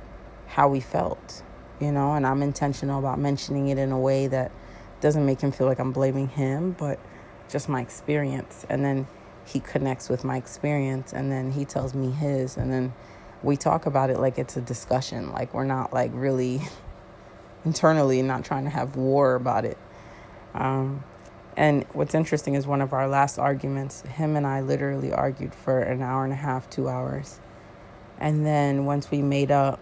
how 0.48 0.68
we 0.68 0.80
felt, 0.80 1.44
you 1.80 1.92
know, 1.92 2.14
and 2.14 2.26
I'm 2.26 2.42
intentional 2.42 2.98
about 2.98 3.20
mentioning 3.20 3.68
it 3.68 3.78
in 3.78 3.92
a 3.92 4.00
way 4.00 4.26
that 4.28 4.52
doesn't 5.00 5.28
make 5.28 5.42
him 5.42 5.52
feel 5.52 5.68
like 5.68 5.78
I'm 5.78 5.92
blaming 5.92 6.28
him, 6.28 6.72
but 6.72 7.00
just 7.50 7.70
my 7.70 7.82
experience. 7.82 8.66
And 8.68 8.84
then 8.84 9.06
he 9.46 9.60
connects 9.60 10.10
with 10.10 10.24
my 10.24 10.38
experience, 10.38 11.14
and 11.14 11.32
then 11.32 11.52
he 11.52 11.66
tells 11.66 11.94
me 11.94 12.10
his, 12.10 12.58
and 12.58 12.74
then 12.74 12.94
we 13.44 13.58
talk 13.58 13.86
about 13.86 14.10
it 14.10 14.20
like 14.20 14.38
it's 14.38 14.58
a 14.58 14.62
discussion. 14.62 15.32
Like 15.32 15.54
we're 15.54 15.66
not 15.66 15.94
like 15.94 16.12
really 16.14 16.62
internally 17.66 18.22
not 18.22 18.46
trying 18.46 18.64
to 18.64 18.70
have 18.70 18.96
war 18.96 19.36
about 19.36 19.66
it. 19.66 19.78
Um, 20.54 21.04
and 21.56 21.86
what's 21.94 22.16
interesting 22.16 22.56
is 22.56 22.66
one 22.66 22.82
of 22.82 22.94
our 22.94 23.08
last 23.08 23.38
arguments, 23.38 24.02
him 24.02 24.36
and 24.36 24.48
I 24.48 24.62
literally 24.62 25.12
argued 25.12 25.54
for 25.54 25.80
an 25.80 26.02
hour 26.02 26.24
and 26.24 26.34
a 26.34 26.38
half, 26.38 26.70
two 26.70 26.90
hours. 26.90 27.40
And 28.20 28.46
then 28.46 28.86
once 28.86 29.12
we 29.12 29.22
made 29.22 29.52
up, 29.52 29.80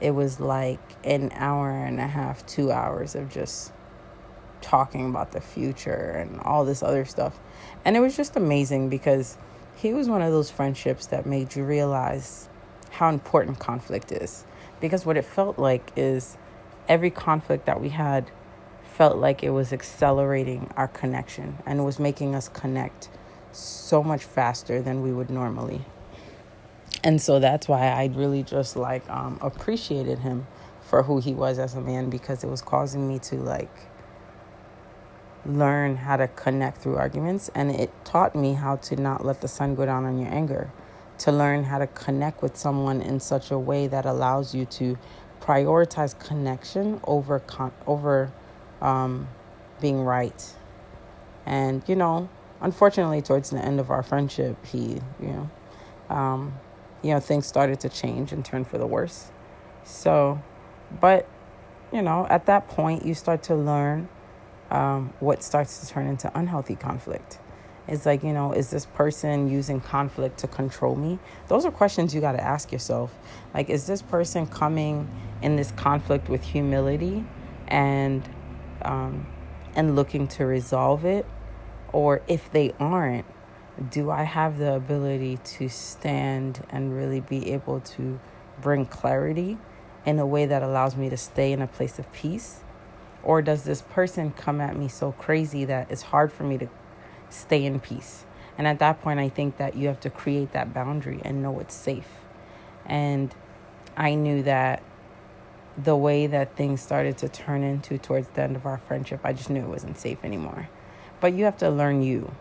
it 0.00 0.12
was 0.12 0.40
like 0.40 0.80
an 1.04 1.30
hour 1.34 1.70
and 1.70 2.00
a 2.00 2.06
half, 2.06 2.46
two 2.46 2.72
hours 2.72 3.14
of 3.14 3.28
just 3.28 3.72
talking 4.60 5.08
about 5.08 5.32
the 5.32 5.40
future 5.40 6.10
and 6.10 6.40
all 6.40 6.64
this 6.64 6.82
other 6.82 7.04
stuff. 7.04 7.38
And 7.84 7.96
it 7.96 8.00
was 8.00 8.16
just 8.16 8.36
amazing 8.36 8.88
because 8.88 9.36
he 9.76 9.92
was 9.92 10.08
one 10.08 10.22
of 10.22 10.30
those 10.30 10.50
friendships 10.50 11.06
that 11.06 11.26
made 11.26 11.54
you 11.56 11.64
realize 11.64 12.48
how 12.90 13.08
important 13.08 13.58
conflict 13.58 14.12
is. 14.12 14.44
Because 14.80 15.06
what 15.06 15.16
it 15.16 15.24
felt 15.24 15.58
like 15.58 15.92
is 15.96 16.36
every 16.88 17.10
conflict 17.10 17.66
that 17.66 17.80
we 17.80 17.90
had 17.90 18.30
felt 18.84 19.16
like 19.16 19.42
it 19.42 19.50
was 19.50 19.72
accelerating 19.72 20.70
our 20.76 20.88
connection 20.88 21.58
and 21.66 21.84
was 21.84 21.98
making 21.98 22.34
us 22.34 22.48
connect 22.48 23.08
so 23.52 24.02
much 24.02 24.24
faster 24.24 24.82
than 24.82 25.02
we 25.02 25.12
would 25.12 25.30
normally. 25.30 25.84
And 27.02 27.20
so 27.20 27.38
that's 27.38 27.68
why 27.68 27.88
I 27.88 28.10
really 28.14 28.42
just 28.42 28.76
like 28.76 29.08
um, 29.08 29.38
appreciated 29.40 30.18
him 30.18 30.46
for 30.82 31.04
who 31.04 31.20
he 31.20 31.32
was 31.32 31.58
as 31.58 31.74
a 31.74 31.80
man 31.80 32.10
because 32.10 32.44
it 32.44 32.48
was 32.48 32.60
causing 32.60 33.08
me 33.08 33.18
to 33.20 33.36
like 33.36 33.74
learn 35.46 35.96
how 35.96 36.16
to 36.16 36.28
connect 36.28 36.78
through 36.78 36.96
arguments 36.96 37.50
and 37.54 37.70
it 37.70 37.90
taught 38.04 38.34
me 38.34 38.54
how 38.54 38.76
to 38.76 38.96
not 38.96 39.24
let 39.24 39.40
the 39.40 39.48
sun 39.48 39.74
go 39.74 39.86
down 39.86 40.04
on 40.04 40.18
your 40.18 40.30
anger 40.32 40.70
to 41.20 41.30
learn 41.32 41.64
how 41.64 41.78
to 41.78 41.86
connect 41.88 42.42
with 42.42 42.56
someone 42.56 43.02
in 43.02 43.20
such 43.20 43.50
a 43.50 43.58
way 43.58 43.86
that 43.86 44.06
allows 44.06 44.54
you 44.54 44.64
to 44.64 44.98
prioritize 45.40 46.18
connection 46.18 46.98
over 47.04 47.40
con- 47.40 47.72
over 47.86 48.32
um, 48.80 49.28
being 49.80 50.02
right. 50.02 50.54
And 51.44 51.82
you 51.86 51.94
know, 51.94 52.28
unfortunately, 52.62 53.20
towards 53.20 53.50
the 53.50 53.58
end 53.58 53.80
of 53.80 53.90
our 53.90 54.02
friendship, 54.02 54.64
he, 54.64 55.00
you 55.20 55.28
know, 55.28 55.50
um, 56.08 56.54
you 57.02 57.12
know, 57.12 57.20
things 57.20 57.46
started 57.46 57.80
to 57.80 57.90
change 57.90 58.32
and 58.32 58.42
turn 58.42 58.64
for 58.64 58.78
the 58.78 58.86
worse. 58.86 59.30
So, 59.84 60.42
but 61.00 61.28
you 61.92 62.00
know, 62.00 62.26
at 62.30 62.46
that 62.46 62.68
point, 62.68 63.04
you 63.04 63.12
start 63.14 63.42
to 63.44 63.54
learn 63.54 64.08
um, 64.70 65.12
what 65.20 65.42
starts 65.42 65.80
to 65.80 65.86
turn 65.86 66.06
into 66.06 66.30
unhealthy 66.34 66.76
conflict. 66.76 67.39
It's 67.90 68.06
like, 68.06 68.22
you 68.22 68.32
know, 68.32 68.52
is 68.52 68.70
this 68.70 68.86
person 68.86 69.50
using 69.50 69.80
conflict 69.80 70.38
to 70.38 70.46
control 70.46 70.94
me? 70.94 71.18
Those 71.48 71.66
are 71.66 71.72
questions 71.72 72.14
you 72.14 72.20
got 72.20 72.32
to 72.32 72.42
ask 72.42 72.70
yourself. 72.70 73.12
Like, 73.52 73.68
is 73.68 73.88
this 73.88 74.00
person 74.00 74.46
coming 74.46 75.08
in 75.42 75.56
this 75.56 75.72
conflict 75.72 76.28
with 76.28 76.42
humility 76.42 77.24
and 77.66 78.22
um, 78.82 79.26
and 79.74 79.96
looking 79.96 80.28
to 80.28 80.46
resolve 80.46 81.04
it? 81.04 81.26
Or 81.92 82.22
if 82.28 82.52
they 82.52 82.72
aren't, 82.78 83.26
do 83.90 84.08
I 84.10 84.22
have 84.22 84.58
the 84.58 84.74
ability 84.74 85.38
to 85.56 85.68
stand 85.68 86.64
and 86.70 86.96
really 86.96 87.20
be 87.20 87.52
able 87.52 87.80
to 87.80 88.20
bring 88.62 88.86
clarity 88.86 89.58
in 90.06 90.20
a 90.20 90.26
way 90.26 90.46
that 90.46 90.62
allows 90.62 90.96
me 90.96 91.10
to 91.10 91.16
stay 91.16 91.52
in 91.52 91.60
a 91.60 91.66
place 91.66 91.98
of 91.98 92.10
peace? 92.12 92.60
Or 93.24 93.42
does 93.42 93.64
this 93.64 93.82
person 93.82 94.30
come 94.30 94.60
at 94.60 94.76
me 94.76 94.86
so 94.86 95.10
crazy 95.12 95.64
that 95.64 95.90
it's 95.90 96.02
hard 96.02 96.32
for 96.32 96.44
me 96.44 96.56
to 96.58 96.68
stay 97.30 97.64
in 97.64 97.80
peace. 97.80 98.24
And 98.58 98.66
at 98.66 98.78
that 98.80 99.00
point, 99.00 99.18
I 99.20 99.28
think 99.28 99.56
that 99.56 99.74
you 99.76 99.88
have 99.88 100.00
to 100.00 100.10
create 100.10 100.52
that 100.52 100.74
boundary 100.74 101.22
and 101.24 101.42
know 101.42 101.58
it's 101.60 101.74
safe. 101.74 102.08
And 102.84 103.34
I 103.96 104.14
knew 104.14 104.42
that 104.42 104.82
the 105.78 105.96
way 105.96 106.26
that 106.26 106.56
things 106.56 106.82
started 106.82 107.16
to 107.18 107.28
turn 107.28 107.62
into 107.62 107.96
towards 107.96 108.28
the 108.30 108.42
end 108.42 108.56
of 108.56 108.66
our 108.66 108.78
friendship, 108.78 109.20
I 109.24 109.32
just 109.32 109.50
knew 109.50 109.62
it 109.62 109.68
wasn't 109.68 109.98
safe 109.98 110.18
anymore. 110.24 110.68
But 111.20 111.32
you 111.32 111.44
have 111.44 111.56
to 111.58 111.70
learn 111.70 112.02
you. 112.02 112.34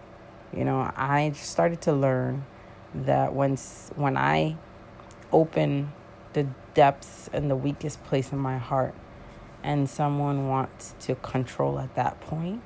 You 0.53 0.65
know, 0.65 0.91
I 0.95 1.31
started 1.35 1.81
to 1.81 1.93
learn 1.93 2.45
that 2.93 3.33
when 3.33 3.55
when 3.95 4.17
I 4.17 4.57
open 5.31 5.93
the 6.33 6.47
depths 6.73 7.29
and 7.31 7.49
the 7.49 7.55
weakest 7.55 8.03
place 8.03 8.31
in 8.31 8.39
my 8.39 8.57
heart, 8.57 8.95
and 9.63 9.89
someone 9.89 10.47
wants 10.47 10.95
to 11.01 11.15
control 11.15 11.79
at 11.79 11.93
that 11.95 12.19
point, 12.21 12.61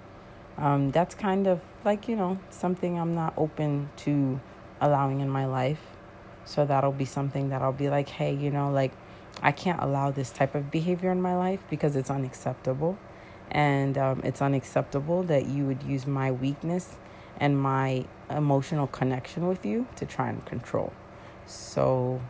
um, 0.58 0.92
that's 0.92 1.16
kind 1.16 1.48
of 1.48 1.62
like 1.84 2.08
you 2.08 2.16
know 2.16 2.40
something 2.50 3.00
I'm 3.00 3.16
not 3.16 3.34
open 3.38 3.90
to 3.98 4.40
allowing 4.82 5.22
in 5.22 5.30
my 5.30 5.46
life. 5.46 5.82
So 6.46 6.66
that'll 6.66 6.92
be 6.92 7.06
something 7.06 7.50
that 7.50 7.62
I'll 7.62 7.72
be 7.72 7.90
like, 7.90 8.10
hey, 8.10 8.34
you 8.34 8.52
know, 8.52 8.70
like 8.70 8.92
I 9.42 9.52
can't 9.52 9.82
allow 9.82 10.12
this 10.12 10.30
type 10.30 10.56
of 10.56 10.70
behavior 10.70 11.12
in 11.12 11.22
my 11.22 11.36
life 11.36 11.62
because 11.70 11.96
it's 11.96 12.10
unacceptable. 12.10 12.98
And 13.50 13.98
um, 13.98 14.22
it's 14.24 14.42
unacceptable 14.42 15.24
that 15.24 15.46
you 15.48 15.66
would 15.66 15.84
use 15.84 16.06
my 16.06 16.32
weakness 16.32 16.96
and 17.38 17.58
my 17.60 18.06
emotional 18.30 18.88
connection 18.88 19.48
with 19.48 19.66
you 19.66 19.88
to 19.96 20.06
try 20.06 20.30
and 20.30 20.44
control. 20.46 20.94
So, 21.46 22.22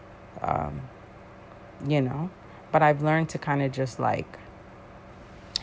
um, 0.41 0.81
you 1.87 2.01
know, 2.01 2.29
but 2.71 2.81
I've 2.81 3.01
learned 3.01 3.29
to 3.29 3.37
kind 3.37 3.61
of 3.61 3.71
just 3.71 3.99
like, 3.99 4.39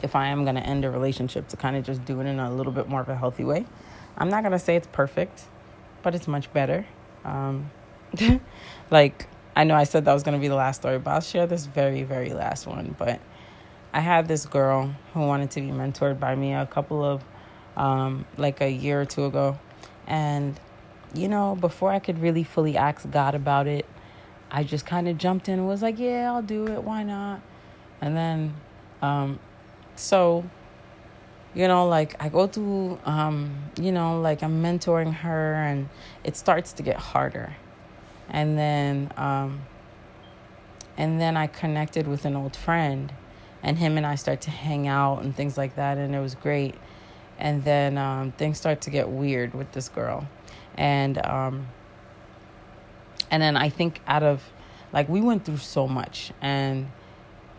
if 0.03 0.16
I 0.16 0.28
am 0.28 0.44
going 0.44 0.57
to 0.57 0.62
end 0.62 0.84
a 0.84 0.90
relationship, 0.90 1.48
to 1.48 1.57
kind 1.57 1.76
of 1.76 1.84
just 1.84 2.05
do 2.05 2.20
it 2.20 2.26
in 2.26 2.38
a 2.38 2.53
little 2.53 2.72
bit 2.72 2.88
more 2.88 3.01
of 3.01 3.09
a 3.09 3.16
healthy 3.16 3.44
way. 3.44 3.66
I'm 4.16 4.28
not 4.28 4.42
going 4.42 4.53
to 4.53 4.59
say 4.59 4.76
it's 4.76 4.88
perfect, 4.90 5.44
but 6.03 6.14
it's 6.14 6.28
much 6.28 6.53
better. 6.53 6.86
Um, 7.24 7.70
like, 8.90 9.28
I 9.55 9.64
know 9.64 9.74
I 9.74 9.84
said 9.84 10.05
that 10.05 10.14
was 10.14 10.22
going 10.22 10.36
to 10.36 10.40
be 10.40 10.48
the 10.48 10.55
last 10.55 10.80
story, 10.80 10.98
but 10.98 11.11
I'll 11.11 11.20
share 11.20 11.46
this 11.46 11.66
very, 11.66 12.03
very 12.03 12.30
last 12.30 12.66
one. 12.66 12.94
But 12.98 13.20
I 13.92 14.01
had 14.01 14.28
this 14.28 14.46
girl 14.46 14.94
who 15.14 15.20
wanted 15.20 15.51
to 15.53 15.61
be 15.61 15.68
mentored 15.68 16.20
by 16.20 16.34
me 16.34 16.55
a 16.55 16.66
couple 16.66 17.05
of, 17.05 17.24
um, 17.76 18.24
like 18.36 18.61
a 18.61 18.70
year 18.70 19.01
or 19.01 19.05
two 19.05 19.24
ago. 19.24 19.59
And, 20.07 20.59
you 21.14 21.28
know, 21.28 21.57
before 21.57 21.90
I 21.90 21.98
could 21.98 22.20
really 22.20 22.44
fully 22.44 22.76
ask 22.76 23.09
God 23.11 23.34
about 23.34 23.66
it, 23.66 23.86
I 24.51 24.64
just 24.64 24.84
kind 24.84 25.09
of 25.09 25.16
jumped 25.18 25.48
in 25.48 25.61
and 25.61 25.68
was 25.68 25.82
like, 25.82 25.98
yeah, 25.98 26.32
I'll 26.32 26.42
do 26.42 26.66
it. 26.68 26.82
Why 26.82 27.05
not? 27.05 27.40
And 28.01 28.16
then, 28.16 28.55
um, 29.03 29.38
so, 30.01 30.44
you 31.55 31.68
know, 31.68 31.86
like 31.86 32.22
I 32.22 32.28
go 32.28 32.46
through, 32.46 32.98
um, 33.05 33.57
you 33.80 33.92
know, 33.92 34.20
like 34.20 34.42
I'm 34.42 34.62
mentoring 34.62 35.12
her 35.12 35.55
and 35.55 35.88
it 36.24 36.36
starts 36.36 36.72
to 36.74 36.82
get 36.82 36.96
harder 36.96 37.55
and 38.30 38.57
then 38.57 39.12
um, 39.16 39.61
and 40.96 41.20
then 41.20 41.36
I 41.36 41.46
connected 41.46 42.07
with 42.07 42.24
an 42.24 42.36
old 42.36 42.57
friend, 42.57 43.12
and 43.62 43.78
him 43.78 43.96
and 43.96 44.07
I 44.07 44.14
start 44.14 44.42
to 44.42 44.51
hang 44.51 44.86
out 44.86 45.22
and 45.22 45.34
things 45.34 45.59
like 45.59 45.76
that, 45.76 45.98
and 45.98 46.14
it 46.14 46.20
was 46.20 46.34
great. 46.34 46.74
And 47.38 47.64
then 47.64 47.96
um, 47.98 48.32
things 48.32 48.59
start 48.59 48.82
to 48.82 48.90
get 48.90 49.09
weird 49.09 49.55
with 49.55 49.72
this 49.72 49.88
girl, 49.88 50.28
and 50.76 51.24
um, 51.26 51.66
and 53.30 53.42
then 53.42 53.57
I 53.57 53.68
think 53.68 54.01
out 54.07 54.22
of 54.22 54.42
like 54.92 55.09
we 55.09 55.20
went 55.20 55.44
through 55.44 55.59
so 55.59 55.88
much, 55.88 56.32
and 56.40 56.90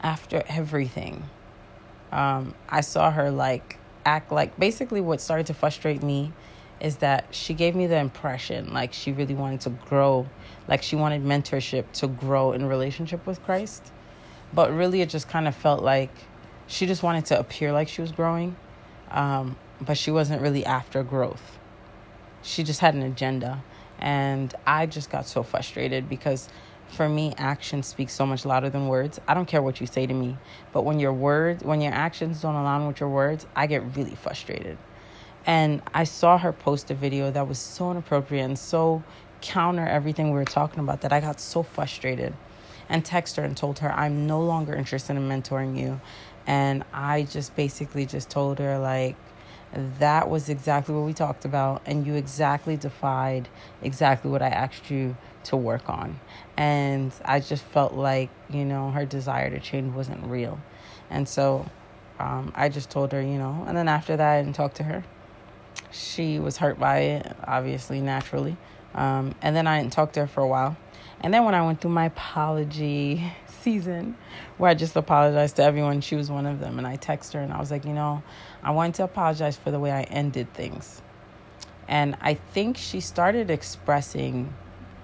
after 0.02 0.44
everything, 0.48 1.24
um, 2.12 2.54
I 2.70 2.82
saw 2.82 3.12
her 3.12 3.32
like 3.32 3.78
act 4.06 4.32
like 4.32 4.58
basically 4.60 5.02
what 5.02 5.22
started 5.22 5.46
to 5.48 5.54
frustrate 5.54 6.02
me 6.02 6.34
is 6.80 6.98
that 6.98 7.26
she 7.30 7.54
gave 7.54 7.76
me 7.76 7.86
the 7.86 7.98
impression 7.98 8.74
like 8.74 8.92
she 8.92 9.12
really 9.12 9.36
wanted 9.36 9.62
to 9.62 9.70
grow, 9.70 10.28
like 10.68 10.82
she 10.82 10.96
wanted 10.96 11.24
mentorship 11.24 11.92
to 11.94 12.08
grow 12.08 12.54
in 12.54 12.66
relationship 12.66 13.26
with 13.28 13.42
Christ. 13.44 13.92
But 14.54 14.74
really, 14.74 15.02
it 15.02 15.10
just 15.10 15.30
kind 15.30 15.48
of 15.48 15.56
felt 15.56 15.84
like 15.84 16.12
she 16.68 16.88
just 16.88 17.04
wanted 17.04 17.26
to 17.28 17.40
appear 17.40 17.72
like 17.72 17.88
she 17.88 18.02
was 18.02 18.12
growing, 18.12 18.56
um, 19.12 19.56
but 19.80 19.98
she 19.98 20.12
wasn't 20.12 20.42
really 20.42 20.66
after 20.66 21.04
growth. 21.04 21.60
She 22.42 22.64
just 22.64 22.80
had 22.80 22.96
an 22.96 23.04
agenda. 23.04 23.64
And 24.00 24.54
I 24.66 24.88
just 24.88 25.12
got 25.12 25.28
so 25.28 25.44
frustrated 25.44 26.10
because 26.10 26.50
for 26.92 27.08
me 27.08 27.34
action 27.38 27.82
speaks 27.82 28.14
so 28.14 28.26
much 28.26 28.46
louder 28.46 28.70
than 28.70 28.88
words 28.88 29.20
i 29.28 29.34
don't 29.34 29.48
care 29.48 29.62
what 29.62 29.80
you 29.82 29.88
say 29.88 30.06
to 30.06 30.14
me 30.14 30.38
but 30.74 30.84
when 30.84 31.00
your 31.00 31.14
words 31.14 31.64
when 31.64 31.82
your 31.82 31.94
actions 31.94 32.42
don't 32.42 32.56
align 32.56 32.86
with 32.88 33.00
your 33.00 33.10
words 33.10 33.46
i 33.56 33.66
get 33.66 33.82
really 33.96 34.16
frustrated 34.16 34.78
and 35.46 35.82
I 35.94 36.04
saw 36.04 36.38
her 36.38 36.54
post 36.54 36.92
a 36.92 36.94
video 36.94 37.32
that 37.32 37.48
was 37.48 37.58
so 37.58 37.92
inappropriate 37.92 38.46
and 38.46 38.58
so 38.58 39.04
counter 39.42 39.86
everything 39.86 40.28
we 40.28 40.38
were 40.38 40.46
talking 40.46 40.80
about 40.80 41.02
that 41.02 41.12
I 41.12 41.20
got 41.20 41.40
so 41.40 41.64
frustrated 41.64 42.34
and 42.90 43.04
texted 43.04 43.38
her 43.38 43.44
and 43.44 43.58
told 43.58 43.80
her 43.80 43.92
I'm 43.92 44.28
no 44.28 44.42
longer 44.42 44.76
interested 44.76 45.16
in 45.16 45.28
mentoring 45.28 45.80
you. 45.80 46.00
And 46.46 46.84
I 46.94 47.24
just 47.24 47.56
basically 47.56 48.06
just 48.06 48.30
told 48.30 48.60
her 48.60 48.78
like 48.78 49.16
that 50.00 50.30
was 50.30 50.50
exactly 50.50 50.94
what 50.94 51.06
we 51.06 51.14
talked 51.14 51.46
about 51.46 51.82
and 51.86 52.06
you 52.06 52.16
exactly 52.16 52.76
defied 52.76 53.48
exactly 53.82 54.30
what 54.30 54.42
I 54.42 54.50
asked 54.50 54.92
you 54.92 55.16
to 55.46 55.58
work 55.58 55.90
on. 55.90 56.20
And 56.58 57.12
I 57.24 57.40
just 57.40 57.64
felt 57.64 57.94
like, 57.94 58.30
you 58.50 58.66
know, 58.66 58.92
her 58.92 59.06
desire 59.06 59.50
to 59.50 59.60
change 59.60 59.94
wasn't 59.96 60.26
real. 60.26 60.60
And 61.10 61.28
so 61.28 61.66
um, 62.20 62.52
I 62.56 62.70
just 62.70 62.90
told 62.90 63.12
her, 63.14 63.22
you 63.22 63.38
know, 63.38 63.66
and 63.68 63.76
then 63.76 63.88
after 63.88 64.18
that 64.18 64.34
I 64.34 64.42
didn't 64.42 64.56
talk 64.56 64.74
to 64.76 64.84
her 64.84 65.04
she 65.92 66.40
was 66.40 66.58
hurt 66.58 66.80
by 66.80 67.00
it, 67.00 67.36
obviously, 67.44 68.02
naturally. 68.02 68.58
Um, 68.94 69.36
and 69.42 69.56
then 69.56 69.68
I 69.68 69.82
didn't 69.82 69.94
talk 69.94 70.14
to 70.14 70.22
her 70.22 70.28
for 70.28 70.42
a 70.42 70.48
while. 70.48 70.76
And 71.22 71.34
then 71.34 71.46
when 71.46 71.54
I 71.54 71.66
went 71.66 71.82
through 71.82 71.92
my 71.92 72.06
apology 72.06 73.32
season, 73.62 74.16
where 74.58 74.70
I 74.70 74.74
just 74.74 74.96
apologized 74.96 75.58
to 75.58 75.64
everyone, 75.64 76.02
she 76.02 76.16
was 76.16 76.32
one 76.32 76.46
of 76.46 76.60
them. 76.60 76.78
And 76.78 76.88
I 76.88 76.98
texted 76.98 77.34
her 77.34 77.40
and 77.42 77.54
I 77.54 77.60
was 77.60 77.72
like, 77.72 77.86
you 77.86 77.94
know, 77.94 78.24
I 78.64 78.72
wanted 78.72 78.96
to 78.96 79.04
apologize 79.04 79.58
for 79.58 79.72
the 79.72 79.80
way 79.80 79.92
I 79.92 80.04
ended 80.04 80.54
things. 80.54 81.02
And 81.88 82.16
I 82.22 82.36
think 82.36 82.78
she 82.78 83.02
started 83.02 83.50
expressing 83.50 84.54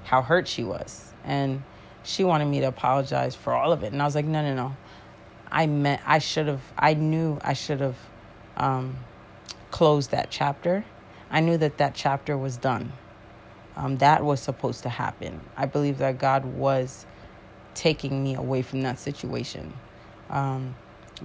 how 0.03 0.21
hurt 0.21 0.47
she 0.47 0.63
was. 0.63 1.13
And 1.23 1.63
she 2.03 2.23
wanted 2.23 2.45
me 2.45 2.61
to 2.61 2.67
apologize 2.67 3.35
for 3.35 3.53
all 3.53 3.71
of 3.71 3.83
it. 3.83 3.91
And 3.91 4.01
I 4.01 4.05
was 4.05 4.15
like, 4.15 4.25
no, 4.25 4.41
no, 4.41 4.55
no. 4.55 4.77
I 5.51 5.67
meant, 5.67 6.01
I 6.05 6.19
should 6.19 6.47
have, 6.47 6.61
I 6.77 6.93
knew 6.93 7.39
I 7.41 7.53
should 7.53 7.81
have 7.81 7.97
um, 8.55 8.97
closed 9.71 10.11
that 10.11 10.29
chapter. 10.29 10.85
I 11.29 11.41
knew 11.41 11.57
that 11.57 11.77
that 11.77 11.95
chapter 11.95 12.37
was 12.37 12.57
done. 12.57 12.93
Um, 13.75 13.97
that 13.97 14.23
was 14.23 14.39
supposed 14.39 14.83
to 14.83 14.89
happen. 14.89 15.41
I 15.55 15.65
believe 15.65 15.97
that 15.99 16.17
God 16.17 16.45
was 16.45 17.05
taking 17.75 18.23
me 18.23 18.35
away 18.35 18.61
from 18.61 18.81
that 18.81 18.99
situation. 18.99 19.73
Um, 20.29 20.75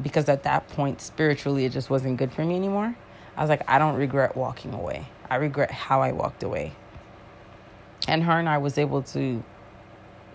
because 0.01 0.29
at 0.29 0.45
that 0.45 0.69
point, 0.69 1.01
spiritually, 1.01 1.65
it 1.65 1.73
just 1.73 1.91
wasn't 1.91 2.17
good 2.17 2.33
for 2.33 2.45
me 2.45 2.57
anymore. 2.57 2.97
I 3.37 3.41
was 3.41 3.51
like, 3.51 3.63
I 3.69 3.79
don't 3.79 3.97
regret 3.97 4.37
walking 4.37 4.73
away. 4.73 5.09
I 5.29 5.37
regret 5.37 5.71
how 5.71 6.03
I 6.03 6.13
walked 6.13 6.43
away. 6.43 6.73
And 8.09 8.23
her 8.25 8.39
and 8.39 8.49
I 8.49 8.59
was 8.59 8.79
able 8.79 9.03
to 9.03 9.43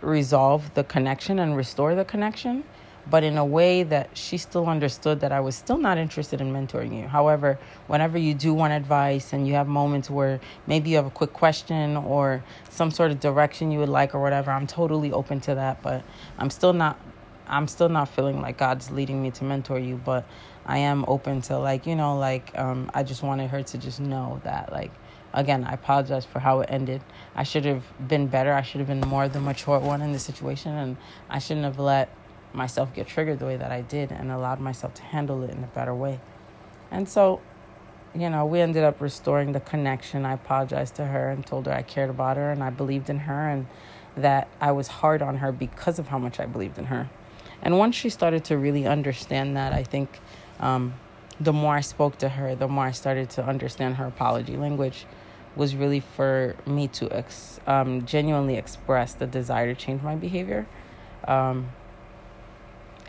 resolve 0.01 0.73
the 0.73 0.83
connection 0.83 1.39
and 1.39 1.55
restore 1.57 1.95
the 1.95 2.05
connection 2.05 2.63
but 3.09 3.23
in 3.23 3.37
a 3.37 3.45
way 3.45 3.83
that 3.83 4.09
she 4.17 4.37
still 4.37 4.67
understood 4.67 5.19
that 5.21 5.31
I 5.31 5.39
was 5.39 5.55
still 5.55 5.77
not 5.77 5.97
interested 5.97 6.41
in 6.41 6.51
mentoring 6.51 6.95
you. 6.99 7.07
However, 7.07 7.57
whenever 7.87 8.17
you 8.17 8.33
do 8.33 8.53
want 8.53 8.73
advice 8.73 9.33
and 9.33 9.47
you 9.47 9.53
have 9.53 9.67
moments 9.67 10.09
where 10.09 10.39
maybe 10.65 10.89
you 10.89 10.97
have 10.97 11.05
a 11.05 11.11
quick 11.11 11.33
question 11.33 11.95
or 11.97 12.43
some 12.69 12.91
sort 12.91 13.11
of 13.11 13.19
direction 13.19 13.71
you 13.71 13.79
would 13.79 13.89
like 13.89 14.13
or 14.13 14.21
whatever, 14.21 14.51
I'm 14.51 14.67
totally 14.67 15.11
open 15.11 15.39
to 15.41 15.55
that, 15.55 15.81
but 15.81 16.03
I'm 16.37 16.49
still 16.49 16.73
not 16.73 16.99
I'm 17.47 17.67
still 17.67 17.89
not 17.89 18.09
feeling 18.09 18.41
like 18.41 18.57
God's 18.57 18.91
leading 18.91 19.21
me 19.21 19.31
to 19.31 19.43
mentor 19.43 19.79
you, 19.79 19.99
but 20.03 20.25
I 20.65 20.79
am 20.79 21.05
open 21.07 21.41
to 21.43 21.57
like, 21.57 21.85
you 21.85 21.95
know, 21.95 22.17
like 22.17 22.57
um 22.57 22.91
I 22.93 23.03
just 23.03 23.23
wanted 23.23 23.49
her 23.49 23.63
to 23.63 23.77
just 23.77 23.99
know 23.99 24.41
that 24.43 24.71
like 24.71 24.91
again, 25.33 25.63
I 25.63 25.73
apologize 25.73 26.25
for 26.25 26.39
how 26.39 26.61
it 26.61 26.69
ended. 26.69 27.01
I 27.35 27.43
should 27.43 27.65
have 27.65 27.83
been 28.07 28.27
better. 28.27 28.53
I 28.53 28.61
should 28.61 28.79
have 28.79 28.87
been 28.87 29.01
more 29.01 29.27
the 29.27 29.39
mature 29.39 29.79
one 29.79 30.01
in 30.01 30.11
the 30.11 30.19
situation 30.19 30.73
and 30.73 30.97
I 31.29 31.39
shouldn't 31.39 31.65
have 31.65 31.79
let 31.79 32.09
myself 32.53 32.93
get 32.93 33.07
triggered 33.07 33.39
the 33.39 33.45
way 33.45 33.57
that 33.57 33.71
I 33.71 33.81
did 33.81 34.11
and 34.11 34.31
allowed 34.31 34.59
myself 34.59 34.93
to 34.95 35.01
handle 35.03 35.43
it 35.43 35.51
in 35.51 35.63
a 35.63 35.67
better 35.67 35.93
way. 35.93 36.19
And 36.91 37.07
so, 37.07 37.41
you 38.15 38.29
know, 38.29 38.45
we 38.45 38.61
ended 38.61 38.83
up 38.83 39.01
restoring 39.01 39.51
the 39.51 39.59
connection. 39.59 40.25
I 40.25 40.33
apologized 40.33 40.95
to 40.95 41.05
her 41.05 41.29
and 41.29 41.45
told 41.45 41.67
her 41.67 41.73
I 41.73 41.83
cared 41.83 42.09
about 42.09 42.37
her 42.37 42.51
and 42.51 42.63
I 42.63 42.69
believed 42.69 43.09
in 43.09 43.19
her 43.19 43.49
and 43.49 43.67
that 44.15 44.47
I 44.59 44.71
was 44.71 44.87
hard 44.87 45.21
on 45.21 45.37
her 45.37 45.51
because 45.51 45.99
of 45.99 46.07
how 46.07 46.17
much 46.17 46.39
I 46.39 46.45
believed 46.45 46.79
in 46.79 46.85
her. 46.85 47.09
And 47.61 47.77
once 47.77 47.95
she 47.95 48.09
started 48.09 48.45
to 48.45 48.57
really 48.57 48.85
understand 48.85 49.57
that, 49.57 49.73
I 49.73 49.83
think 49.83 50.19
um, 50.59 50.93
the 51.39 51.53
more 51.53 51.75
I 51.75 51.81
spoke 51.81 52.17
to 52.19 52.29
her, 52.29 52.55
the 52.55 52.67
more 52.67 52.85
I 52.85 52.91
started 52.91 53.29
to 53.31 53.45
understand 53.45 53.95
her 53.95 54.05
apology 54.05 54.57
language 54.57 55.05
was 55.55 55.75
really 55.75 55.99
for 55.99 56.55
me 56.65 56.87
to 56.87 57.11
ex- 57.11 57.59
um, 57.65 58.05
genuinely 58.05 58.57
express 58.57 59.13
the 59.13 59.25
desire 59.25 59.73
to 59.73 59.79
change 59.79 60.01
my 60.01 60.15
behavior. 60.15 60.67
Um, 61.27 61.71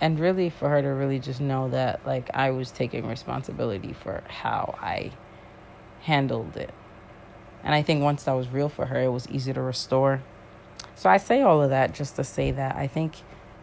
and 0.00 0.18
really 0.18 0.48
for 0.48 0.68
her 0.68 0.80
to 0.80 0.88
really 0.88 1.18
just 1.18 1.40
know 1.40 1.68
that 1.70 2.06
like 2.06 2.30
I 2.32 2.50
was 2.50 2.70
taking 2.70 3.06
responsibility 3.06 3.92
for 3.92 4.22
how 4.28 4.78
I 4.80 5.12
handled 6.02 6.56
it. 6.56 6.72
And 7.64 7.74
I 7.74 7.82
think 7.82 8.02
once 8.02 8.22
that 8.24 8.32
was 8.32 8.48
real 8.48 8.68
for 8.68 8.86
her, 8.86 9.02
it 9.02 9.08
was 9.08 9.28
easy 9.28 9.52
to 9.52 9.60
restore. 9.60 10.22
So 10.94 11.10
I 11.10 11.16
say 11.16 11.42
all 11.42 11.62
of 11.62 11.70
that 11.70 11.92
just 11.92 12.16
to 12.16 12.24
say 12.24 12.50
that 12.52 12.76
I 12.76 12.86
think 12.86 13.14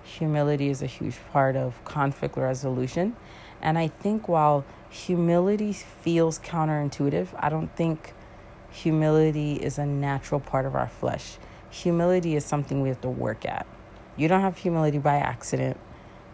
humility 0.06 0.70
is 0.70 0.82
a 0.82 0.86
huge 0.86 1.18
part 1.32 1.56
of 1.56 1.84
conflict 1.84 2.38
resolution. 2.38 3.16
And 3.62 3.78
I 3.78 3.88
think 3.88 4.28
while 4.28 4.64
humility 4.90 5.74
feels 5.74 6.40
counterintuitive, 6.40 7.28
I 7.38 7.50
don't 7.50 7.76
think 7.76 8.14
humility 8.70 9.54
is 9.56 9.78
a 9.78 9.86
natural 9.86 10.40
part 10.40 10.66
of 10.66 10.76
our 10.76 10.88
flesh. 10.88 11.38
Humility 11.72 12.36
is 12.36 12.46
something 12.46 12.82
we 12.82 12.90
have 12.90 13.02
to 13.02 13.10
work 13.10 13.46
at. 13.46 13.66
You 14.16 14.28
don't 14.28 14.42
have 14.42 14.58
humility 14.58 15.00
by 15.00 15.16
accident. 15.16 15.78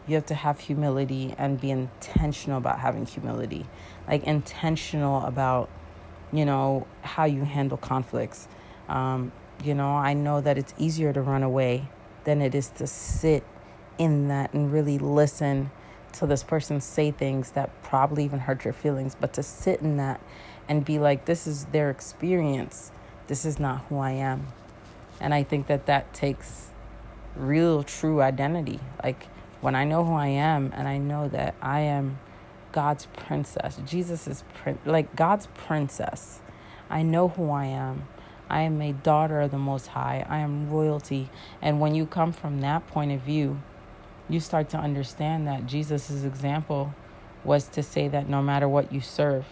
You 0.08 0.16
have 0.16 0.26
to 0.28 0.36
have 0.36 0.60
humility 0.60 1.34
and 1.38 1.60
be 1.60 1.72
intentional 1.72 2.58
about 2.58 2.80
having 2.80 3.06
humility. 3.06 3.66
Like 4.08 4.24
intentional 4.26 5.24
about, 5.26 5.70
you 6.34 6.46
know, 6.46 6.86
how 7.02 7.26
you 7.26 7.44
handle 7.44 7.78
conflicts. 7.78 8.48
Um, 8.90 9.32
you 9.64 9.74
know, 9.74 9.96
I 9.96 10.14
know 10.14 10.42
that 10.42 10.58
it's 10.58 10.74
easier 10.78 11.14
to 11.14 11.22
run 11.22 11.44
away 11.44 11.88
than 12.24 12.42
it 12.42 12.54
is 12.54 12.70
to 12.70 12.88
sit 12.88 13.44
in 13.98 14.28
that 14.30 14.54
and 14.54 14.72
really 14.72 14.98
listen 14.98 15.72
to 16.14 16.26
this 16.26 16.44
person 16.44 16.82
say 16.82 17.12
things 17.12 17.52
that 17.52 17.84
probably 17.84 18.24
even 18.24 18.40
hurt 18.40 18.66
your 18.66 18.74
feelings, 18.74 19.16
but 19.20 19.34
to 19.34 19.44
sit 19.44 19.82
in 19.82 19.98
that 19.98 20.20
and 20.68 20.84
be 20.84 21.00
like, 21.00 21.26
this 21.26 21.48
is 21.48 21.66
their 21.66 21.90
experience. 21.90 22.92
This 23.28 23.46
is 23.46 23.60
not 23.60 23.86
who 23.86 24.00
I 24.00 24.12
am. 24.12 24.48
And 25.20 25.34
I 25.34 25.44
think 25.44 25.68
that 25.68 25.86
that 25.86 26.14
takes 26.14 26.70
real, 27.36 27.84
true 27.84 28.22
identity. 28.22 28.80
Like 29.04 29.28
when 29.62 29.76
I 29.76 29.84
know 29.84 30.04
who 30.04 30.14
I 30.14 30.28
am 30.28 30.74
and 30.76 30.88
I 30.88 30.98
know 30.98 31.28
that 31.30 31.56
I 31.62 31.82
am 31.82 32.20
God's 32.72 33.06
princess, 33.16 33.80
Jesus 33.86 34.28
is 34.28 34.44
prin- 34.54 34.80
like 34.86 35.16
God's 35.16 35.48
princess. 35.54 36.40
I 36.90 37.04
know 37.04 37.30
who 37.30 37.52
I 37.52 37.66
am. 37.66 38.08
I 38.50 38.64
am 38.64 38.82
a 38.82 38.92
daughter 38.92 39.40
of 39.40 39.52
the 39.52 39.58
Most 39.58 39.88
High. 39.88 40.26
I 40.28 40.40
am 40.40 40.70
royalty. 40.70 41.30
And 41.62 41.80
when 41.80 41.96
you 41.96 42.06
come 42.06 42.34
from 42.34 42.60
that 42.62 42.86
point 42.88 43.14
of 43.14 43.22
view, 43.22 43.62
you 44.32 44.40
start 44.40 44.70
to 44.70 44.78
understand 44.78 45.48
that 45.48 45.66
Jesus' 45.66 46.24
example 46.24 46.94
was 47.44 47.68
to 47.70 47.84
say 47.84 48.08
that 48.08 48.30
no 48.30 48.42
matter 48.42 48.68
what 48.68 48.94
you 48.94 49.02
serve, 49.02 49.46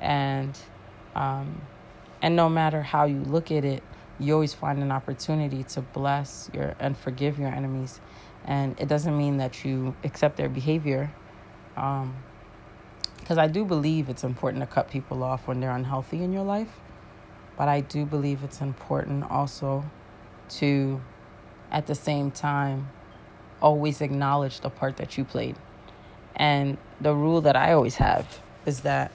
and 0.00 0.58
um, 1.14 1.60
and 2.22 2.36
no 2.36 2.48
matter 2.48 2.82
how 2.82 3.04
you 3.04 3.20
look 3.20 3.50
at 3.50 3.64
it, 3.64 3.82
you 4.18 4.34
always 4.34 4.54
find 4.54 4.82
an 4.82 4.92
opportunity 4.92 5.62
to 5.64 5.80
bless 5.80 6.50
your 6.52 6.74
and 6.78 6.96
forgive 6.96 7.38
your 7.38 7.48
enemies. 7.48 8.00
And 8.44 8.78
it 8.80 8.88
doesn't 8.88 9.16
mean 9.16 9.36
that 9.38 9.64
you 9.64 9.94
accept 10.02 10.36
their 10.36 10.48
behavior, 10.48 11.10
because 11.74 12.02
um, 13.30 13.38
I 13.38 13.46
do 13.46 13.64
believe 13.64 14.08
it's 14.08 14.24
important 14.24 14.62
to 14.62 14.66
cut 14.66 14.90
people 14.90 15.22
off 15.22 15.46
when 15.46 15.60
they're 15.60 15.76
unhealthy 15.76 16.22
in 16.22 16.32
your 16.32 16.44
life 16.44 16.80
but 17.60 17.68
I 17.68 17.82
do 17.82 18.06
believe 18.06 18.42
it's 18.42 18.62
important 18.62 19.30
also 19.30 19.84
to, 20.48 20.98
at 21.70 21.86
the 21.86 21.94
same 21.94 22.30
time, 22.30 22.88
always 23.60 24.00
acknowledge 24.00 24.60
the 24.60 24.70
part 24.70 24.96
that 24.98 25.18
you 25.18 25.24
played. 25.24 25.56
And 26.36 26.78
the 27.00 27.14
rule 27.14 27.40
that 27.42 27.56
I 27.56 27.72
always 27.72 27.96
have 27.96 28.40
is 28.66 28.80
that 28.80 29.12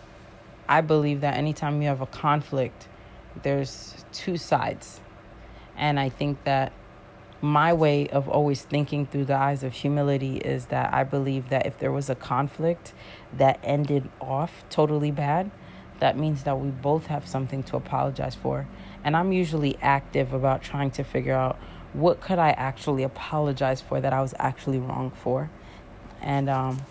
I 0.68 0.82
believe 0.82 1.22
that 1.22 1.38
anytime 1.38 1.82
you 1.82 1.88
have 1.88 2.02
a 2.02 2.08
conflict, 2.08 2.88
there's 3.44 4.06
two 4.12 4.38
sides. 4.38 5.02
And 5.78 6.00
I 6.00 6.10
think 6.10 6.44
that 6.44 6.74
my 7.42 7.74
way 7.74 8.08
of 8.08 8.28
always 8.30 8.64
thinking 8.64 9.06
through 9.06 9.26
the 9.26 9.36
eyes 9.36 9.64
of 9.64 9.74
humility 9.74 10.38
is 10.38 10.68
that 10.68 10.94
I 10.94 11.04
believe 11.04 11.50
that 11.50 11.66
if 11.66 11.78
there 11.78 11.92
was 11.92 12.10
a 12.10 12.16
conflict 12.16 12.94
that 13.38 13.60
ended 13.64 14.10
off 14.20 14.64
totally 14.70 15.12
bad, 15.12 15.52
that 16.00 16.18
means 16.18 16.44
that 16.44 16.60
we 16.60 16.70
both 16.70 17.08
have 17.08 17.28
something 17.28 17.64
to 17.64 17.78
apologize 17.78 18.36
for. 18.36 18.68
And 19.04 19.16
I'm 19.16 19.32
usually 19.32 19.78
active 19.82 20.34
about 20.34 20.64
trying 20.64 20.92
to 20.92 21.04
figure 21.04 21.36
out 21.36 21.58
what 21.96 22.22
could 22.22 22.40
I 22.40 22.52
actually 22.52 23.04
apologize 23.04 23.82
for 23.82 24.02
that 24.02 24.14
I 24.14 24.22
was 24.22 24.34
actually 24.40 24.80
wrong 24.80 25.12
for. 25.12 25.50
And 26.22 26.50
um, 26.50 26.82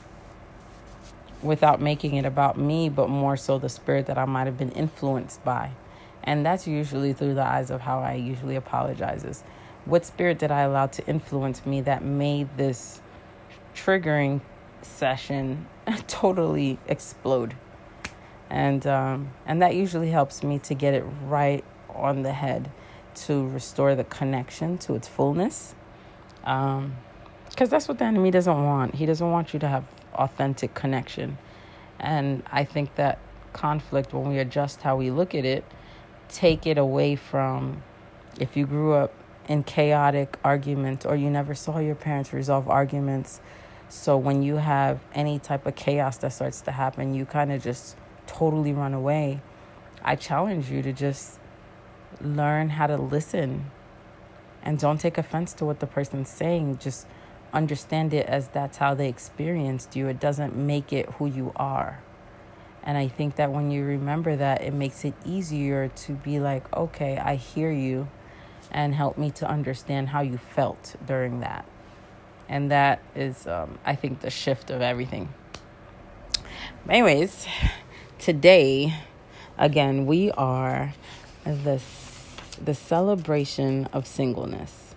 without 1.42 1.80
making 1.80 2.14
it 2.14 2.24
about 2.24 2.58
me, 2.58 2.88
but 2.88 3.08
more 3.08 3.36
so 3.36 3.58
the 3.58 3.68
spirit 3.68 4.06
that 4.06 4.18
I 4.18 4.24
might 4.24 4.46
have 4.46 4.56
been 4.56 4.72
influenced 4.72 5.44
by. 5.44 5.72
And 6.22 6.44
that's 6.44 6.66
usually 6.66 7.12
through 7.12 7.34
the 7.34 7.44
eyes 7.44 7.70
of 7.70 7.82
how 7.82 8.00
I 8.00 8.14
usually 8.14 8.56
apologize 8.56 9.24
is 9.24 9.42
what 9.84 10.06
spirit 10.06 10.38
did 10.38 10.50
I 10.50 10.62
allow 10.62 10.86
to 10.86 11.06
influence 11.06 11.66
me 11.66 11.82
that 11.82 12.02
made 12.02 12.56
this 12.56 13.02
triggering 13.74 14.40
session 14.80 15.66
totally 16.06 16.78
explode? 16.86 17.54
and 18.50 18.86
um, 18.86 19.30
and 19.46 19.60
that 19.62 19.74
usually 19.74 20.10
helps 20.10 20.42
me 20.42 20.58
to 20.60 20.74
get 20.74 20.94
it 20.94 21.04
right 21.24 21.64
on 21.88 22.22
the 22.22 22.32
head 22.32 22.70
to 23.14 23.48
restore 23.48 23.94
the 23.94 24.04
connection 24.04 24.78
to 24.78 24.94
its 24.94 25.08
fullness. 25.08 25.74
Because 26.40 26.78
um, 26.78 26.94
that's 27.56 27.88
what 27.88 27.98
the 27.98 28.04
enemy 28.04 28.30
doesn't 28.30 28.64
want. 28.64 28.94
He 28.94 29.06
doesn't 29.06 29.30
want 29.30 29.52
you 29.52 29.60
to 29.60 29.68
have 29.68 29.84
authentic 30.14 30.74
connection. 30.74 31.38
And 31.98 32.42
i 32.52 32.64
think 32.64 32.94
that 32.96 33.18
conflict 33.52 34.12
when 34.12 34.28
we 34.28 34.38
adjust 34.38 34.82
how 34.82 34.96
we 34.96 35.10
look 35.10 35.34
at 35.34 35.44
it 35.44 35.64
take 36.28 36.66
it 36.66 36.76
away 36.76 37.14
from 37.16 37.82
if 38.40 38.56
you 38.56 38.66
grew 38.66 38.92
up 38.92 39.12
in 39.48 39.62
chaotic 39.62 40.36
arguments 40.42 41.04
or 41.04 41.16
you 41.16 41.30
never 41.30 41.54
saw 41.54 41.78
your 41.78 41.94
parents 41.94 42.32
resolve 42.32 42.68
arguments. 42.68 43.40
So 43.88 44.16
when 44.16 44.42
you 44.42 44.56
have 44.56 45.00
any 45.14 45.38
type 45.38 45.66
of 45.66 45.76
chaos 45.76 46.16
that 46.18 46.32
starts 46.32 46.62
to 46.62 46.72
happen 46.72 47.14
you 47.14 47.26
kind 47.26 47.52
of 47.52 47.62
just 47.62 47.96
totally 48.26 48.72
run 48.72 48.94
away, 48.94 49.40
I 50.02 50.16
challenge 50.16 50.70
you 50.70 50.82
to 50.82 50.92
just 50.92 51.38
learn 52.22 52.70
how 52.70 52.86
to 52.86 52.96
listen 52.96 53.70
and 54.62 54.78
don't 54.78 54.98
take 54.98 55.18
offense 55.18 55.52
to 55.54 55.64
what 55.64 55.80
the 55.80 55.86
person's 55.86 56.30
saying. 56.30 56.78
Just 56.78 57.06
understand 57.52 58.12
it 58.14 58.26
as 58.26 58.48
that's 58.48 58.78
how 58.78 58.94
they 58.94 59.08
experienced 59.08 59.94
you. 59.94 60.08
It 60.08 60.18
doesn't 60.18 60.56
make 60.56 60.92
it 60.92 61.08
who 61.12 61.26
you 61.26 61.52
are. 61.56 62.02
And 62.82 62.98
I 62.98 63.08
think 63.08 63.36
that 63.36 63.50
when 63.50 63.70
you 63.70 63.84
remember 63.84 64.36
that, 64.36 64.62
it 64.62 64.74
makes 64.74 65.04
it 65.04 65.14
easier 65.24 65.88
to 65.88 66.12
be 66.12 66.38
like, 66.38 66.70
okay, 66.76 67.16
I 67.16 67.36
hear 67.36 67.70
you, 67.70 68.08
and 68.70 68.94
help 68.94 69.16
me 69.16 69.30
to 69.32 69.48
understand 69.48 70.10
how 70.10 70.20
you 70.20 70.36
felt 70.36 70.96
during 71.06 71.40
that. 71.40 71.64
And 72.46 72.70
that 72.70 73.00
is, 73.14 73.46
um, 73.46 73.78
I 73.86 73.94
think, 73.94 74.20
the 74.20 74.28
shift 74.28 74.70
of 74.70 74.82
everything. 74.82 75.32
Anyways, 76.86 77.46
today, 78.18 78.94
again, 79.56 80.04
we 80.04 80.30
are 80.32 80.92
the, 81.44 81.80
the 82.62 82.74
celebration 82.74 83.88
of 83.92 84.06
singleness. 84.06 84.94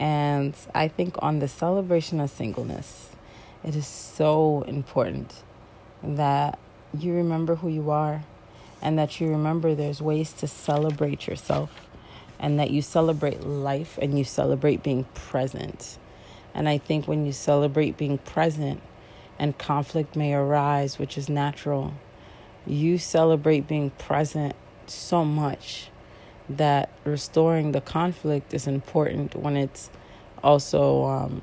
And 0.00 0.54
I 0.74 0.88
think 0.88 1.16
on 1.20 1.38
the 1.38 1.48
celebration 1.48 2.20
of 2.20 2.30
singleness, 2.30 3.10
it 3.64 3.74
is 3.74 3.86
so 3.86 4.62
important 4.68 5.42
that 6.02 6.58
you 6.96 7.12
remember 7.14 7.56
who 7.56 7.68
you 7.68 7.90
are 7.90 8.24
and 8.80 8.98
that 8.98 9.20
you 9.20 9.28
remember 9.28 9.74
there's 9.74 10.00
ways 10.00 10.32
to 10.34 10.46
celebrate 10.46 11.26
yourself 11.26 11.88
and 12.38 12.58
that 12.58 12.70
you 12.70 12.80
celebrate 12.80 13.42
life 13.42 13.98
and 14.00 14.16
you 14.16 14.24
celebrate 14.24 14.82
being 14.82 15.04
present. 15.14 15.98
And 16.54 16.68
I 16.68 16.78
think 16.78 17.08
when 17.08 17.26
you 17.26 17.32
celebrate 17.32 17.96
being 17.96 18.18
present 18.18 18.80
and 19.38 19.58
conflict 19.58 20.14
may 20.16 20.34
arise, 20.34 20.98
which 20.98 21.18
is 21.18 21.28
natural, 21.28 21.94
you 22.66 22.98
celebrate 22.98 23.66
being 23.66 23.90
present 23.90 24.54
so 24.90 25.24
much 25.24 25.90
that 26.48 26.90
restoring 27.04 27.72
the 27.72 27.80
conflict 27.80 28.54
is 28.54 28.66
important 28.66 29.36
when 29.36 29.56
it's 29.56 29.90
also 30.42 31.04
um, 31.04 31.42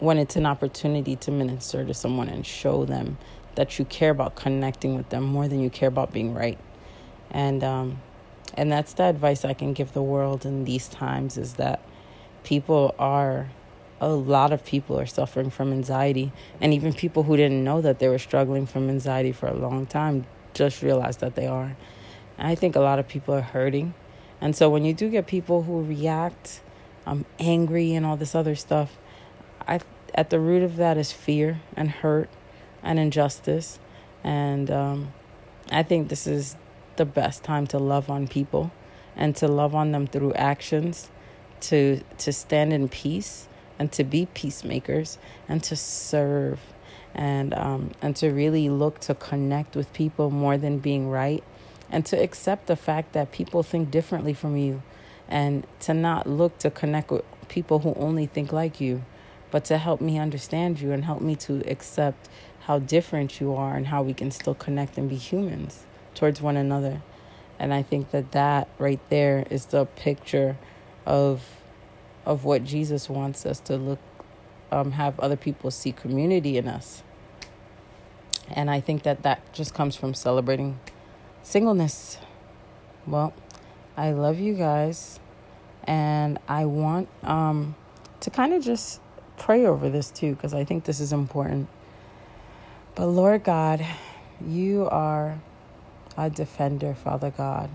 when 0.00 0.18
it's 0.18 0.36
an 0.36 0.46
opportunity 0.46 1.16
to 1.16 1.30
minister 1.30 1.84
to 1.84 1.92
someone 1.92 2.28
and 2.28 2.46
show 2.46 2.84
them 2.84 3.18
that 3.56 3.78
you 3.78 3.84
care 3.84 4.10
about 4.10 4.36
connecting 4.36 4.94
with 4.94 5.08
them 5.08 5.24
more 5.24 5.48
than 5.48 5.60
you 5.60 5.70
care 5.70 5.88
about 5.88 6.12
being 6.12 6.32
right. 6.34 6.58
And 7.30 7.64
um, 7.64 8.00
and 8.54 8.70
that's 8.72 8.94
the 8.94 9.04
advice 9.04 9.44
i 9.44 9.52
can 9.52 9.72
give 9.72 9.92
the 9.92 10.02
world 10.02 10.46
in 10.46 10.64
these 10.64 10.88
times 10.88 11.36
is 11.36 11.54
that 11.54 11.80
people 12.44 12.94
are 12.98 13.48
a 14.00 14.08
lot 14.08 14.52
of 14.52 14.64
people 14.64 14.98
are 14.98 15.06
suffering 15.06 15.50
from 15.50 15.72
anxiety. 15.72 16.32
And 16.60 16.72
even 16.72 16.92
people 16.92 17.24
who 17.24 17.36
didn't 17.36 17.62
know 17.64 17.80
that 17.80 17.98
they 17.98 18.08
were 18.08 18.18
struggling 18.18 18.66
from 18.66 18.88
anxiety 18.88 19.32
for 19.32 19.48
a 19.48 19.54
long 19.54 19.86
time 19.86 20.26
just 20.58 20.82
realized 20.82 21.20
that 21.20 21.36
they 21.36 21.46
are. 21.46 21.76
I 22.36 22.54
think 22.56 22.76
a 22.76 22.80
lot 22.80 22.98
of 22.98 23.08
people 23.08 23.34
are 23.34 23.40
hurting. 23.40 23.94
And 24.40 24.54
so 24.54 24.68
when 24.68 24.84
you 24.84 24.92
do 24.92 25.08
get 25.08 25.26
people 25.26 25.62
who 25.62 25.82
react 25.82 26.60
um, 27.06 27.24
angry 27.38 27.94
and 27.94 28.04
all 28.04 28.16
this 28.16 28.34
other 28.34 28.54
stuff 28.54 28.98
i 29.66 29.80
at 30.14 30.30
the 30.30 30.40
root 30.40 30.62
of 30.62 30.76
that 30.76 30.98
is 30.98 31.12
fear 31.12 31.60
and 31.76 31.90
hurt 31.90 32.28
and 32.82 32.98
injustice. 32.98 33.78
And 34.24 34.70
um, 34.70 35.12
i 35.70 35.82
think 35.82 36.08
this 36.08 36.26
is 36.26 36.56
the 36.96 37.04
best 37.04 37.44
time 37.44 37.66
to 37.68 37.78
love 37.78 38.10
on 38.10 38.26
people 38.26 38.72
and 39.16 39.34
to 39.36 39.46
love 39.48 39.74
on 39.74 39.92
them 39.92 40.06
through 40.06 40.34
actions 40.34 41.10
to 41.60 42.00
to 42.18 42.32
stand 42.32 42.72
in 42.72 42.88
peace 42.88 43.48
and 43.78 43.92
to 43.92 44.04
be 44.04 44.26
peacemakers 44.34 45.18
and 45.48 45.62
to 45.62 45.76
serve 45.76 46.60
and 47.18 47.54
um, 47.54 47.92
and 48.02 48.16
to 48.16 48.30
really 48.30 48.70
look 48.70 49.00
to 49.00 49.14
connect 49.16 49.76
with 49.76 49.92
people 49.94 50.30
more 50.30 50.58
than 50.58 50.78
being 50.80 51.10
right 51.10 51.44
and 51.90 52.06
to 52.06 52.22
accept 52.22 52.68
the 52.68 52.76
fact 52.76 53.14
that 53.14 53.32
people 53.32 53.64
think 53.64 53.90
differently 53.90 54.34
from 54.34 54.56
you 54.56 54.82
and 55.28 55.66
to 55.80 55.94
not 55.94 56.28
look 56.28 56.58
to 56.60 56.70
connect 56.70 57.12
with 57.12 57.24
people 57.48 57.80
who 57.80 57.94
only 57.96 58.26
think 58.26 58.52
like 58.52 58.80
you 58.80 59.04
but 59.52 59.66
to 59.66 59.78
help 59.78 60.00
me 60.00 60.18
understand 60.18 60.80
you 60.80 60.92
and 60.92 61.06
help 61.06 61.22
me 61.22 61.36
to 61.36 61.62
accept 61.70 62.30
how 62.62 62.78
different 62.80 63.40
you 63.40 63.54
are 63.54 63.76
and 63.76 63.88
how 63.88 64.02
we 64.02 64.14
can 64.14 64.30
still 64.32 64.54
connect 64.54 64.98
and 64.98 65.10
be 65.10 65.16
humans 65.16 65.86
towards 66.14 66.42
one 66.42 66.56
another 66.56 67.02
And 67.58 67.74
I 67.74 67.82
think 67.82 68.12
that 68.12 68.32
that 68.32 68.68
right 68.78 69.00
there 69.10 69.46
is 69.50 69.66
the 69.66 69.86
picture 69.86 70.58
of 71.06 71.44
of 72.26 72.44
what 72.44 72.64
Jesus 72.64 73.10
wants 73.10 73.46
us 73.46 73.60
to 73.62 73.76
look 73.76 74.00
um, 74.72 74.92
have 74.92 75.20
other 75.20 75.36
people 75.36 75.70
see 75.72 75.92
community 75.92 76.58
in 76.58 76.68
us. 76.68 77.02
And 78.50 78.70
I 78.70 78.80
think 78.80 79.02
that 79.02 79.22
that 79.22 79.52
just 79.52 79.74
comes 79.74 79.96
from 79.96 80.14
celebrating 80.14 80.78
singleness. 81.42 82.18
Well, 83.06 83.32
I 83.96 84.12
love 84.12 84.38
you 84.38 84.54
guys. 84.54 85.20
And 85.84 86.38
I 86.48 86.66
want 86.66 87.08
um, 87.22 87.74
to 88.20 88.30
kind 88.30 88.52
of 88.52 88.62
just 88.62 89.00
pray 89.38 89.64
over 89.64 89.88
this 89.88 90.10
too, 90.10 90.34
because 90.34 90.52
I 90.52 90.64
think 90.64 90.84
this 90.84 91.00
is 91.00 91.12
important. 91.12 91.68
But 92.94 93.06
Lord 93.06 93.44
God, 93.44 93.84
you 94.46 94.88
are 94.90 95.38
a 96.16 96.28
defender, 96.28 96.94
Father 96.94 97.30
God. 97.30 97.70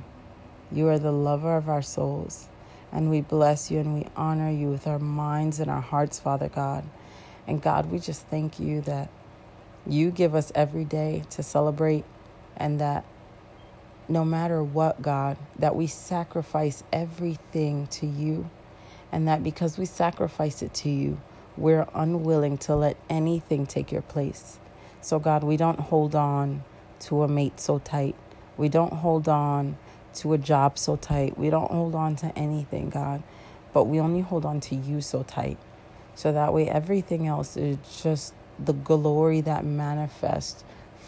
You 0.71 0.89
are 0.89 0.99
the 0.99 1.11
lover 1.11 1.55
of 1.55 1.69
our 1.69 1.81
souls. 1.81 2.47
And 2.91 3.09
we 3.09 3.21
bless 3.21 3.71
you 3.71 3.79
and 3.79 3.95
we 3.95 4.05
honor 4.15 4.51
you 4.51 4.69
with 4.69 4.85
our 4.85 4.99
minds 4.99 5.59
and 5.59 5.69
our 5.69 5.81
hearts, 5.81 6.19
Father 6.19 6.49
God. 6.49 6.83
And 7.47 7.61
God, 7.61 7.91
we 7.91 7.99
just 7.99 8.27
thank 8.27 8.59
you 8.59 8.81
that 8.81 9.09
you 9.87 10.11
give 10.11 10.35
us 10.35 10.51
every 10.55 10.85
day 10.85 11.23
to 11.31 11.43
celebrate 11.43 12.05
and 12.57 12.79
that 12.79 13.05
no 14.07 14.25
matter 14.25 14.63
what, 14.63 15.01
God, 15.01 15.37
that 15.59 15.75
we 15.75 15.87
sacrifice 15.87 16.83
everything 16.91 17.87
to 17.87 18.05
you. 18.05 18.49
And 19.11 19.27
that 19.27 19.43
because 19.43 19.77
we 19.77 19.85
sacrifice 19.85 20.61
it 20.61 20.73
to 20.75 20.89
you, 20.89 21.19
we're 21.57 21.87
unwilling 21.93 22.57
to 22.59 22.75
let 22.75 22.97
anything 23.09 23.65
take 23.65 23.91
your 23.91 24.01
place. 24.01 24.59
So, 25.01 25.19
God, 25.19 25.43
we 25.43 25.57
don't 25.57 25.79
hold 25.79 26.15
on 26.15 26.63
to 27.01 27.23
a 27.23 27.27
mate 27.27 27.59
so 27.59 27.79
tight. 27.79 28.15
We 28.57 28.69
don't 28.69 28.93
hold 28.93 29.27
on 29.29 29.77
to 30.15 30.33
a 30.33 30.37
job 30.37 30.77
so 30.77 30.95
tight. 30.95 31.37
We 31.37 31.49
don't 31.49 31.71
hold 31.71 31.95
on 31.95 32.15
to 32.17 32.37
anything, 32.37 32.89
God, 32.89 33.23
but 33.73 33.85
we 33.85 33.99
only 33.99 34.21
hold 34.21 34.45
on 34.45 34.59
to 34.61 34.75
you 34.75 35.01
so 35.01 35.23
tight. 35.23 35.57
So 36.15 36.31
that 36.31 36.53
way, 36.53 36.69
everything 36.69 37.27
else 37.27 37.57
is 37.57 37.77
just 38.01 38.33
the 38.59 38.73
glory 38.73 39.41
that 39.41 39.65
manifests 39.65 40.63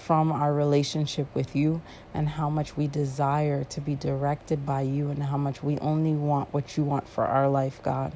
from 0.05 0.31
our 0.31 0.53
relationship 0.53 1.27
with 1.33 1.55
you 1.55 1.81
and 2.13 2.29
how 2.29 2.49
much 2.49 2.77
we 2.77 2.87
desire 2.87 3.63
to 3.63 3.81
be 3.81 3.95
directed 3.95 4.65
by 4.65 4.81
you 4.81 5.09
and 5.09 5.23
how 5.23 5.37
much 5.37 5.63
we 5.63 5.79
only 5.79 6.13
want 6.13 6.53
what 6.53 6.77
you 6.77 6.83
want 6.83 7.07
for 7.07 7.25
our 7.25 7.49
life, 7.49 7.81
God. 7.81 8.15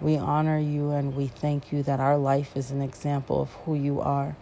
We 0.00 0.16
honor 0.16 0.58
you 0.58 0.90
and 0.90 1.14
we 1.14 1.26
thank 1.26 1.70
you 1.70 1.82
that 1.82 2.00
our 2.00 2.16
life 2.16 2.56
is 2.56 2.70
an 2.70 2.80
example 2.80 3.42
of 3.42 3.52
who 3.64 3.74
you 3.74 4.00
are. 4.00 4.34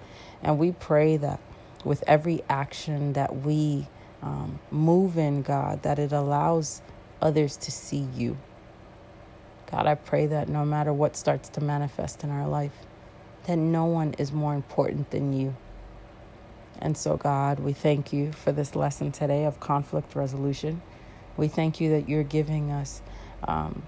And 0.43 0.59
we 0.59 0.73
pray 0.73 1.17
that 1.19 1.41
with 1.85 2.05
every 2.07 2.43
action 2.49 3.15
that 3.15 3.37
we 3.43 3.89
um, 4.23 4.59
move 4.71 5.19
in, 5.19 5.43
God, 5.43 5.83
that 5.83 5.99
it 5.99 6.13
allows 6.13 6.83
others 7.21 7.57
to 7.59 7.71
see 7.71 8.07
you. 8.15 8.39
God, 9.71 9.87
I 9.87 9.95
pray 9.95 10.27
that 10.27 10.49
no 10.49 10.65
matter 10.65 10.93
what 10.93 11.17
starts 11.17 11.49
to 11.51 11.61
manifest 11.61 12.25
in 12.25 12.31
our 12.31 12.49
life, 12.49 12.73
that 13.47 13.57
no 13.57 13.85
one 13.85 14.15
is 14.19 14.33
more 14.33 14.55
important 14.55 15.11
than 15.11 15.33
you. 15.33 15.55
And 16.81 16.97
so, 16.97 17.17
God, 17.17 17.61
we 17.61 17.73
thank 17.73 18.13
you 18.13 18.33
for 18.33 18.53
this 18.53 18.75
lesson 18.75 19.13
today 19.13 19.45
of 19.45 19.61
conflict 19.61 20.15
resolution. 20.15 20.81
We 21.37 21.49
thank 21.49 21.81
you 21.81 21.91
that 21.91 22.09
you're 22.09 22.23
giving 22.23 22.71
us 22.71 23.03
um, 23.47 23.83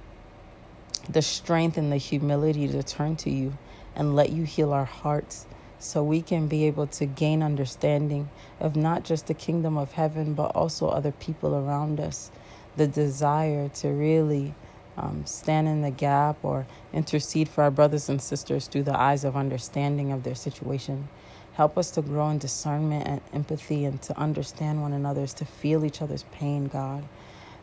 the 1.09 1.23
strength 1.23 1.77
and 1.77 1.91
the 1.91 1.97
humility 1.97 2.69
to 2.69 2.83
turn 2.83 3.17
to 3.17 3.31
you 3.31 3.57
and 3.97 4.15
let 4.15 4.31
you 4.31 4.45
heal 4.45 4.73
our 4.73 4.85
hearts 4.85 5.47
so 5.79 6.03
we 6.03 6.23
can 6.23 6.47
be 6.47 6.65
able 6.67 6.87
to 6.87 7.07
gain 7.07 7.43
understanding 7.43 8.31
of 8.61 8.77
not 8.77 9.05
just 9.05 9.27
the 9.27 9.35
kingdom 9.35 9.77
of 9.77 9.93
heaven, 9.93 10.35
but 10.35 10.55
also 10.55 10.89
other 10.89 11.13
people 11.13 11.57
around 11.57 11.99
us. 11.99 12.31
The 12.77 12.87
desire 12.87 13.69
to 13.69 13.89
really 13.89 14.55
um, 14.97 15.25
stand 15.27 15.69
in 15.69 15.83
the 15.83 15.91
gap 15.91 16.37
or 16.43 16.67
intercede 16.93 17.49
for 17.49 17.65
our 17.65 17.71
brothers 17.71 18.09
and 18.09 18.21
sisters 18.21 18.67
through 18.67 18.83
the 18.85 18.99
eyes 18.99 19.25
of 19.25 19.37
understanding 19.37 20.13
of 20.13 20.23
their 20.23 20.35
situation. 20.35 21.09
Help 21.55 21.77
us 21.77 21.91
to 21.93 22.03
grow 22.03 22.31
in 22.31 22.39
discernment 22.39 23.07
and 23.07 23.21
empathy 23.33 23.85
and 23.85 24.01
to 24.03 24.19
understand 24.19 24.81
one 24.81 24.93
another's, 24.93 25.35
to 25.35 25.45
feel 25.45 25.85
each 25.85 26.01
other's 26.01 26.25
pain, 26.33 26.67
God. 26.67 27.05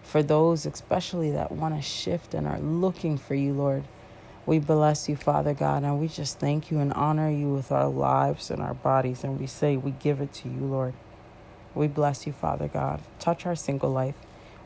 For 0.04 0.24
those, 0.24 0.66
especially 0.66 1.32
that 1.32 1.52
want 1.52 1.76
to 1.76 1.82
shift 1.82 2.34
and 2.34 2.48
are 2.48 2.60
looking 2.60 3.18
for 3.18 3.36
you, 3.36 3.54
Lord. 3.54 3.84
We 4.46 4.58
bless 4.58 5.08
you, 5.08 5.16
Father 5.16 5.54
God, 5.54 5.84
and 5.84 6.00
we 6.00 6.08
just 6.08 6.40
thank 6.40 6.72
you 6.72 6.80
and 6.80 6.92
honor 6.94 7.30
you 7.30 7.54
with 7.54 7.72
our 7.72 7.88
lives 7.88 8.50
and 8.50 8.62
our 8.62 8.74
bodies. 8.74 9.24
And 9.24 9.40
we 9.40 9.46
say 9.46 9.78
we 9.78 9.92
give 9.92 10.22
it 10.22 10.34
to 10.34 10.50
you, 10.50 10.62
Lord. 10.62 10.94
We 11.76 11.88
bless 11.88 12.26
you, 12.26 12.34
Father 12.34 12.68
God. 12.68 13.02
Touch 13.20 13.46
our 13.46 13.56
single 13.56 13.92
life. 13.92 14.16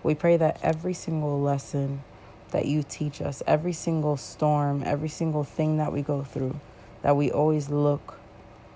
We 0.02 0.16
pray 0.16 0.38
that 0.38 0.60
every 0.64 0.94
single 0.94 1.42
lesson 1.42 2.04
that 2.54 2.66
you 2.68 2.84
teach 2.88 3.22
us, 3.22 3.44
every 3.46 3.74
single 3.74 4.16
storm, 4.16 4.84
every 4.86 5.10
single 5.10 5.44
thing 5.44 5.78
that 5.78 5.92
we 5.92 6.02
go 6.02 6.24
through, 6.24 6.60
that 7.02 7.18
we 7.18 7.32
always 7.32 7.70
look 7.70 8.20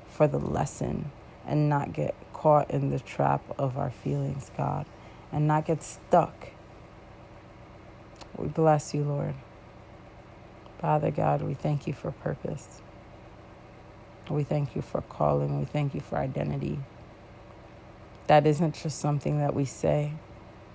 for 0.10 0.28
the 0.28 0.40
lesson 0.40 1.10
and 1.46 1.70
not 1.70 1.94
get 1.94 2.14
caught 2.34 2.70
in 2.72 2.90
the 2.90 3.00
trap 3.00 3.42
of 3.58 3.78
our 3.78 3.92
feelings, 3.92 4.52
God, 4.58 4.86
and 5.32 5.48
not 5.48 5.66
get 5.66 5.82
stuck. 5.82 6.50
We 8.36 8.48
bless 8.48 8.94
you, 8.94 9.04
Lord. 9.04 9.36
Father 10.80 11.12
God, 11.12 11.42
we 11.42 11.54
thank 11.54 11.88
you 11.88 11.94
for 11.94 12.12
purpose. 12.12 12.82
We 14.30 14.44
thank 14.44 14.76
you 14.76 14.82
for 14.82 15.02
calling. 15.02 15.60
We 15.60 15.66
thank 15.66 15.96
you 15.96 16.02
for 16.02 16.18
identity. 16.18 16.80
That 18.28 18.46
isn't 18.46 18.76
just 18.76 19.00
something 19.00 19.40
that 19.40 19.54
we 19.54 19.66
say, 19.66 20.14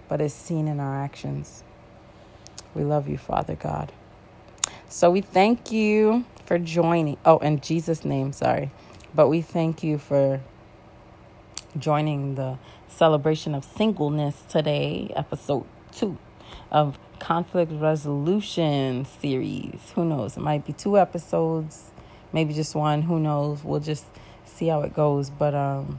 but 0.09 0.21
is 0.21 0.33
seen 0.33 0.69
in 0.69 0.81
our 0.81 1.03
actions. 1.03 1.63
We 2.75 2.85
love 2.85 3.09
you, 3.09 3.19
Father 3.19 3.55
God. 3.55 3.93
So 4.89 5.11
we 5.11 5.21
thank 5.21 5.73
you 5.73 6.25
for 6.47 6.59
joining. 6.59 7.17
Oh, 7.25 7.39
in 7.39 7.61
Jesus' 7.61 8.05
name, 8.05 8.33
sorry. 8.33 8.71
But 9.15 9.29
we 9.29 9.43
thank 9.43 9.83
you 9.83 9.99
for 9.99 10.41
joining 11.79 12.35
the 12.35 12.59
celebration 12.89 13.55
of 13.55 13.65
singleness 13.65 14.43
today, 14.49 15.13
episode 15.17 15.65
two 15.91 16.19
of 16.71 16.99
conflict 17.19 17.73
resolution 17.73 19.05
series. 19.05 19.93
Who 19.95 20.05
knows? 20.05 20.37
It 20.37 20.41
might 20.41 20.67
be 20.67 20.73
two 20.73 20.99
episodes, 20.99 21.91
maybe 22.33 22.53
just 22.53 22.75
one. 22.75 23.03
Who 23.03 23.21
knows? 23.21 23.63
We'll 23.65 23.81
just 23.81 24.05
see 24.45 24.69
how 24.69 24.83
it 24.83 24.95
goes. 24.95 25.31
But 25.31 25.55
um, 25.55 25.99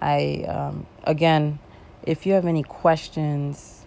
I 0.00 0.44
um, 0.48 0.86
again, 1.04 1.58
if 2.02 2.26
you 2.26 2.34
have 2.34 2.46
any 2.46 2.62
questions, 2.62 3.77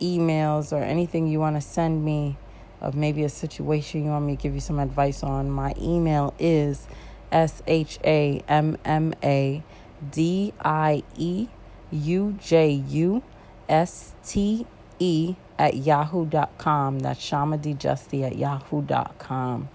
emails, 0.00 0.72
or 0.72 0.82
anything 0.82 1.26
you 1.26 1.40
want 1.40 1.56
to 1.56 1.62
send 1.62 2.04
me 2.04 2.36
of 2.80 2.94
maybe 2.94 3.24
a 3.24 3.28
situation 3.28 4.04
you 4.04 4.10
want 4.10 4.24
me 4.24 4.36
to 4.36 4.42
give 4.42 4.54
you 4.54 4.60
some 4.60 4.78
advice 4.78 5.22
on, 5.22 5.50
my 5.50 5.74
email 5.80 6.34
is 6.38 6.86
s 7.30 7.62
h 7.66 7.98
a 8.04 8.42
m 8.48 8.76
m 8.84 9.12
a 9.22 9.62
d 10.10 10.52
i 10.60 11.02
e 11.16 11.48
u 11.90 12.34
j 12.40 12.70
u 12.72 13.22
s 13.68 14.14
t 14.24 14.66
e 14.98 15.34
at 15.58 15.76
yahoo.com. 15.76 17.00
That's 17.00 17.20
shammadieujuste 17.20 18.26
at 18.26 18.36
yahoo.com. 18.36 19.68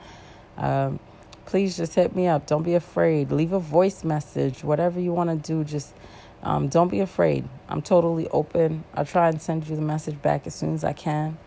Um, 0.57 0.99
please 1.45 1.75
just 1.75 1.95
hit 1.95 2.15
me 2.15 2.27
up. 2.27 2.47
Don't 2.47 2.63
be 2.63 2.75
afraid. 2.75 3.31
Leave 3.31 3.53
a 3.53 3.59
voice 3.59 4.03
message, 4.03 4.63
whatever 4.63 4.99
you 4.99 5.11
want 5.11 5.29
to 5.29 5.35
do. 5.35 5.63
Just 5.63 5.93
um, 6.43 6.67
don't 6.67 6.89
be 6.89 6.99
afraid. 6.99 7.47
I'm 7.69 7.81
totally 7.81 8.27
open. 8.29 8.83
I'll 8.93 9.05
try 9.05 9.29
and 9.29 9.41
send 9.41 9.67
you 9.67 9.75
the 9.75 9.81
message 9.81 10.21
back 10.21 10.45
as 10.45 10.53
soon 10.53 10.75
as 10.75 10.83
I 10.83 10.93
can. 10.93 11.37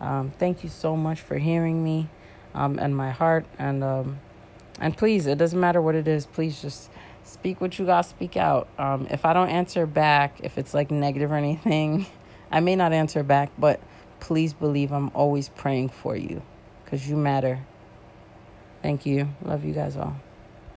Um, 0.00 0.32
thank 0.38 0.64
you 0.64 0.70
so 0.70 0.96
much 0.96 1.20
for 1.20 1.38
hearing 1.38 1.84
me 1.84 2.08
um, 2.54 2.78
and 2.78 2.96
my 2.96 3.10
heart. 3.10 3.44
And 3.58 3.84
um, 3.84 4.20
and 4.80 4.96
please, 4.96 5.26
it 5.26 5.38
doesn't 5.38 5.58
matter 5.58 5.82
what 5.82 5.94
it 5.94 6.08
is. 6.08 6.26
Please 6.26 6.62
just 6.62 6.90
speak 7.24 7.60
what 7.60 7.78
you 7.78 7.84
got. 7.84 8.02
Speak 8.02 8.36
out. 8.36 8.68
Um, 8.78 9.06
if 9.10 9.24
I 9.24 9.34
don't 9.34 9.50
answer 9.50 9.86
back, 9.86 10.40
if 10.42 10.56
it's 10.56 10.72
like 10.72 10.90
negative 10.90 11.30
or 11.30 11.36
anything. 11.36 12.06
I 12.50 12.60
may 12.60 12.76
not 12.76 12.94
answer 12.94 13.22
back, 13.22 13.50
but 13.58 13.80
please 14.20 14.54
believe 14.54 14.90
I'm 14.90 15.10
always 15.14 15.50
praying 15.50 15.90
for 15.90 16.16
you 16.16 16.40
because 16.84 17.08
you 17.08 17.16
matter. 17.16 17.60
Thank 18.82 19.04
you. 19.04 19.28
Love 19.42 19.64
you 19.64 19.74
guys 19.74 19.96
all. 19.96 20.16